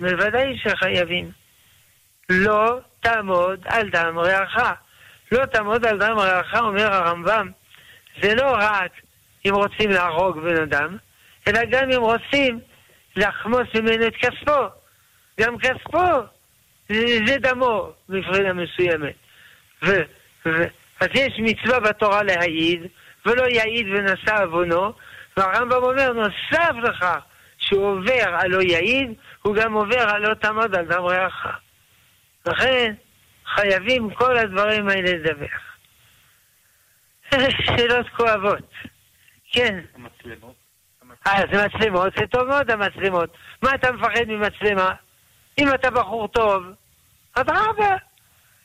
בוודאי 0.00 0.58
שחייבים. 0.58 1.30
לא 2.28 2.80
תעמוד 3.00 3.60
על 3.64 3.90
דם 3.90 4.18
רעך. 4.18 4.56
לא 5.32 5.46
תעמוד 5.46 5.86
על 5.86 5.98
דם 5.98 6.18
רעך, 6.18 6.54
אומר 6.54 6.92
הרמב"ם, 6.92 7.48
זה 8.22 8.34
לא 8.34 8.50
רק 8.58 8.92
אם 9.46 9.54
רוצים 9.54 9.90
להרוג 9.90 10.38
בן 10.40 10.62
אדם, 10.62 10.96
אלא 11.48 11.60
גם 11.70 11.90
אם 11.90 12.00
רוצים 12.00 12.60
לחמוס 13.16 13.68
ממנו 13.74 14.06
את 14.06 14.16
כספו. 14.16 14.66
גם 15.40 15.58
כספו 15.58 16.06
זה, 16.88 17.18
זה 17.26 17.38
דמו 17.38 17.92
מבחינה 18.08 18.52
מסוימת. 18.52 19.14
ו, 19.82 19.90
ו, 20.46 20.64
אז 21.00 21.08
יש 21.14 21.32
מצווה 21.38 21.80
בתורה 21.80 22.22
להעיד, 22.22 22.86
ולא 23.26 23.42
יעיד 23.42 23.86
ונשא 23.88 24.42
עוונו, 24.42 24.92
והרמב"ם 25.36 25.82
אומר, 25.82 26.12
נוסף 26.12 26.74
לכך 26.82 27.18
שהוא 27.58 27.86
עובר 27.86 28.34
על 28.40 28.50
לא 28.50 28.62
יעיד, 28.62 29.12
הוא 29.42 29.54
גם 29.54 29.72
עובר 29.72 30.00
על 30.00 30.28
לא 30.28 30.34
תעמוד 30.34 30.74
על 30.74 30.84
דם 30.84 31.02
רעך. 31.04 31.46
לכן 32.46 32.94
חייבים 33.46 34.14
כל 34.14 34.36
הדברים 34.36 34.88
האלה 34.88 35.12
לדווח. 35.12 35.76
שאלות 37.66 38.06
כואבות. 38.16 38.70
כן. 39.52 39.80
המצלמות. 39.94 40.54
אה, 41.26 41.40
זה 41.52 41.66
מצלמות, 41.66 42.12
זה 42.16 42.26
טוב 42.26 42.48
מאוד 42.48 42.70
המצלמות. 42.70 43.36
מה 43.62 43.74
אתה 43.74 43.92
מפחד 43.92 44.24
ממצלמה? 44.28 44.94
אם 45.58 45.74
אתה 45.74 45.90
בחור 45.90 46.28
טוב, 46.28 46.64
אדרבה. 47.34 47.96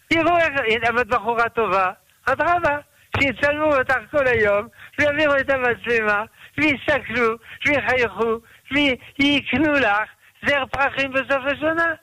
תראו 0.08 0.38
איך, 0.38 0.54
אם 0.68 1.00
את 1.00 1.08
בחורה 1.08 1.50
טובה, 1.50 1.92
אדרבה. 2.26 2.78
שיצלמו 3.20 3.76
אותך 3.76 3.98
כל 4.12 4.28
היום, 4.28 4.68
ויעבירו 5.00 5.36
את 5.36 5.50
המצלמה, 5.50 6.24
ויסתכלו, 6.58 7.36
ויחייכו, 7.66 8.40
ויקנו 8.72 9.74
לך 9.74 10.10
זר 10.46 10.66
פרחים 10.66 11.12
בסוף 11.14 11.46
השנה. 11.46 11.94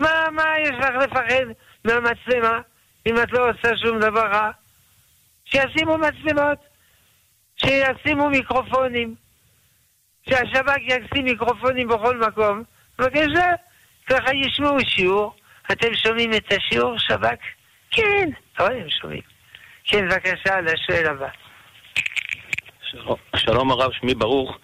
מה, 0.00 0.30
מה 0.32 0.44
יש 0.60 0.70
לך 0.78 0.94
לפחד 1.02 1.46
מהמצלמה, 1.84 2.60
אם 3.06 3.14
את 3.22 3.32
לא 3.32 3.50
עושה 3.50 3.76
שום 3.76 4.00
דבר 4.00 4.26
רע? 4.26 4.50
שישימו 5.44 5.98
מצלמות, 5.98 6.58
שישימו 7.56 8.28
מיקרופונים, 8.30 9.14
שהשב"כ 10.28 10.76
ישים 10.80 11.24
מיקרופונים 11.24 11.88
בכל 11.88 12.16
מקום. 12.16 12.62
בבקשה, 12.98 13.50
ככה 14.06 14.34
ישמעו 14.34 14.76
שיעור. 14.80 15.34
אתם 15.72 15.94
שומעים 15.94 16.32
את 16.32 16.52
השיעור, 16.52 16.98
שב"כ? 16.98 17.38
כן, 17.90 18.28
טוב, 18.56 18.70
הם 18.70 18.90
שומעים. 18.90 19.22
כן, 19.84 20.08
בבקשה, 20.08 20.60
לשואל 20.60 21.06
הבא. 21.06 21.28
שלום, 22.90 23.16
שלום 23.36 23.70
הרב, 23.70 23.92
שמי 23.92 24.14
ברוך. 24.14 24.58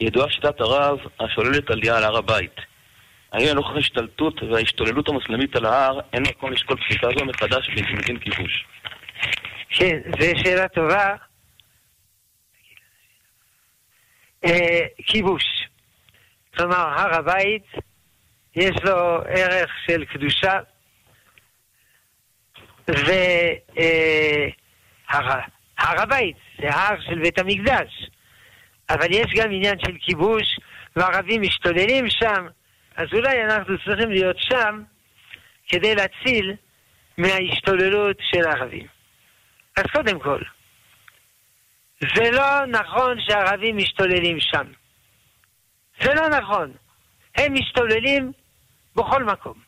ידועה 0.00 0.30
שיטת 0.30 0.60
הרב 0.60 0.98
השוללת 1.20 1.70
עלייה 1.70 1.96
על 1.96 2.04
הר 2.04 2.16
הבית. 2.16 2.71
האם 3.32 3.46
לנוכח 3.48 3.70
ההשתלטות 3.76 4.42
וההשתוללות 4.42 5.08
המוסלמית 5.08 5.56
על 5.56 5.64
ההר, 5.64 6.00
אין 6.12 6.22
מקום 6.22 6.52
לשקול 6.52 6.76
פסיקה 6.76 7.08
זו 7.18 7.24
מחדש 7.24 7.70
בדין 7.70 8.18
כיבוש? 8.18 8.64
כן, 9.68 10.00
זו 10.20 10.26
שאלה 10.44 10.68
טובה. 10.68 11.16
אה, 14.44 14.86
כיבוש. 15.06 15.44
כלומר, 16.56 16.76
הר 16.76 17.14
הבית, 17.14 17.64
יש 18.56 18.76
לו 18.84 19.22
ערך 19.28 19.70
של 19.86 20.04
קדושה, 20.04 20.60
והר 22.88 24.52
הבית 25.78 26.36
זה 26.58 26.68
הר 26.70 27.00
של 27.00 27.18
בית 27.18 27.38
המקדש, 27.38 28.10
אבל 28.90 29.06
יש 29.10 29.26
גם 29.36 29.50
עניין 29.52 29.78
של 29.86 29.92
כיבוש, 30.00 30.58
וערבים 30.96 31.42
משתוללים 31.42 32.10
שם, 32.10 32.46
אז 32.96 33.08
אולי 33.12 33.44
אנחנו 33.44 33.74
צריכים 33.84 34.10
להיות 34.10 34.36
שם 34.38 34.82
כדי 35.68 35.94
להציל 35.94 36.54
מההשתוללות 37.18 38.16
של 38.20 38.48
הערבים. 38.48 38.86
אז 39.76 39.84
קודם 39.92 40.20
כל, 40.20 40.42
זה 42.00 42.30
לא 42.30 42.66
נכון 42.66 43.20
שהערבים 43.20 43.76
משתוללים 43.76 44.40
שם. 44.40 44.66
זה 46.00 46.14
לא 46.14 46.28
נכון. 46.28 46.72
הם 47.36 47.54
משתוללים 47.54 48.32
בכל 48.96 49.24
מקום. 49.24 49.58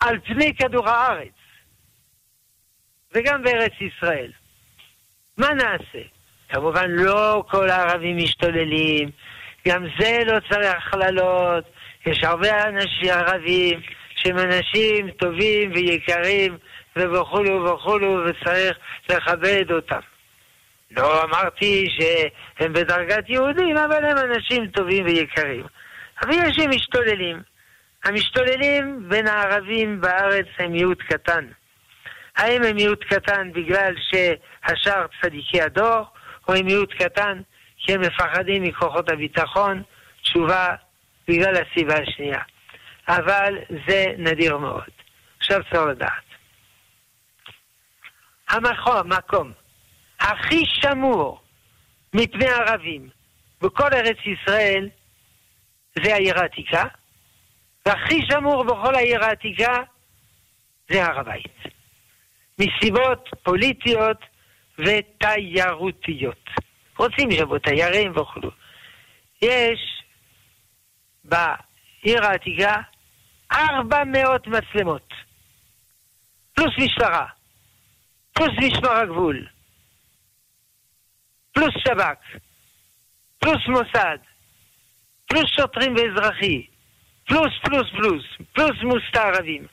על 0.00 0.20
פני 0.20 0.54
כדור 0.56 0.88
הארץ, 0.88 1.32
וגם 3.14 3.42
בארץ 3.42 3.72
ישראל. 3.80 4.32
מה 5.38 5.48
נעשה? 5.54 6.02
כמובן 6.48 6.90
לא 6.90 7.44
כל 7.50 7.70
הערבים 7.70 8.16
משתוללים, 8.16 9.10
גם 9.68 9.86
זה 9.98 10.22
לא 10.26 10.38
צריך 10.50 10.86
הכללות, 10.86 11.64
יש 12.06 12.24
הרבה 12.24 12.68
אנשים 12.68 13.10
ערבים 13.10 13.80
שהם 14.16 14.38
אנשים 14.38 15.10
טובים 15.10 15.72
ויקרים 15.74 16.58
וכולו 16.96 17.64
וכולו 17.64 18.24
וצריך 18.26 18.76
לכבד 19.08 19.72
אותם. 19.72 20.00
לא 20.90 21.24
אמרתי 21.24 21.86
שהם 21.98 22.72
בדרגת 22.72 23.28
יהודים, 23.28 23.76
אבל 23.76 24.04
הם 24.04 24.18
אנשים 24.18 24.66
טובים 24.66 25.04
ויקרים. 25.04 25.64
אבל 26.22 26.32
יש 26.32 26.56
שהם 26.56 26.70
משתוללים. 26.70 27.42
המשתוללים 28.04 29.08
בין 29.08 29.26
הערבים 29.26 30.00
בארץ 30.00 30.46
הם 30.58 30.72
מיעוט 30.72 31.02
קטן. 31.02 31.46
האם 32.36 32.62
הם 32.62 32.76
מיעוט 32.76 33.04
קטן 33.04 33.52
בגלל 33.52 33.94
שהשאר 34.10 35.06
צדיקי 35.22 35.62
הדור, 35.62 36.04
או 36.48 36.54
הם 36.54 36.66
מיעוט 36.66 36.92
קטן 36.92 37.40
כי 37.84 37.94
הם 37.94 38.00
מפחדים 38.00 38.62
מכוחות 38.62 39.10
הביטחון? 39.10 39.82
תשובה, 40.22 40.74
בגלל 41.28 41.54
הסיבה 41.56 41.94
השנייה. 41.94 42.40
אבל 43.08 43.58
זה 43.88 44.06
נדיר 44.18 44.58
מאוד. 44.58 44.90
עכשיו 45.38 45.60
צריך 45.70 45.82
לדעת. 45.82 46.24
המקום, 48.48 48.96
המקום 48.96 49.52
הכי 50.20 50.66
שמור 50.66 51.42
מפני 52.14 52.46
ערבים 52.48 53.08
בכל 53.62 53.92
ארץ 53.92 54.16
ישראל 54.26 54.88
זה 56.04 56.14
העיר 56.14 56.38
העתיקה, 56.38 56.84
והכי 57.86 58.20
שמור 58.30 58.64
בכל 58.64 58.94
העיר 58.94 59.24
העתיקה 59.24 59.82
זה 60.90 61.04
הר 61.04 61.20
הבית. 61.20 61.56
מסיבות 62.58 63.28
פוליטיות 63.42 64.18
ותיירותיות. 64.78 66.50
רוצים 66.98 67.30
שבו 67.30 67.58
תיירים 67.58 68.12
וכו'. 68.16 68.50
יש 69.42 70.02
בעיר 71.24 72.24
העתיקה 72.24 72.80
400 73.52 74.46
מצלמות, 74.46 75.08
פלוס 76.54 76.72
משטרה, 76.78 77.26
פלוס 78.32 78.50
משמר 78.58 78.92
הגבול, 78.92 79.46
פלוס 81.52 81.74
שב"כ, 81.88 82.38
פלוס 83.38 83.68
מוסד, 83.68 84.18
פלוס 85.26 85.46
שוטרים 85.46 85.94
ואזרחי, 85.94 86.66
פלוס 87.24 87.52
פלוס 87.64 87.90
פלוס, 87.90 88.24
פלוס 88.52 88.82
מוסתר 88.82 89.20
ערבים. 89.20 89.66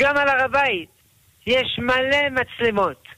גם 0.00 0.16
על 0.16 0.28
הר 0.28 0.44
הבית 0.44 0.90
יש 1.46 1.78
מלא 1.78 2.30
מצלמות. 2.30 3.08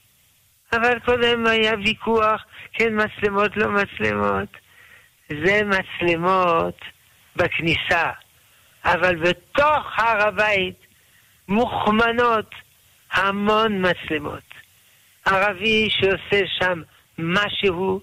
אבל 0.73 0.99
קודם 1.05 1.47
היה 1.47 1.73
ויכוח, 1.85 2.45
כן 2.75 2.93
מצלמות, 2.93 3.57
לא 3.57 3.69
מצלמות. 3.71 4.49
זה 5.29 5.61
מצלמות 5.65 6.81
בכניסה, 7.37 8.11
אבל 8.85 9.17
בתוך 9.17 9.99
הר 9.99 10.29
הבית 10.29 10.87
מוכמנות 11.49 12.51
המון 13.13 13.87
מצלמות. 13.87 14.55
ערבי 15.25 15.89
שעושה 15.91 16.47
שם 16.59 16.83
משהו, 17.19 18.01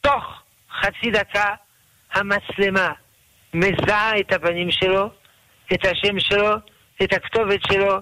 תוך 0.00 0.42
חצי 0.80 1.10
דקה 1.10 1.54
המצלמה 2.12 2.88
מזהה 3.54 4.20
את 4.20 4.32
הפנים 4.32 4.70
שלו, 4.70 5.10
את 5.72 5.84
השם 5.84 6.20
שלו, 6.20 6.54
את 7.02 7.12
הכתובת 7.12 7.60
שלו, 7.72 7.98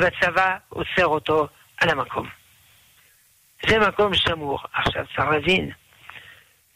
והצבא 0.00 0.56
עוצר 0.68 1.06
אותו 1.06 1.48
על 1.80 1.90
המקום. 1.90 2.37
זה 3.66 3.78
מקום 3.78 4.14
שמור. 4.14 4.58
עכשיו 4.72 5.04
צריך 5.16 5.28
להבין, 5.28 5.70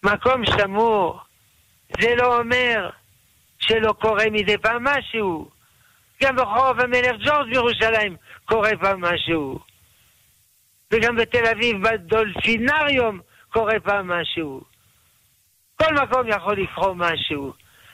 מקום 0.03 0.43
שמור 0.47 1.21
זה 2.01 2.15
לא 2.17 2.39
אומר 2.39 2.91
שלא 3.59 3.93
קורה 3.93 4.25
מדי 4.31 4.59
פעם 4.59 4.85
משהו. 4.85 5.51
גם 6.23 6.37
ברחוב 6.37 6.81
המלך 6.81 7.17
ג'ורג' 7.27 7.49
בירושלים 7.49 8.17
קורה 8.45 8.71
פעם 8.81 9.01
משהו. 9.01 9.59
וגם 10.91 11.17
בתל 11.17 11.47
אביב 11.47 11.89
בדולפינריום 11.89 13.21
קורה 13.51 13.81
פעם 13.81 14.09
משהו. 14.09 14.63
כל 15.77 15.95
מקום 15.95 16.29
יכול 16.29 16.57
לקרות 16.63 16.97
משהו. 16.97 17.53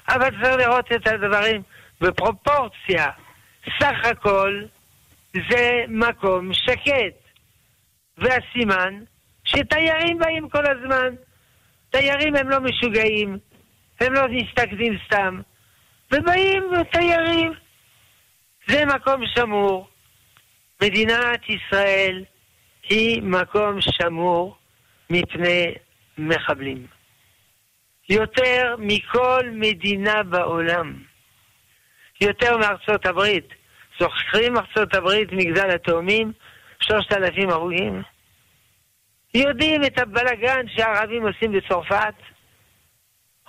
אבל 0.08 0.30
צריך 0.42 0.56
לראות 0.56 0.92
את 0.92 1.06
הדברים 1.06 1.62
בפרופורציה. 2.00 3.06
סך 3.80 4.04
הכל 4.04 4.62
זה 5.50 5.84
מקום 5.88 6.54
שקט. 6.54 7.17
והסימן 8.18 8.94
שתיירים 9.44 10.18
באים 10.18 10.48
כל 10.48 10.64
הזמן. 10.66 11.14
תיירים 11.90 12.36
הם 12.36 12.48
לא 12.48 12.60
משוגעים, 12.60 13.38
הם 14.00 14.12
לא 14.12 14.22
מסתכלים 14.28 14.98
סתם, 15.06 15.40
ובאים 16.12 16.64
תיירים. 16.92 17.52
זה 18.68 18.84
מקום 18.86 19.22
שמור. 19.26 19.88
מדינת 20.82 21.40
ישראל 21.48 22.24
היא 22.88 23.22
מקום 23.22 23.80
שמור 23.80 24.56
מפני 25.10 25.74
מחבלים. 26.18 26.86
יותר 28.08 28.74
מכל 28.78 29.42
מדינה 29.52 30.22
בעולם. 30.22 31.02
יותר 32.20 32.56
מארצות 32.56 33.06
הברית. 33.06 33.48
זוכרים 34.00 34.56
ארצות 34.56 34.94
הברית 34.94 35.32
מגדל 35.32 35.70
התאומים? 35.70 36.32
שלושת 36.82 37.12
אלפים 37.12 37.50
הרוגים? 37.50 38.02
יודעים 39.34 39.84
את 39.84 39.98
הבלגן 39.98 40.68
שהערבים 40.68 41.26
עושים 41.26 41.52
בצרפת? 41.52 42.14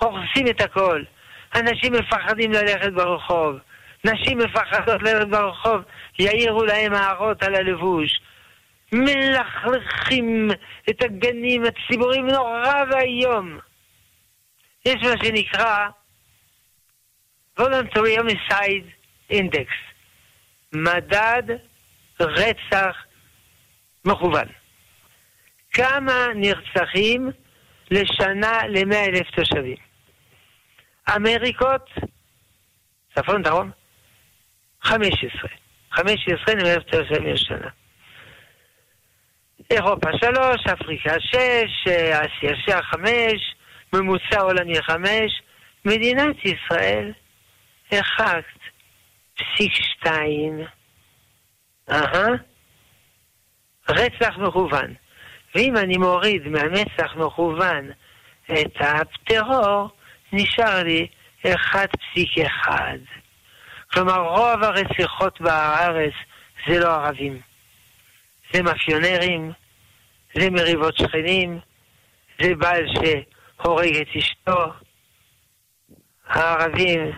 הורסים 0.00 0.46
את 0.50 0.60
הכל. 0.60 1.02
אנשים 1.54 1.92
מפחדים 1.92 2.52
ללכת 2.52 2.92
ברחוב. 2.92 3.56
נשים 4.04 4.38
מפחדות 4.38 5.02
ללכת 5.02 5.28
ברחוב, 5.28 5.82
יעירו 6.18 6.64
להם 6.64 6.94
הערות 6.94 7.42
על 7.42 7.54
הלבוש. 7.54 8.20
מלכלכים 8.92 10.48
את 10.90 11.02
הגנים 11.02 11.62
הציבוריים 11.64 12.26
נורא 12.26 12.84
ואיום. 12.90 13.58
יש 14.84 14.94
מה 15.02 15.24
שנקרא 15.24 15.88
voluntary 17.60 18.18
homicide 18.18 18.86
index, 19.32 19.68
מדד 20.72 21.42
רצח 22.20 22.96
מכוון. 24.04 24.48
כמה 25.72 26.26
נרצחים 26.34 27.30
לשנה 27.90 28.66
ל-100 28.68 28.96
אלף 28.96 29.30
תושבים? 29.30 29.76
אמריקות, 31.16 31.90
צפון 33.14 33.42
דרום, 33.42 33.70
15. 34.82 35.50
15 35.92 36.54
ל-100 36.54 36.80
תושבים 36.80 37.26
לשנה. 37.26 37.68
אירופה 39.70 40.08
3, 40.18 40.66
אפריקה 40.72 41.20
6, 41.20 41.38
אסיה 42.42 42.82
5, 42.82 43.06
ממוצע 43.92 44.40
עולמי 44.40 44.82
5, 44.82 45.42
מדינת 45.84 46.36
ישראל 46.44 47.12
1.2. 47.92 47.96
אהה. 51.90 52.49
רצח 53.90 54.38
מכוון. 54.38 54.94
ואם 55.54 55.76
אני 55.76 55.96
מוריד 55.96 56.48
מהמצח 56.48 57.16
מכוון 57.16 57.90
את 58.52 58.76
הטרור, 58.80 59.88
נשאר 60.32 60.82
לי 60.82 61.06
1.1. 61.46 62.70
כלומר, 63.92 64.18
רוב 64.18 64.62
הרציחות 64.62 65.40
בארץ 65.40 66.12
זה 66.66 66.78
לא 66.78 66.94
ערבים. 66.94 67.40
זה 68.52 68.62
מאפיונרים, 68.62 69.52
זה 70.34 70.50
מריבות 70.50 70.96
שכנים, 70.96 71.58
זה 72.40 72.54
בעל 72.54 72.84
שהורג 72.94 73.96
את 73.96 74.16
אשתו. 74.18 74.72
הערבים, 76.26 77.12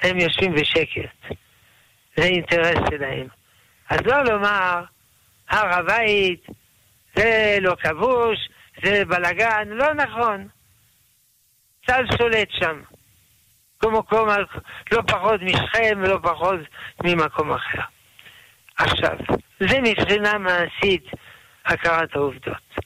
הם 0.00 0.18
יושבים 0.18 0.54
בשקט. 0.54 1.36
זה 2.16 2.24
אינטרס 2.24 2.78
שלהם. 2.90 3.26
אז 3.90 3.98
לא 4.04 4.24
לומר, 4.24 4.84
הר 5.48 5.78
הבית 5.78 6.46
זה 7.14 7.58
לא 7.60 7.74
כבוש, 7.82 8.48
זה 8.84 9.04
בלאגן, 9.04 9.68
לא 9.68 9.94
נכון. 9.94 10.48
צה"ל 11.86 12.06
שולט 12.18 12.48
שם. 12.50 12.82
כמו 13.78 13.90
מקום, 13.98 14.28
לא 14.92 15.02
פחות 15.02 15.40
משכם 15.42 15.98
ולא 16.02 16.18
פחות 16.22 16.60
ממקום 17.04 17.52
אחר. 17.52 17.82
עכשיו, 18.78 19.16
זה 19.60 19.80
מבחינה 19.80 20.38
מעשית 20.38 21.04
הכרת 21.64 22.16
העובדות. 22.16 22.78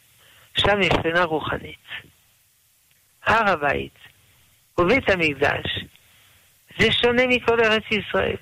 עכשיו 0.54 0.76
מבחינה 0.76 1.24
רוחנית. 1.24 1.86
הר 3.26 3.50
הבית 3.50 3.98
ובית 4.78 5.10
המקדש 5.10 5.84
זה 6.78 6.92
שונה 6.92 7.22
מכל 7.26 7.60
ארץ 7.60 7.82
ישראל. 7.90 8.36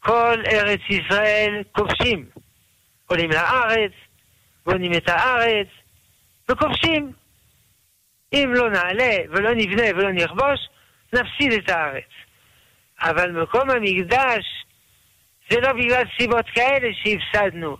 כל 0.00 0.42
ארץ 0.52 0.80
ישראל 0.88 1.62
כובשים. 1.72 2.26
עולים 3.06 3.30
לארץ, 3.30 3.92
בונים 4.66 4.92
את 4.92 5.08
הארץ, 5.08 5.66
וכובשים. 6.48 7.12
אם 8.32 8.52
לא 8.54 8.70
נעלה 8.70 9.16
ולא 9.30 9.54
נבנה 9.54 9.82
ולא 9.94 10.12
נכבוש, 10.12 10.68
נפסיד 11.12 11.52
את 11.52 11.68
הארץ. 11.68 12.08
אבל 13.00 13.30
מקום 13.30 13.70
המקדש 13.70 14.64
זה 15.50 15.60
לא 15.60 15.72
בגלל 15.72 16.02
סיבות 16.18 16.46
כאלה 16.54 16.88
שהפסדנו, 16.92 17.76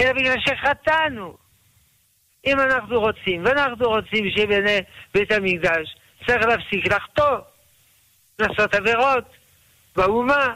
אלא 0.00 0.12
בגלל 0.12 0.36
שחטאנו. 0.40 1.36
אם 2.46 2.60
אנחנו 2.60 3.00
רוצים, 3.00 3.44
ואנחנו 3.44 3.88
רוצים 3.88 4.30
שבנה 4.36 4.78
בית 5.14 5.32
המקדש, 5.32 5.96
צריך 6.26 6.46
להפסיק 6.46 6.86
לחטוא, 6.92 7.38
לעשות 8.38 8.74
עבירות 8.74 9.24
באומה 9.96 10.54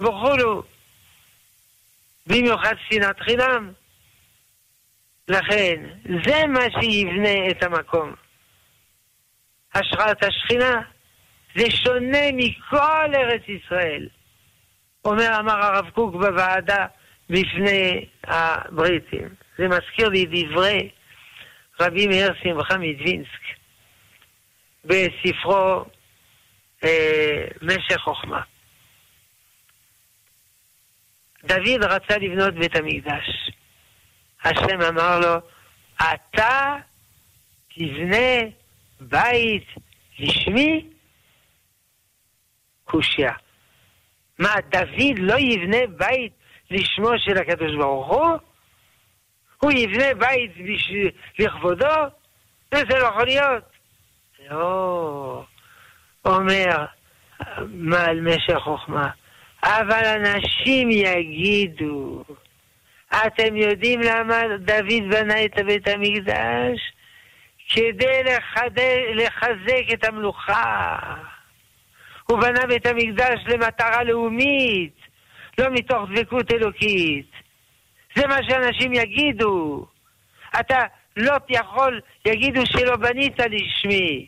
וכולו. 0.00 0.62
במיוחד 2.26 2.74
שנאת 2.90 3.20
חינם. 3.20 3.72
לכן, 5.28 5.82
זה 6.24 6.46
מה 6.46 6.80
שיבנה 6.80 7.50
את 7.50 7.62
המקום. 7.62 8.14
השראת 9.74 10.24
השכינה 10.24 10.80
זה 11.56 11.70
שונה 11.70 12.32
מכל 12.32 13.14
ארץ 13.14 13.42
ישראל. 13.48 14.08
אומר, 15.04 15.38
אמר 15.40 15.64
הרב 15.64 15.90
קוק 15.90 16.12
בוועדה 16.14 16.86
בפני 17.30 18.06
הבריטים. 18.24 19.28
זה 19.58 19.68
מזכיר 19.68 20.08
לי 20.08 20.26
דברי 20.26 20.90
רבי 21.80 22.06
מאיר 22.06 22.34
שמחה 22.42 22.78
מדווינסק 22.78 23.42
בספרו 24.84 25.84
אה, 26.84 27.44
משך 27.62 28.00
חוכמה. 28.00 28.40
דוד 31.46 31.84
רצה 31.84 32.18
לבנות 32.18 32.54
בית 32.54 32.76
המקדש. 32.76 33.50
השם 34.44 34.80
אמר 34.88 35.20
לו, 35.20 35.34
אתה 35.96 36.76
תבנה 37.74 38.50
בית 39.00 39.66
לשמי? 40.18 40.86
קושייה. 42.84 43.32
מה, 44.38 44.54
דוד 44.70 45.18
לא 45.18 45.34
יבנה 45.38 45.86
בית 45.96 46.32
לשמו 46.70 47.18
של 47.18 47.38
הקדוש 47.38 47.74
ברוך 47.76 48.06
הוא? 48.06 48.36
הוא 49.58 49.72
יבנה 49.72 50.14
בית 50.14 50.50
בשביל, 50.50 51.10
לכבודו? 51.38 51.94
זה 52.74 52.98
לא 52.98 53.06
יכול 53.06 53.24
להיות. 53.24 53.64
לא, 54.50 55.44
אומר 56.24 56.84
מעל 57.68 58.20
משך 58.20 58.58
חוכמה, 58.58 59.10
אבל 59.66 60.04
אנשים 60.04 60.90
יגידו, 60.90 62.24
אתם 63.26 63.56
יודעים 63.56 64.00
למה 64.00 64.42
דוד 64.58 65.10
בנה 65.10 65.44
את 65.44 65.58
בית 65.66 65.88
המקדש? 65.88 66.92
כדי 67.68 68.22
לחדש, 68.24 68.98
לחזק 69.14 69.92
את 69.92 70.04
המלוכה. 70.04 70.98
הוא 72.24 72.40
בנה 72.40 72.66
בית 72.66 72.86
המקדש 72.86 73.40
למטרה 73.46 74.04
לאומית, 74.04 74.94
לא 75.58 75.66
מתוך 75.70 76.02
דבקות 76.14 76.52
אלוקית. 76.52 77.30
זה 78.16 78.26
מה 78.26 78.38
שאנשים 78.48 78.92
יגידו. 78.92 79.86
אתה 80.60 80.82
לא 81.16 81.36
יכול, 81.48 82.00
יגידו 82.26 82.66
שלא 82.66 82.96
בנית 82.96 83.38
לשמי. 83.40 84.26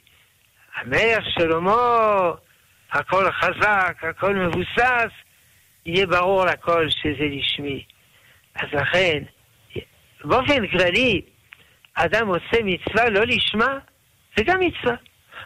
המלך 0.76 1.24
שלמה, 1.38 2.30
הכל 2.92 3.32
חזק, 3.32 3.96
הכל 4.02 4.34
מבוסס, 4.34 5.12
יהיה 5.88 6.06
ברור 6.06 6.44
לכל 6.44 6.90
שזה 6.90 7.24
לשמי. 7.30 7.84
אז 8.54 8.68
לכן, 8.72 9.22
באופן 10.24 10.66
כללי, 10.66 11.22
אדם 11.94 12.28
עושה 12.28 12.62
מצווה 12.64 13.10
לא 13.10 13.24
לשמה, 13.24 13.78
זה 14.36 14.44
גם 14.44 14.60
מצווה. 14.60 14.94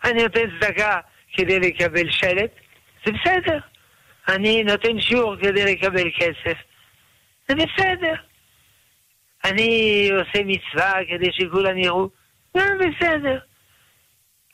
אני 0.05 0.23
נותן 0.23 0.61
צדקה 0.61 1.01
כדי 1.37 1.59
לקבל 1.59 2.11
שלט, 2.11 2.51
זה 3.07 3.13
בסדר. 3.13 3.59
אני 4.29 4.65
נותן 4.65 5.01
שיעור 5.01 5.37
כדי 5.37 5.75
לקבל 5.75 6.11
כסף, 6.17 6.59
זה 7.49 7.55
בסדר. 7.55 8.15
אני 9.45 10.11
עושה 10.13 10.45
מצווה 10.45 10.93
כדי 11.09 11.31
שכולם 11.33 11.79
יראו, 11.79 12.09
זה 12.55 12.61
בסדר. 12.79 13.39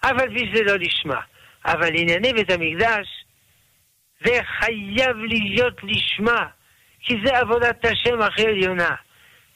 אבל 0.05 0.29
בשביל 0.29 0.67
לא 0.67 0.77
לשמה. 0.77 1.21
אבל 1.65 1.89
ענייני 1.95 2.33
בית 2.33 2.51
המקדש, 2.51 3.18
זה 4.25 4.41
חייב 4.59 5.17
להיות 5.17 5.75
לשמה, 5.83 6.47
כי 7.01 7.15
זה 7.25 7.39
עבודת 7.39 7.85
השם 7.85 8.21
הכי 8.21 8.47
עליונה. 8.47 8.95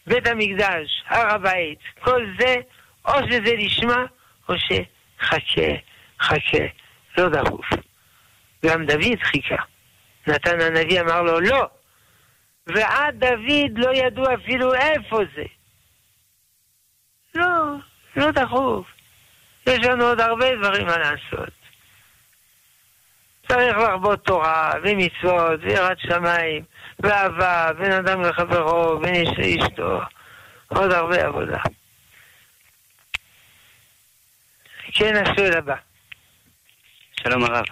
בית 0.07 0.27
המקדש, 0.27 1.03
הר 1.07 1.35
הבית, 1.35 1.79
כל 2.01 2.27
זה, 2.39 2.57
או 3.05 3.13
שזה 3.31 3.55
לשמה, 3.57 4.05
משה, 4.49 4.83
חכה, 5.21 5.71
חכה, 6.21 6.65
לא 7.19 7.29
דחוף. 7.29 7.67
גם 8.67 8.87
דוד 8.87 9.23
חיכה. 9.23 9.63
נתן 10.27 10.61
הנביא 10.61 11.01
אמר 11.01 11.23
לו, 11.23 11.41
לא. 11.41 11.69
ועד 12.67 13.25
דוד 13.25 13.79
לא 13.79 13.91
ידעו 13.95 14.25
אפילו 14.35 14.75
איפה 14.75 15.19
זה. 15.37 15.45
לא, 17.35 17.75
לא 18.17 18.31
דחוף. 18.31 18.87
יש 19.67 19.79
לנו 19.79 20.05
עוד 20.05 20.21
הרבה 20.21 20.57
דברים 20.57 20.87
מה 20.87 20.99
לעשות. 20.99 21.62
צריך 23.53 23.77
להרבות 23.77 24.25
תורה, 24.25 24.73
ומצוות, 24.83 25.61
ויראת 25.63 25.99
שמיים, 25.99 26.63
ואהבה, 27.01 27.73
בין 27.79 27.93
אדם 27.93 28.23
לחברו, 28.23 28.99
בין 28.99 29.15
איש 29.15 29.29
לאשתו. 29.39 30.01
עוד 30.69 30.93
הרבה 30.93 31.27
עבודה. 31.27 31.59
כן, 34.93 35.15
השואל 35.17 35.57
הבא. 35.57 35.75
שלום 37.23 37.45
הרב. 37.45 37.65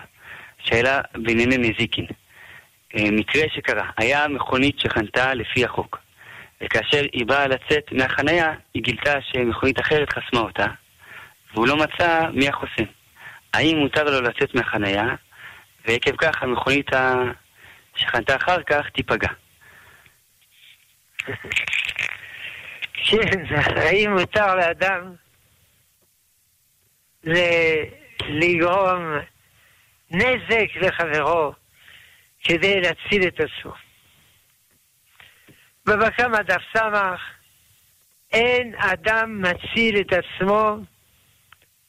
שאלה 0.58 1.00
בענייני 1.14 1.56
נזיקין. 1.56 2.06
אה, 2.96 3.10
מקרה 3.12 3.42
שקרה, 3.54 3.90
היה 3.96 4.28
מכונית 4.28 4.80
שחנתה 4.80 5.34
לפי 5.34 5.64
החוק, 5.64 5.98
וכאשר 6.60 7.02
היא 7.12 7.26
באה 7.26 7.46
לצאת 7.46 7.92
מהחניה, 7.92 8.52
היא 8.74 8.82
גילתה 8.82 9.14
שמכונית 9.22 9.80
אחרת 9.80 10.12
חסמה 10.12 10.40
אותה, 10.40 10.66
והוא 11.54 11.68
לא 11.68 11.76
מצא 11.76 12.26
מי 12.32 12.48
החוסם. 12.48 12.84
האם 13.54 13.76
מותר 13.76 14.04
לו 14.04 14.20
לצאת 14.20 14.54
מהחניה, 14.54 15.04
ועקב 15.84 16.16
כך 16.16 16.42
המכונית 16.42 16.90
שחנתה 17.96 18.36
אחר 18.36 18.62
כך 18.62 18.88
תיפגע? 18.94 19.28
כן, 22.94 23.44
האם 23.76 24.12
מותר 24.12 24.54
לאדם 24.54 25.14
לגרום 28.28 29.18
נזק 30.10 30.76
לחברו 30.76 31.52
כדי 32.44 32.80
להציל 32.80 33.28
את 33.28 33.40
עצמו? 33.40 33.72
בבא 35.86 36.10
קמא 36.10 36.42
דף 36.42 36.62
סמך 36.76 37.20
אין 38.32 38.74
אדם 38.78 39.42
מציל 39.42 40.00
את 40.00 40.12
עצמו 40.12 40.76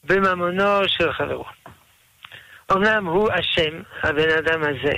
בממונו 0.04 0.88
של 0.88 1.14
חברו. 1.14 1.46
אמנם 2.72 3.08
הוא 3.08 3.30
אשם, 3.40 3.82
הבן 4.04 4.30
אדם 4.30 4.62
הזה, 4.64 4.94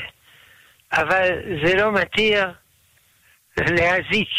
אבל 0.93 1.29
זה 1.65 1.75
לא 1.75 1.91
מתיר 1.91 2.51
להזיק 3.57 4.29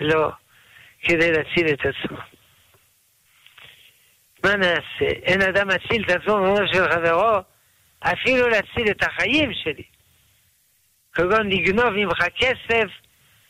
לו 0.00 0.30
כדי 1.02 1.32
להציל 1.32 1.66
את 1.72 1.80
עצמו. 1.80 2.18
מה 4.44 4.56
נעשה? 4.56 5.06
אין 5.22 5.42
אדם 5.42 5.68
מציל 5.68 6.04
את 6.04 6.10
עצמו 6.10 6.34
בממונו 6.34 6.72
של 6.72 6.90
חברו, 6.90 7.40
אפילו 8.00 8.48
להציל 8.48 8.90
את 8.90 9.02
החיים 9.02 9.50
שלי. 9.54 9.82
כגון 11.12 11.50
לגנוב 11.50 11.90
ממך 11.90 12.18
כסף, 12.36 12.86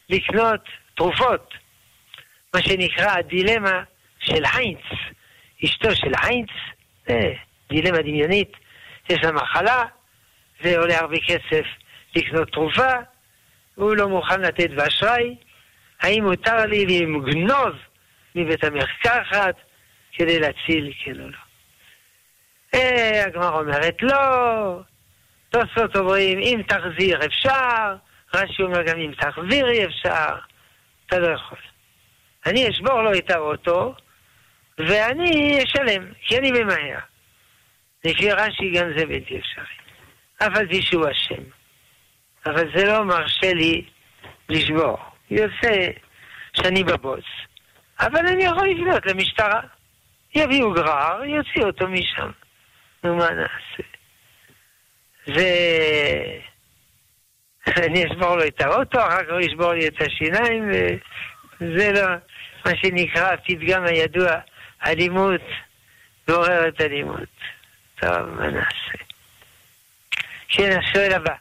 לקנות 0.08 0.60
תרופות. 0.96 1.54
מה 2.54 2.62
שנקרא 2.62 3.10
הדילמה 3.18 3.82
של 4.20 4.42
היינץ. 4.54 4.82
אשתו 5.64 5.96
של 5.96 6.12
היינץ, 6.22 6.50
זה 7.08 7.34
דילמה 7.68 7.98
דמיונית, 7.98 8.52
יש 9.10 9.18
לה 9.22 9.32
מחלה, 9.32 9.84
זה 10.62 10.78
עולה 10.78 10.98
הרבה 10.98 11.16
כסף 11.26 11.64
לקנות 12.16 12.52
תרופה, 12.52 12.92
הוא 13.74 13.96
לא 13.96 14.08
מוכן 14.08 14.40
לתת 14.40 14.70
באשראי, 14.70 15.36
האם 16.00 16.24
מותר 16.24 16.66
לי 16.66 16.84
לגנוב 16.86 17.76
מבית 18.34 18.64
המרקחת 18.64 19.54
כדי 20.12 20.38
להציל, 20.38 20.92
כן 21.04 21.20
או 21.20 21.28
לא. 21.28 21.38
אה, 22.74 23.24
הגמרא 23.26 23.60
אומרת 23.60 23.96
לא, 24.02 24.80
תוספות 25.50 25.96
אומרים 25.96 26.38
אם 26.38 26.60
תחזיר 26.68 27.26
אפשר, 27.26 27.94
רש"י 28.34 28.62
אומר 28.62 28.82
גם 28.82 28.98
אם 28.98 29.12
תחזירי 29.18 29.84
אפשר, 29.84 30.34
אתה 31.06 31.18
לא 31.18 31.34
יכול. 31.34 31.58
אני 32.46 32.68
אשבור 32.68 33.02
לו 33.02 33.14
את 33.18 33.30
האוטו, 33.30 33.94
ואני 34.78 35.58
אשלם, 35.64 36.12
כי 36.22 36.38
אני 36.38 36.50
ממהר. 36.52 36.98
לפי 38.04 38.32
רש"י 38.32 38.70
גם 38.70 38.92
זה 38.96 39.06
בלתי 39.06 39.38
אפשרי. 39.38 39.64
אף 40.38 40.56
על 40.56 40.68
פי 40.68 40.82
שהוא 40.82 41.04
אשם. 41.10 41.42
אבל 42.46 42.76
זה 42.76 42.86
לא 42.86 43.04
מרשה 43.04 43.54
לי 43.54 43.84
לשבור. 44.48 44.98
יוצא 45.30 45.90
שאני 46.52 46.84
בבוס, 46.84 47.24
אבל 48.00 48.26
אני 48.26 48.44
יכול 48.44 48.68
לפנות 48.68 49.06
למשטרה. 49.06 49.60
יביאו 50.34 50.72
גרר, 50.72 51.24
יוציא 51.24 51.62
אותו 51.62 51.88
משם. 51.88 52.30
נו, 53.04 53.16
מה 53.16 53.28
נעשה? 53.30 53.82
זה... 55.26 55.48
אני 57.86 58.04
אשבור 58.06 58.36
לו 58.36 58.46
את 58.46 58.60
האוטו, 58.60 58.98
אחר 58.98 59.24
כך 59.24 59.30
הוא 59.30 59.40
ישבור 59.40 59.72
לי 59.72 59.88
את 59.88 60.02
השיניים, 60.02 60.70
וזה 61.60 61.92
לא 61.92 62.06
מה 62.66 62.72
שנקרא 62.76 63.32
הפתגם 63.32 63.84
הידוע, 63.84 64.30
אלימות 64.86 65.40
גוררת 66.28 66.80
אלימות. 66.80 67.28
טוב, 68.00 68.10
מה 68.10 68.46
נעשה? 68.46 69.04
כן, 70.48 70.78
השואל 70.78 71.12
הבא. 71.12 71.34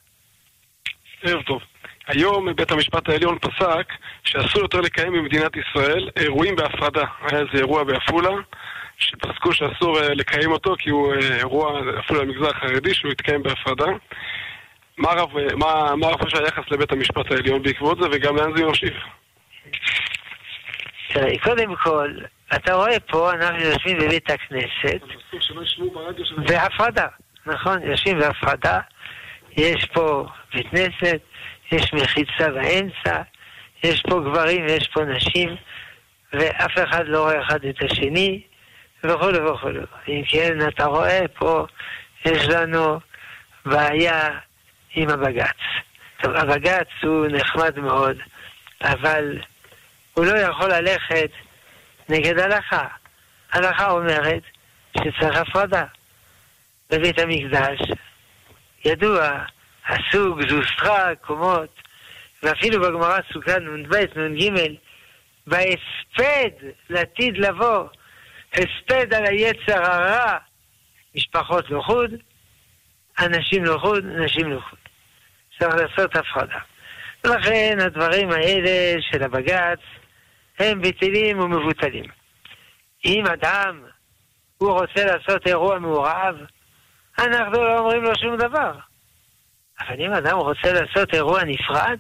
ערב 1.24 1.42
טוב. 1.42 1.62
היום 2.08 2.56
בית 2.56 2.72
המשפט 2.72 3.10
העליון 3.10 3.40
פסק 3.40 3.94
שאסור 4.24 4.62
יותר 4.62 4.82
לקיים 4.82 5.14
במדינת 5.14 5.52
ישראל 5.56 6.10
אירועים 6.16 6.56
בהפרדה. 6.56 7.06
היה 7.22 7.40
איזה 7.40 7.58
אירוע 7.58 7.84
בעפולה, 7.84 8.30
שפסקו 8.98 9.54
שאסור 9.54 10.00
אה, 10.00 10.14
לקיים 10.14 10.52
אותו 10.52 10.76
כי 10.80 10.90
הוא 10.90 11.14
אה, 11.14 11.38
אירוע 11.38 11.82
אפילו 12.00 12.24
למגזר 12.24 12.50
החרדי 12.50 12.94
שהוא 12.94 13.12
יתקיים 13.12 13.44
בהפרדה. 13.44 13.92
מה 14.98 15.12
הרב 15.12 16.22
חושב 16.22 16.38
היחס 16.38 16.64
לבית 16.72 16.92
המשפט 16.92 17.32
העליון 17.32 17.64
בעקבות 17.64 17.98
זה 18.02 18.08
וגם 18.12 18.36
לאן 18.36 18.56
זה? 18.58 18.64
תראה, 21.08 21.40
קודם 21.44 21.76
כל, 21.76 22.12
אתה 22.56 22.74
רואה 22.74 23.00
פה, 23.00 23.34
אנחנו 23.34 23.62
יושבים 23.62 23.98
בבית 23.98 24.30
הכנסת, 24.30 25.00
בהפרדה, 26.38 27.08
נכון? 27.46 27.84
יושבים 27.84 28.20
בהפרדה, 28.20 28.80
יש 29.58 29.86
פה 29.86 30.26
בית 30.54 30.68
כנסת, 30.72 31.20
יש 31.72 31.94
מחיצה 31.94 32.50
באמצע, 32.50 33.22
יש 33.84 34.02
פה 34.02 34.20
גברים 34.20 34.66
ויש 34.66 34.88
פה 34.88 35.04
נשים, 35.04 35.56
ואף 36.34 36.72
אחד 36.84 37.08
לא 37.08 37.22
רואה 37.22 37.42
אחד 37.42 37.66
את 37.66 37.84
השני, 37.84 38.42
וכו' 39.04 39.26
וכו'. 39.26 39.70
אם 40.08 40.22
כן, 40.30 40.68
אתה 40.68 40.86
רואה 40.86 41.22
פה, 41.38 41.66
יש 42.26 42.48
לנו 42.48 43.00
בעיה 43.66 44.30
עם 44.96 45.10
הבג"ץ. 45.10 45.58
טוב, 46.22 46.36
הבג"ץ 46.36 46.88
הוא 47.04 47.28
נחמד 47.28 47.80
מאוד, 47.80 48.18
אבל 48.82 49.40
הוא 50.14 50.26
לא 50.26 50.38
יכול 50.38 50.70
ללכת 50.74 51.30
נגד 52.10 52.40
הלכה. 52.40 52.88
הלכה 53.52 53.92
אומרת 53.92 54.44
שצריך 54.98 55.38
הפרדה. 55.38 55.86
בבית 56.90 57.20
המקדש, 57.20 57.80
ידוע, 58.86 59.44
הסוג, 59.88 60.50
זוסטרה, 60.50 61.16
קומות, 61.16 61.70
ואפילו 62.44 62.82
בגמרא 62.82 63.18
סוכה 63.34 63.60
נ"ב, 63.60 63.96
נ"ג, 64.20 64.76
בהספד 65.48 66.50
לעתיד 66.90 67.38
לבוא, 67.38 67.88
הספד 68.54 69.14
על 69.14 69.26
היצר 69.26 69.84
הרע, 69.84 70.38
משפחות 71.16 71.70
לחוד, 71.70 72.12
אנשים 73.20 73.66
לחוד, 73.66 74.06
נשים 74.06 74.52
לחוד. 74.52 74.80
צריך 75.60 75.76
לעשות 75.76 76.16
הפרדה. 76.16 76.60
ולכן 77.24 77.78
הדברים 77.82 78.32
האלה 78.32 79.02
של 79.02 79.24
הבג"ץ 79.24 79.80
הם 80.60 80.82
בטלים 80.82 81.40
ומבוטלים. 81.40 82.06
אם 83.06 83.24
אדם, 83.28 83.84
הוא 84.58 84.72
רוצה 84.72 85.06
לעשות 85.06 85.48
אירוע 85.48 85.80
מעורב, 85.80 86.36
אנחנו 87.20 87.64
לא 87.64 87.80
אומרים 87.80 88.04
לו 88.04 88.16
שום 88.16 88.38
דבר. 88.38 88.72
אבל 89.80 90.02
אם 90.02 90.14
אדם 90.14 90.38
רוצה 90.38 90.74
לעשות 90.74 91.14
אירוע 91.14 91.44
נפרד, 91.44 91.98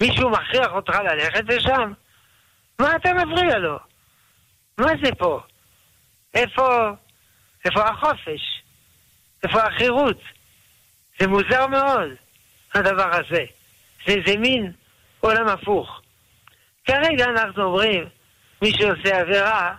מישהו 0.00 0.30
מכריח 0.30 0.72
אותך 0.72 0.94
ללכת 0.94 1.44
לשם? 1.48 1.92
מה 2.78 2.96
אתה 2.96 3.14
מפריע 3.14 3.58
לו? 3.58 3.78
מה 4.78 4.92
זה 5.04 5.14
פה? 5.18 5.40
איפה, 6.34 6.90
איפה 7.64 7.88
החופש? 7.88 8.62
איפה 9.42 9.62
החירות? 9.62 10.18
זה 11.20 11.26
מוזר 11.26 11.66
מאוד, 11.66 12.08
הדבר 12.74 13.16
הזה. 13.16 13.44
זה, 14.06 14.14
זה 14.26 14.36
מין 14.36 14.72
עולם 15.20 15.48
הפוך. 15.48 15.99
כרגע 16.90 17.24
אנחנו 17.24 17.62
אומרים, 17.62 18.04
מי 18.62 18.72
שעושה 18.72 19.20
עבירה, 19.20 19.74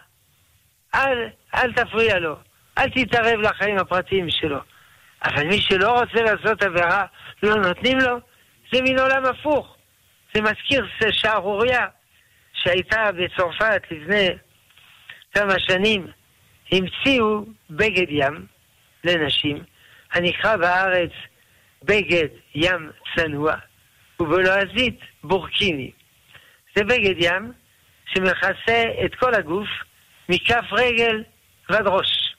אל, 0.96 1.28
אל 1.56 1.74
תפריע 1.74 2.20
לו, 2.20 2.36
אל 2.78 2.90
תתערב 2.90 3.40
לחיים 3.40 3.78
הפרטיים 3.78 4.30
שלו. 4.30 4.60
אבל 5.24 5.44
מי 5.44 5.62
שלא 5.62 6.00
רוצה 6.00 6.22
לעשות 6.22 6.64
עבירה, 6.64 7.06
לא 7.44 7.56
נותנים 7.56 7.98
לו, 7.98 8.18
זה 8.74 8.82
מין 8.82 9.00
עולם 9.00 9.26
הפוך. 9.26 9.76
זה 10.34 10.42
מזכיר 10.42 10.88
שערוריה 11.12 11.88
שהייתה 12.54 13.10
בצרפת 13.12 13.82
לפני 13.92 14.30
כמה 15.34 15.60
שנים. 15.60 16.08
המציאו 16.72 17.46
בגד 17.70 18.10
ים 18.10 18.46
לנשים, 19.04 19.64
הנקרא 20.12 20.56
בארץ 20.56 21.12
בגד 21.84 22.28
ים 22.56 22.90
צנוע, 23.16 23.56
ובלועזית 24.20 25.00
בורקיני. 25.24 25.92
זה 26.76 26.84
בגד 26.84 27.16
ים 27.18 27.52
שמכסה 28.06 28.84
את 29.06 29.16
כל 29.16 29.34
הגוף 29.34 29.68
מכף 30.30 30.66
רגל 30.72 31.24
ועד 31.70 31.88
ראש. 31.88 32.36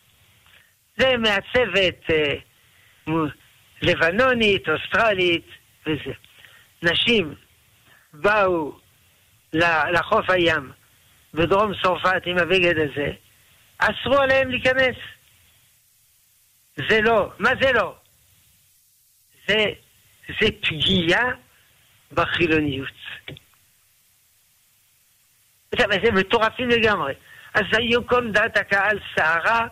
זה 0.96 1.16
מעצבת 1.16 2.10
אה, 2.10 2.34
לבנונית, 3.82 4.68
אוסטרלית 4.68 5.46
וזה. 5.86 6.12
נשים 6.82 7.34
באו 8.12 8.72
לחוף 9.92 10.30
הים 10.30 10.72
בדרום 11.34 11.72
צרפת 11.82 12.22
עם 12.26 12.38
הבגד 12.38 12.74
הזה, 12.78 13.12
אסרו 13.78 14.18
עליהם 14.18 14.50
להיכנס. 14.50 14.96
זה 16.76 17.00
לא. 17.00 17.30
מה 17.38 17.50
זה 17.60 17.72
לא? 17.72 17.94
זה, 19.48 19.64
זה 20.40 20.46
פגיעה 20.60 21.24
בחילוניות. 22.12 22.88
זה 25.78 26.12
מטורפים 26.12 26.68
לגמרי. 26.68 27.12
אז 27.54 27.64
היו 27.72 28.06
כל 28.06 28.30
דעת 28.30 28.56
הקהל 28.56 28.98
סערה, 29.14 29.66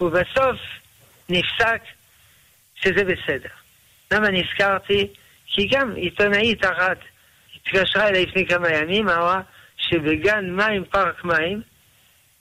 ובסוף 0.00 0.56
נפסק 1.28 1.82
שזה 2.74 3.04
בסדר. 3.04 3.48
למה 4.10 4.28
נזכרתי? 4.28 5.08
כי 5.46 5.68
גם 5.72 5.94
עיתונאית 5.94 6.64
אחת 6.64 6.98
התקשרה 7.56 8.08
אליי 8.08 8.26
לפני 8.26 8.46
כמה 8.46 8.68
ימים, 8.68 9.08
אמרה 9.08 9.40
שבגן 9.76 10.50
מים, 10.50 10.84
פארק 10.84 11.24
מים, 11.24 11.62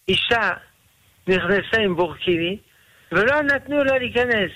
אישה 0.07 0.51
נכנסה 1.27 1.77
עם 1.79 1.95
בורקיני, 1.95 2.57
ולא 3.11 3.41
נתנו 3.41 3.83
לה 3.83 3.97
להיכנס 3.97 4.51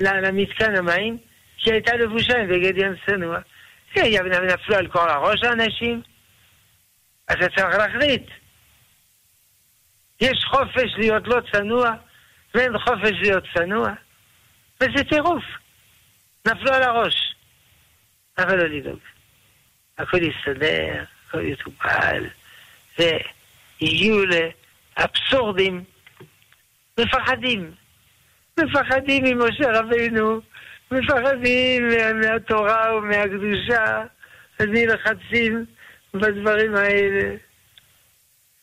למתקן 0.00 0.76
המים, 0.76 1.18
כי 1.58 1.72
הייתה 1.72 1.96
לבושה 1.96 2.38
עם 2.38 2.48
בגד 2.48 2.78
ים 2.78 2.94
צנוע. 3.06 3.38
נפלו 3.96 4.76
על 4.76 4.86
כל 4.86 5.08
הראש 5.10 5.42
האנשים, 5.42 6.02
אז 7.28 7.36
אתה 7.36 7.48
צריך 7.56 7.76
להחליט. 7.78 8.30
יש 10.20 10.44
חופש 10.44 10.94
להיות 10.98 11.28
לא 11.28 11.40
צנוע, 11.52 11.90
ואין 12.54 12.78
חופש 12.78 13.12
להיות 13.22 13.44
צנוע, 13.54 13.88
וזה 14.80 15.04
טירוף. 15.10 15.44
נפלו 16.46 16.72
על 16.72 16.82
הראש. 16.82 17.34
אבל 18.38 18.56
לא 18.56 18.64
לדאוג. 18.64 18.98
הכל 19.98 20.18
יסתדר, 20.22 21.04
הכל 21.28 21.40
יטופל, 21.40 22.24
והגיעו 22.98 24.18
לאבסורדים. 24.26 25.84
מפחדים. 26.98 27.72
מפחדים 28.60 29.24
ממשה 29.24 29.80
רבינו, 29.80 30.40
מפחדים 30.90 31.88
מהתורה 32.20 32.96
ומהקדושה, 32.96 34.02
אז 34.58 34.66
נלחצים 34.68 35.64
בדברים 36.18 36.74
האלה. 36.76 37.36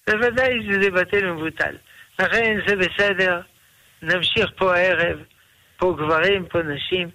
בוודאי 0.07 0.59
שזה 0.63 0.91
בטל 0.91 1.29
ומבוטל. 1.29 1.75
לכן 2.19 2.59
זה 2.67 2.75
בסדר, 2.75 3.41
נמשיך 4.01 4.51
פה 4.57 4.75
הערב, 4.75 5.19
פה 5.77 5.95
גברים, 5.97 6.45
פה 6.45 6.59
נשים, 6.61 7.09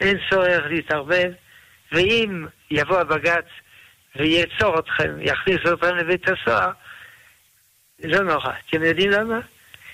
אין 0.00 0.18
צורך 0.30 0.62
להתערבב, 0.66 1.32
ואם 1.92 2.46
יבוא 2.70 2.98
הבג"ץ 2.98 3.44
ויעצור 4.16 4.78
אתכם, 4.78 5.16
יכניס 5.20 5.58
אתכם 5.72 5.96
לבית 5.96 6.28
הסוהר, 6.28 6.70
לא 8.04 8.20
נורא. 8.20 8.52
אתם 8.68 8.82
יודעים 8.82 9.10
למה? 9.10 9.40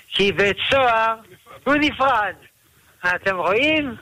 כי 0.07 0.31
בית 0.31 0.57
סוהר 0.69 1.15
הוא 1.63 1.75
נפרד. 1.75 2.35
אתם 3.15 3.35
רואים? 3.35 3.95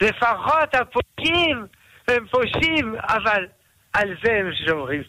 לפחות 0.00 0.74
הפושעים 0.74 1.66
הם 2.08 2.26
פושעים, 2.26 2.94
אבל 3.08 3.46
על 3.92 4.14
זה 4.24 4.32
הם 4.32 4.50
שומרים. 4.66 5.02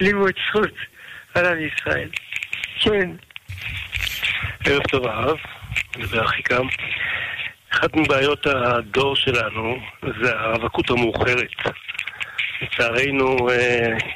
לימוד 0.00 0.32
זכות 0.48 0.72
על 1.34 1.46
עם 1.46 1.58
ישראל. 1.66 2.08
כן. 2.80 3.10
ערב 4.64 4.82
טוב 4.82 5.06
הרב, 5.06 5.36
מדבר 5.96 6.24
אחיקם. 6.24 6.66
אחת 7.72 7.96
מבעיות 7.96 8.46
הדור 8.46 9.16
שלנו 9.16 9.78
זה 10.22 10.38
הרווקות 10.38 10.90
המאוחרת. 10.90 11.50
לצערנו, 12.62 13.36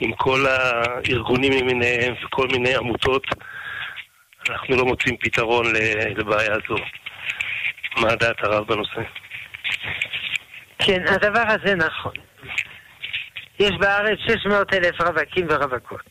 עם 0.01 0.13
כל 0.13 0.47
הארגונים 0.47 1.53
למיניהם 1.53 2.15
וכל 2.25 2.49
מיני 2.53 2.77
עמותות, 2.77 3.27
אנחנו 4.51 4.77
לא 4.77 4.85
מוצאים 4.85 5.17
פתרון 5.17 5.67
לבעיה 6.17 6.53
הזו. 6.53 6.77
מה 7.97 8.15
דעת 8.15 8.45
הרב 8.45 8.67
בנושא? 8.67 9.01
כן, 10.79 11.03
הדבר 11.09 11.45
הזה 11.49 11.75
נכון. 11.75 12.13
יש 13.59 13.71
בארץ 13.81 14.19
600 14.29 14.75
אלף 14.75 15.01
רווקים 15.01 15.47
ורווקות. 15.51 16.11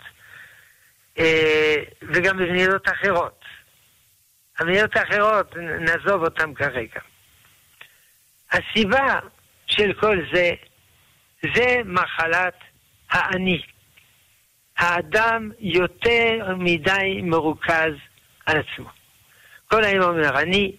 אה, 1.19 1.75
וגם 2.01 2.37
במדינות 2.37 2.87
אחרות. 2.89 3.45
המדינות 4.59 4.95
האחרות, 4.95 5.55
נעזוב 5.57 6.23
אותן 6.23 6.53
כרגע. 6.53 6.99
הסיבה 8.51 9.19
של 9.67 9.93
כל 9.93 10.17
זה, 10.33 10.51
זה 11.55 11.77
מחלת 11.85 12.55
האני. 13.09 13.61
האדם 14.77 15.51
יותר 15.59 16.55
מדי 16.57 17.21
מרוכז 17.23 17.93
על 18.45 18.57
עצמו. 18.57 18.89
כל 19.67 19.83
היום 19.83 20.03
אומר 20.03 20.39
אני, 20.39 20.75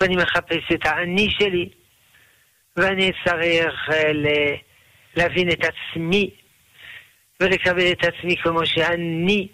ואני 0.00 0.16
מחפש 0.16 0.72
את 0.74 0.86
האני 0.86 1.30
שלי, 1.30 1.68
ואני 2.76 3.10
צריך 3.24 3.74
אה, 3.92 4.12
להבין 5.18 5.50
את 5.50 5.64
עצמי, 5.64 6.30
ולקבל 7.40 7.92
את 7.92 8.04
עצמי 8.04 8.36
כמו 8.36 8.66
שאני, 8.66 9.48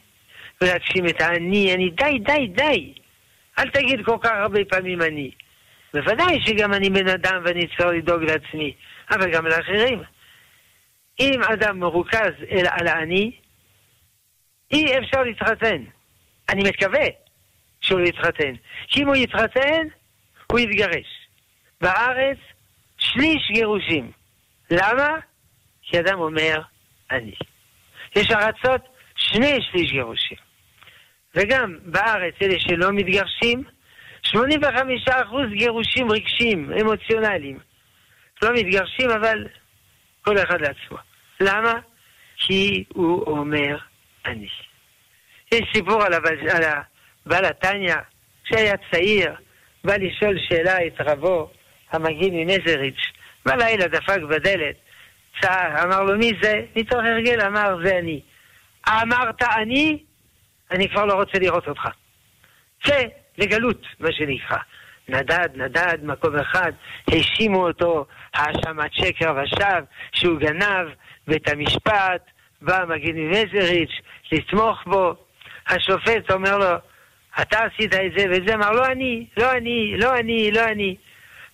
ולהגשים 0.61 1.07
את 1.07 1.21
האני, 1.21 1.75
אני 1.75 1.91
די, 1.91 2.19
די, 2.19 2.47
די. 2.47 2.95
אל 3.59 3.71
תגיד 3.71 4.05
כל 4.05 4.17
כך 4.23 4.31
הרבה 4.35 4.65
פעמים 4.65 5.03
אני. 5.03 5.31
בוודאי 5.95 6.41
שגם 6.47 6.75
אני 6.75 6.91
בן 6.91 7.09
אדם 7.09 7.43
ואני 7.45 7.67
צריך 7.67 7.89
לדאוג 7.89 8.23
לעצמי, 8.23 8.75
אבל 9.11 9.33
גם 9.33 9.47
לאחרים. 9.47 10.03
אם 11.21 11.43
אדם 11.43 11.81
מרוכז 11.81 12.33
אל 12.51 12.67
על 12.71 12.87
האני, 12.87 13.31
אי 14.71 14.99
אפשר 14.99 15.23
להתחתן. 15.23 15.83
אני 16.49 16.63
מקווה 16.69 17.07
שהוא 17.81 18.01
יתחתן. 18.01 18.55
כי 18.89 19.03
אם 19.03 19.07
הוא 19.07 19.17
יתחתן, 19.17 19.87
הוא 20.47 20.61
יתגרש. 20.61 21.07
בארץ, 21.81 22.39
שליש 22.99 23.51
גירושים. 23.53 24.11
למה? 24.71 25.19
כי 25.87 26.01
אדם 26.01 26.21
אומר, 26.21 26.61
אני. 27.11 27.35
יש 28.17 28.31
ארצות, 28.31 28.81
שני 29.17 29.59
שליש 29.71 29.91
גירושים. 29.91 30.37
וגם 31.35 31.79
בארץ, 31.83 32.35
אלה 32.43 32.59
שלא 32.59 32.93
מתגרשים, 32.93 33.65
85% 34.27 34.37
גירושים 35.53 36.11
רגשיים, 36.11 36.73
אמוציונליים. 36.81 37.59
לא 38.43 38.53
מתגרשים, 38.53 39.11
אבל 39.11 39.47
כל 40.23 40.39
אחד 40.39 40.61
לעצמו. 40.61 40.97
למה? 41.41 41.73
כי 42.37 42.85
הוא 42.89 43.27
אומר 43.27 43.77
אני. 44.27 44.49
יש 45.53 45.63
סיפור 45.75 46.03
על, 46.03 46.13
הבעל 46.15 47.45
התניא, 47.45 47.95
כשהיה 48.45 48.75
צעיר, 48.91 49.35
בא 49.85 49.97
לשאול 49.97 50.39
שאלה 50.49 50.87
את 50.87 51.01
רבו, 51.01 51.51
המגיד 51.93 52.33
מנזריץ', 52.33 53.03
בלילה 53.47 53.89
דפק 53.89 54.21
בדלת, 54.31 54.77
צער, 55.41 55.83
אמר 55.83 56.03
לו 56.03 56.19
מי 56.19 56.33
זה? 56.43 56.61
מתוך 56.77 56.99
הרגל 56.99 57.41
אמר 57.41 57.77
זה 57.85 57.99
אני. 57.99 58.21
אמרת 58.89 59.43
אני? 59.43 60.05
אני 60.71 60.89
כבר 60.89 61.05
לא 61.05 61.15
רוצה 61.15 61.39
לראות 61.39 61.69
אותך. 61.69 61.89
צא 62.85 63.03
לגלות, 63.39 63.83
מה 64.01 64.09
שנקרא. 64.13 64.59
נדד, 65.09 65.49
נדד, 65.55 65.99
מקום 66.03 66.37
אחד, 66.37 66.73
האשימו 67.09 67.67
אותו 67.67 68.07
האשמת 68.35 68.93
שקר 68.93 69.35
ושווא, 69.37 69.81
שהוא 70.13 70.39
גנב, 70.39 70.89
בית 71.29 71.49
המשפט, 71.49 72.31
בא 72.63 72.85
מגיד 72.89 73.15
ממזריץ' 73.15 74.01
לתמוך 74.33 74.83
בו, 74.87 75.15
השופט 75.67 76.31
אומר 76.31 76.59
לו, 76.59 76.77
אתה 77.43 77.59
עשית 77.65 77.95
את 77.95 78.13
זה 78.17 78.25
וזה, 78.31 78.55
אמר 78.55 78.71
לא 78.71 78.87
אני, 78.87 79.27
לא 79.37 79.53
אני, 79.53 79.95
לא 79.97 80.19
אני, 80.19 80.51
לא 80.51 80.65
אני. 80.65 80.97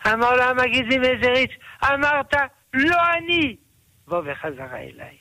אמר 0.06 0.36
לו 0.36 0.42
המגיד 0.42 0.84
ממזריץ', 0.84 1.52
אמרת 1.84 2.34
לא 2.74 2.98
אני, 3.18 3.56
בוא 4.10 4.20
בחזרה 4.20 4.78
אליי. 4.78 5.16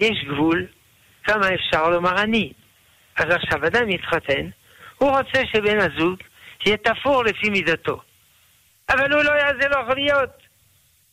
יש 0.00 0.24
גבול 0.24 0.66
כמה 1.24 1.54
אפשר 1.54 1.90
לומר 1.90 2.22
אני. 2.22 2.52
אז 3.16 3.24
עכשיו 3.30 3.66
אדם 3.66 3.88
מתחתן, 3.88 4.48
הוא 4.98 5.10
רוצה 5.10 5.42
שבן 5.52 5.78
הזוג 5.78 6.18
יהיה 6.66 6.76
תפור 6.76 7.24
לפי 7.24 7.50
מידתו. 7.50 8.00
אבל 8.88 9.12
הוא 9.12 9.22
לא, 9.22 9.32
זה 9.60 9.68
לא 9.68 9.76
יכול 9.76 9.94
להיות. 9.94 10.30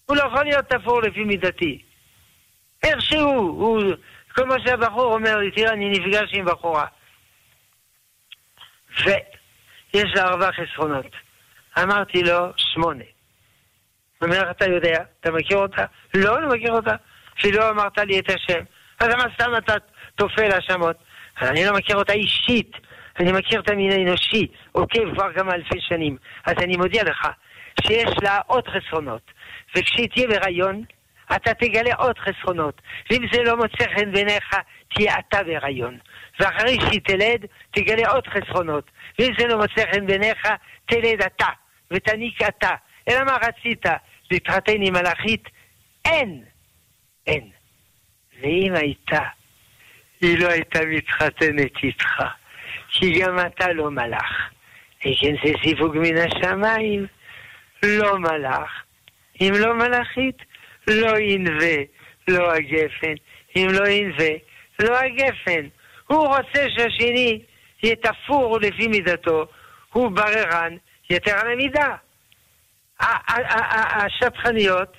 הוא 0.05 0.17
לא 0.17 0.23
יכול 0.23 0.43
להיות 0.43 0.65
תפור 0.65 1.01
לפי 1.01 1.23
מידתי. 1.23 1.82
איכשהו, 2.84 3.32
הוא, 3.32 3.84
כמו 4.29 4.53
שהבחור 4.65 5.13
אומר 5.13 5.38
לי, 5.38 5.51
תראה, 5.51 5.73
אני 5.73 5.89
נפגש 5.89 6.29
עם 6.34 6.45
בחורה. 6.45 6.86
ויש 8.99 10.11
לה 10.15 10.23
ארבע 10.23 10.49
חסרונות. 10.51 11.15
אמרתי 11.84 12.23
לו, 12.23 12.51
שמונה. 12.57 13.11
הוא 14.22 14.28
אומר, 14.28 14.51
אתה 14.51 14.69
יודע, 14.69 15.03
אתה 15.19 15.32
מכיר 15.32 15.57
אותה? 15.57 15.86
לא, 16.13 16.41
לא 16.41 16.49
מכיר 16.49 16.72
אותה. 16.72 16.95
אפילו 17.39 17.69
אמרת 17.69 17.97
לי 17.97 18.19
את 18.19 18.30
השם. 18.30 18.63
אז 18.99 19.07
למה 19.07 19.24
סתם 19.34 19.51
אתה 19.57 19.74
טופל 20.15 20.51
האשמות? 20.51 20.95
אני 21.41 21.65
לא 21.65 21.74
מכיר 21.74 21.95
אותה 21.95 22.13
אישית. 22.13 22.72
אני 23.19 23.32
מכיר 23.32 23.61
את 23.61 23.69
המין 23.69 23.91
האנושי, 23.91 24.47
עוקב 24.72 25.13
כבר 25.13 25.34
כמה 25.34 25.53
אלפי 25.53 25.82
שנים. 25.82 26.17
אז 26.45 26.53
אני 26.63 26.78
מודיע 26.78 27.03
לך 27.03 27.28
שיש 27.82 28.09
לה 28.24 28.39
עוד 28.47 28.63
חסרונות. 28.67 29.32
וכשהיא 29.76 30.09
תהיה 30.09 30.28
בהיריון, 30.28 30.84
אתה 31.36 31.53
תגלה 31.53 31.95
עוד 31.95 32.15
חסרונות. 32.19 32.82
ואם 33.09 33.26
זה 33.32 33.43
לא 33.43 33.57
מוצא 33.57 33.86
חן 33.95 34.11
בעיניך, 34.11 34.55
תהיה 34.95 35.13
אתה 35.19 35.43
בהיריון. 35.43 35.97
ואחרי 36.39 36.78
שהיא 36.82 37.01
תלד, 37.03 37.45
תגלה 37.72 38.09
עוד 38.09 38.28
חסרונות. 38.28 38.91
ואם 39.19 39.34
זה 39.39 39.47
לא 39.47 39.57
מוצא 39.57 39.84
חן 39.93 40.05
בעיניך, 40.07 40.47
תלד 40.86 41.22
אתה, 41.22 41.49
ותניק 41.91 42.41
אתה. 42.41 42.72
אלא 43.09 43.24
מה 43.24 43.38
רצית? 43.41 43.86
להתחתן 44.32 44.82
עם 44.82 44.93
מלאכית? 44.93 45.49
אין. 46.05 46.43
אין. 47.27 47.49
ואם 48.41 48.73
הייתה, 48.75 49.23
היא 50.21 50.39
לא 50.39 50.47
הייתה 50.47 50.79
מתחתנת 50.86 51.84
איתך. 51.84 52.23
כי 52.91 53.19
גם 53.19 53.39
אתה 53.39 53.73
לא 53.73 53.91
מלאך. 53.91 54.49
וכן 54.99 55.36
זה 55.43 55.53
סיווג 55.63 55.97
מן 55.97 56.17
השמיים, 56.17 57.05
לא 57.84 58.19
מלאך. 58.19 58.84
אם 59.41 59.53
לא 59.59 59.73
מלאכית, 59.75 60.38
לא 60.88 61.19
ינווה, 61.19 61.75
לא 62.27 62.53
הגפן. 62.53 63.13
אם 63.55 63.67
לא 63.71 63.88
ינווה, 63.88 64.29
לא 64.79 64.99
הגפן. 64.99 65.67
הוא 66.07 66.27
רוצה 66.27 66.65
שהשני 66.69 67.41
יהיה 67.84 67.95
תפור 67.95 68.59
לפי 68.59 68.88
מידתו, 68.88 69.45
הוא 69.93 70.11
בררן 70.11 70.75
יתר 71.09 71.39
על 71.39 71.51
המידה. 71.51 71.95
השטחניות 73.02 74.93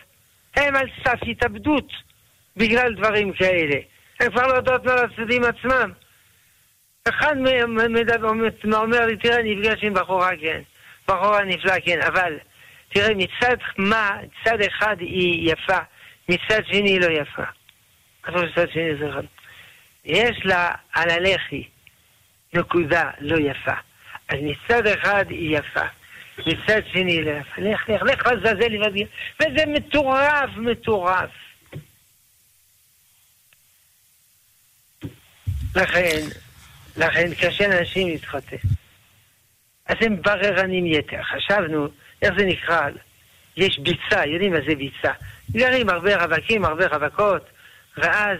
הן 0.56 0.76
על 0.76 0.86
סף 1.04 1.18
התאבדות 1.22 1.92
בגלל 2.56 2.94
דברים 2.94 3.32
כאלה. 3.32 3.76
הן 4.20 4.30
כבר 4.30 4.46
לא 4.46 4.54
יודעות 4.54 4.84
מה 4.84 5.30
עם 5.30 5.44
עצמם. 5.44 5.92
אחד 7.08 7.36
אומר 8.76 9.06
לי, 9.06 9.16
תראה, 9.16 9.42
נפגש 9.42 9.84
עם 9.84 9.94
בחורה, 9.94 10.30
כן. 10.40 10.60
בחורה 11.08 11.44
נפלאה, 11.44 11.80
כן, 11.80 12.00
אבל 12.06 12.38
תראה, 12.88 13.14
מצד 13.14 13.56
מה, 13.78 14.10
מצד 14.22 14.60
אחד 14.60 14.96
היא 15.00 15.52
יפה, 15.52 15.78
מצד 16.28 16.60
שני 16.66 16.90
היא 16.90 17.00
לא 17.00 17.06
יפה. 17.06 17.42
אבל 18.26 18.48
מצד 18.48 18.70
שני 18.70 18.96
זה 19.00 19.10
אחד. 19.10 19.22
יש 20.04 20.40
לה 20.44 20.70
על 20.92 21.10
הלחי 21.10 21.68
נקודה 22.54 23.10
לא 23.20 23.36
יפה. 23.36 23.74
אז 24.28 24.36
מצד 24.42 24.86
אחד 24.86 25.24
היא 25.28 25.58
יפה, 25.58 25.84
מצד 26.38 26.80
שני 26.92 27.12
יפה. 27.12 27.60
לך, 27.62 27.88
לך, 27.88 28.02
לך 28.02 28.26
לזלזל 28.26 28.68
לבד. 28.68 29.06
וזה 29.40 29.66
מטורף, 29.66 30.50
מטורף. 30.56 31.30
לכן, 35.76 36.20
לכן 36.96 37.34
קשה 37.34 37.68
לאנשים 37.68 38.08
להתחתן. 38.08 38.56
אז 39.86 39.96
הם 40.00 40.22
בררנים 40.22 40.86
יתר. 40.86 41.22
חשבנו, 41.22 41.88
איך 42.22 42.34
זה 42.38 42.46
נקרא? 42.46 42.88
יש 43.56 43.78
ביצה, 43.78 44.26
יודעים 44.26 44.52
מה 44.52 44.58
זה 44.68 44.74
ביצה. 44.74 45.12
גרים 45.50 45.88
הרבה 45.88 46.24
רווקים, 46.24 46.64
הרבה 46.64 46.86
רווקות, 46.86 47.42
ואז 47.96 48.38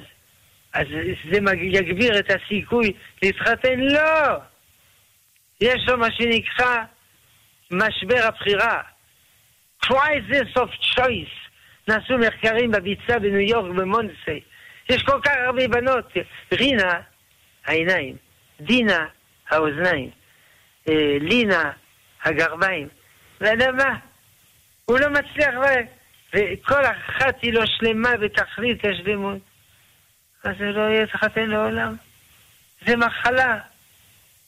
אז 0.72 0.86
זה 1.30 1.38
יגביר 1.60 2.18
את 2.18 2.30
הסיכוי 2.30 2.92
להתחתן? 3.22 3.80
לא! 3.80 4.38
יש 5.60 5.88
לו 5.88 5.98
מה 5.98 6.08
שנקרא 6.10 6.76
משבר 7.72 8.26
הבחירה. 8.26 8.82
crisis 9.84 10.56
of 10.56 10.96
choice. 10.96 11.42
נעשו 11.88 12.18
מחקרים 12.18 12.70
בביצה 12.70 13.18
בניו 13.18 13.40
יורק, 13.40 13.76
במונסי. 13.76 14.40
יש 14.88 15.02
כל 15.02 15.20
כך 15.24 15.32
הרבה 15.46 15.68
בנות. 15.68 16.12
רינה, 16.52 17.00
העיניים. 17.66 18.16
דינה, 18.60 19.06
האוזניים. 19.50 20.10
אה, 20.88 21.16
לינה, 21.20 21.70
הגרביים. 22.24 22.88
יודע 23.40 23.72
מה. 23.72 23.96
הוא 24.84 24.98
לא 24.98 25.08
מצליח, 25.08 25.54
וכל 26.34 26.84
אחת 26.84 27.42
היא 27.42 27.52
לא 27.52 27.66
שלמה 27.66 28.16
בתכלית 28.16 28.84
השלמות. 28.84 29.38
אז 30.44 30.52
זה 30.58 30.64
לא 30.64 30.80
יהיה 30.80 31.02
יתחתן 31.02 31.50
לעולם. 31.50 31.94
זה 32.86 32.96
מחלה. 32.96 33.58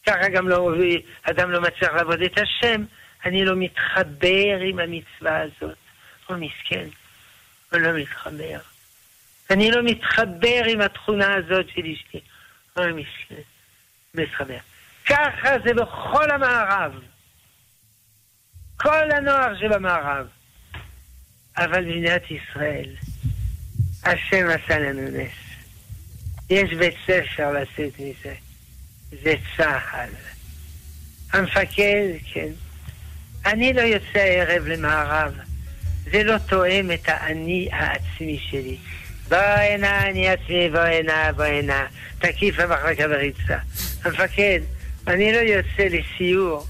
ככה 0.06 0.28
גם 0.28 0.48
לא, 0.48 0.74
אדם 1.22 1.50
לא 1.50 1.60
מצליח 1.60 1.92
לעבוד 1.92 2.22
את 2.22 2.38
השם. 2.38 2.84
אני 3.24 3.44
לא 3.44 3.56
מתחבר 3.56 4.58
עם 4.68 4.78
המצווה 4.78 5.40
הזאת. 5.40 5.76
הוא 6.26 6.36
מסכן, 6.36 6.88
הוא 7.72 7.80
לא 7.80 7.92
מתחבר. 7.98 8.58
אני 9.50 9.70
לא 9.70 9.82
מתחבר 9.82 10.62
עם 10.68 10.80
התכונה 10.80 11.34
הזאת 11.34 11.66
של 11.74 11.82
אשתי. 11.94 12.20
הוא 12.74 12.84
מסכן, 12.86 13.42
מתחבר. 14.14 14.58
ככה 15.06 15.58
זה 15.64 15.74
בכל 15.74 16.30
המערב. 16.30 17.00
כל 18.76 19.10
הנוער 19.10 19.58
שבמערב. 19.60 20.26
אבל 21.56 21.84
במדינת 21.84 22.22
ישראל, 22.30 22.90
השם 24.04 24.46
עשה 24.50 24.78
לנו 24.78 25.02
נס. 25.02 25.32
יש 26.50 26.72
בית 26.72 26.94
ספר 27.06 27.52
לצאת 27.52 28.00
מזה. 28.00 28.34
זה 29.22 29.34
צה"ל. 29.56 30.10
המפקד, 31.32 32.08
כן. 32.32 32.50
אני 33.46 33.72
לא 33.72 33.80
יוצא 33.80 34.18
הערב 34.18 34.66
למערב. 34.66 35.32
זה 36.12 36.22
לא 36.22 36.38
תואם 36.38 36.90
את 36.90 37.08
האני 37.08 37.68
העצמי 37.72 38.38
שלי. 38.50 38.76
בוא 39.28 39.38
הנה, 39.38 40.08
אני 40.08 40.28
עצמי, 40.28 40.70
בוא 40.70 40.80
הנה, 40.80 41.32
בוא 41.32 41.44
הנה. 41.44 41.86
תקיף 42.18 42.58
המחלקה 42.58 43.08
בריצה. 43.08 43.58
המפקד, 44.04 44.60
אני 45.06 45.32
לא 45.32 45.38
יוצא 45.38 45.82
לסיור. 45.90 46.66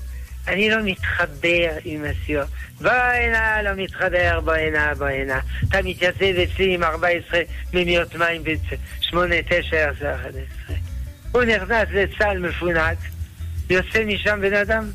אני 0.48 0.70
לא 0.70 0.76
מתחבר 0.84 1.70
עם 1.84 2.04
הסיור. 2.04 2.44
בוא 2.80 2.90
הנה, 2.90 3.62
לא 3.62 3.70
מתחבר, 3.76 4.40
בוא 4.40 4.52
הנה, 4.52 4.94
בוא 4.94 5.06
הנה. 5.06 5.40
אתה 5.68 5.78
מתייצב 5.84 6.22
אצלי 6.22 6.74
עם 6.74 6.84
14 6.84 7.40
מימיות 7.72 8.14
מים 8.14 8.44
ב-8, 8.44 9.16
9, 9.48 9.90
10, 9.90 10.14
11. 10.14 10.76
הוא 11.32 11.44
נכנס 11.44 11.88
לצה"ל 11.92 12.38
מפונק, 12.38 12.98
יוצא 13.70 14.04
משם 14.04 14.40
בן 14.40 14.54
אדם. 14.54 14.90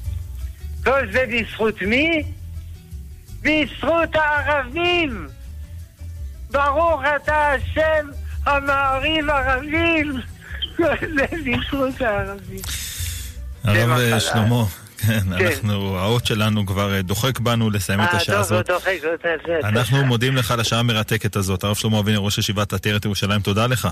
כל 0.84 1.12
זה 1.12 1.26
בזכות 1.32 1.82
מי? 1.82 2.24
בזכות 3.42 4.16
הערבים! 4.16 5.28
ברוך 6.52 7.02
אתה 7.16 7.52
השם 7.52 8.08
המעריב 8.46 9.30
ערבים! 9.30 10.20
כל 10.78 10.84
זה 11.18 11.26
בזכות 11.46 12.02
הערבים. 12.02 12.62
הרב 13.64 14.20
שלמה, 14.20 14.64
כן, 14.98 15.20
כן, 15.38 15.46
אנחנו, 15.46 15.98
האות 15.98 16.26
שלנו 16.26 16.66
כבר 16.66 16.94
אה, 16.94 17.02
דוחק 17.02 17.40
בנו 17.40 17.70
לסיים 17.70 18.02
את 18.02 18.08
אה, 18.14 18.18
השעה 18.18 18.40
הזאת. 18.40 18.70
אנחנו 19.64 20.06
מודים 20.06 20.36
לך 20.36 20.52
על 20.52 20.60
השעה 20.60 20.80
המרתקת 20.80 21.36
הזאת. 21.36 21.64
הרב 21.64 21.76
שלמה 21.76 22.00
אביני, 22.00 22.18
ראש 22.20 22.38
ישיבת 22.38 22.74
עטרת 22.74 23.06
ירושלים, 23.06 23.42
תודה 23.42 23.68
לך. 23.68 23.88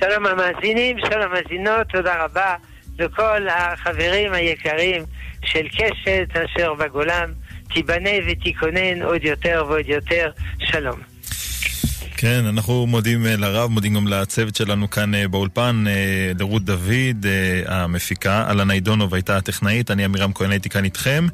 שלום 0.00 0.26
המאזינים, 0.26 0.96
שלום 0.98 1.22
המאזינות, 1.22 1.86
תודה 1.88 2.24
רבה 2.24 2.54
לכל 2.98 3.48
החברים 3.48 4.32
היקרים 4.32 5.04
של 5.44 5.68
קשת 5.68 6.28
אשר 6.44 6.74
בגולם. 6.74 7.30
תיבנה 7.74 8.10
ותיכונן 8.26 9.02
עוד 9.02 9.24
יותר 9.24 9.64
ועוד 9.68 9.88
יותר. 9.88 10.30
שלום. 10.58 11.14
כן, 12.16 12.44
אנחנו 12.48 12.86
מודים 12.86 13.26
אה, 13.26 13.36
לרב, 13.36 13.70
מודים 13.70 13.94
גם 13.94 14.08
לצוות 14.08 14.56
שלנו 14.56 14.90
כאן 14.90 15.14
אה, 15.14 15.28
באולפן, 15.28 15.84
אה, 15.86 16.32
לרות 16.38 16.64
דוד, 16.64 17.26
המפיקה, 17.66 18.50
אלנה 18.50 18.72
עידונוב 18.72 19.14
הייתה 19.14 19.36
הטכנאית, 19.36 19.90
אני 19.90 20.04
עמירם 20.04 20.32
כהן 20.32 20.50
הייתי 20.50 20.68
כאן 20.68 20.84
איתכם. 20.84 21.26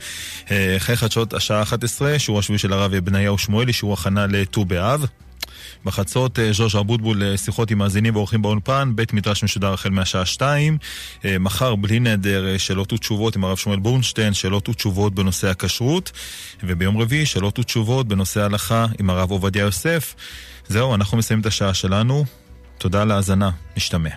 אחרי 0.76 0.96
חדשות 0.96 1.34
השעה 1.34 1.62
11, 1.62 2.18
שיעור 2.18 2.38
השבועי 2.38 2.58
של 2.58 2.72
הרב 2.72 2.96
בניהו 2.96 3.38
שמואלי, 3.38 3.72
שיעור 3.72 3.94
הכנה 3.94 4.26
לט"ו 4.26 4.64
באב. 4.64 5.06
בחצות 5.84 6.38
ז'וז' 6.52 6.76
אבוטבול 6.76 7.36
שיחות 7.36 7.70
עם 7.70 7.78
מאזינים 7.78 8.16
ואורחים 8.16 8.42
באולפן, 8.42 8.92
בית 8.94 9.12
מדרש 9.12 9.44
משודר 9.44 9.72
החל 9.72 9.90
מהשעה 9.90 10.26
2. 10.26 10.78
מחר 11.40 11.74
בלי 11.74 12.00
נדר 12.00 12.58
שאלות 12.58 12.92
ותשובות 12.92 13.36
עם 13.36 13.44
הרב 13.44 13.56
שמואל 13.56 13.78
בורנשטיין, 13.78 14.34
שאלות 14.34 14.68
ותשובות 14.68 15.14
בנושא 15.14 15.48
הכשרות. 15.48 16.12
וביום 16.62 16.98
רביעי 16.98 17.26
שאלות 17.26 17.58
ותשובות 17.58 18.08
בנושא 18.08 18.40
ההלכה 18.40 18.86
עם 18.98 19.10
הרב 19.10 19.30
עובדיה 19.30 19.60
יוסף. 19.60 20.14
זהו, 20.68 20.94
אנחנו 20.94 21.18
מסיימים 21.18 21.40
את 21.40 21.46
השעה 21.46 21.74
שלנו. 21.74 22.24
תודה 22.78 23.02
על 23.02 23.10
ההאזנה, 23.10 23.50
נשתמע. 23.76 24.10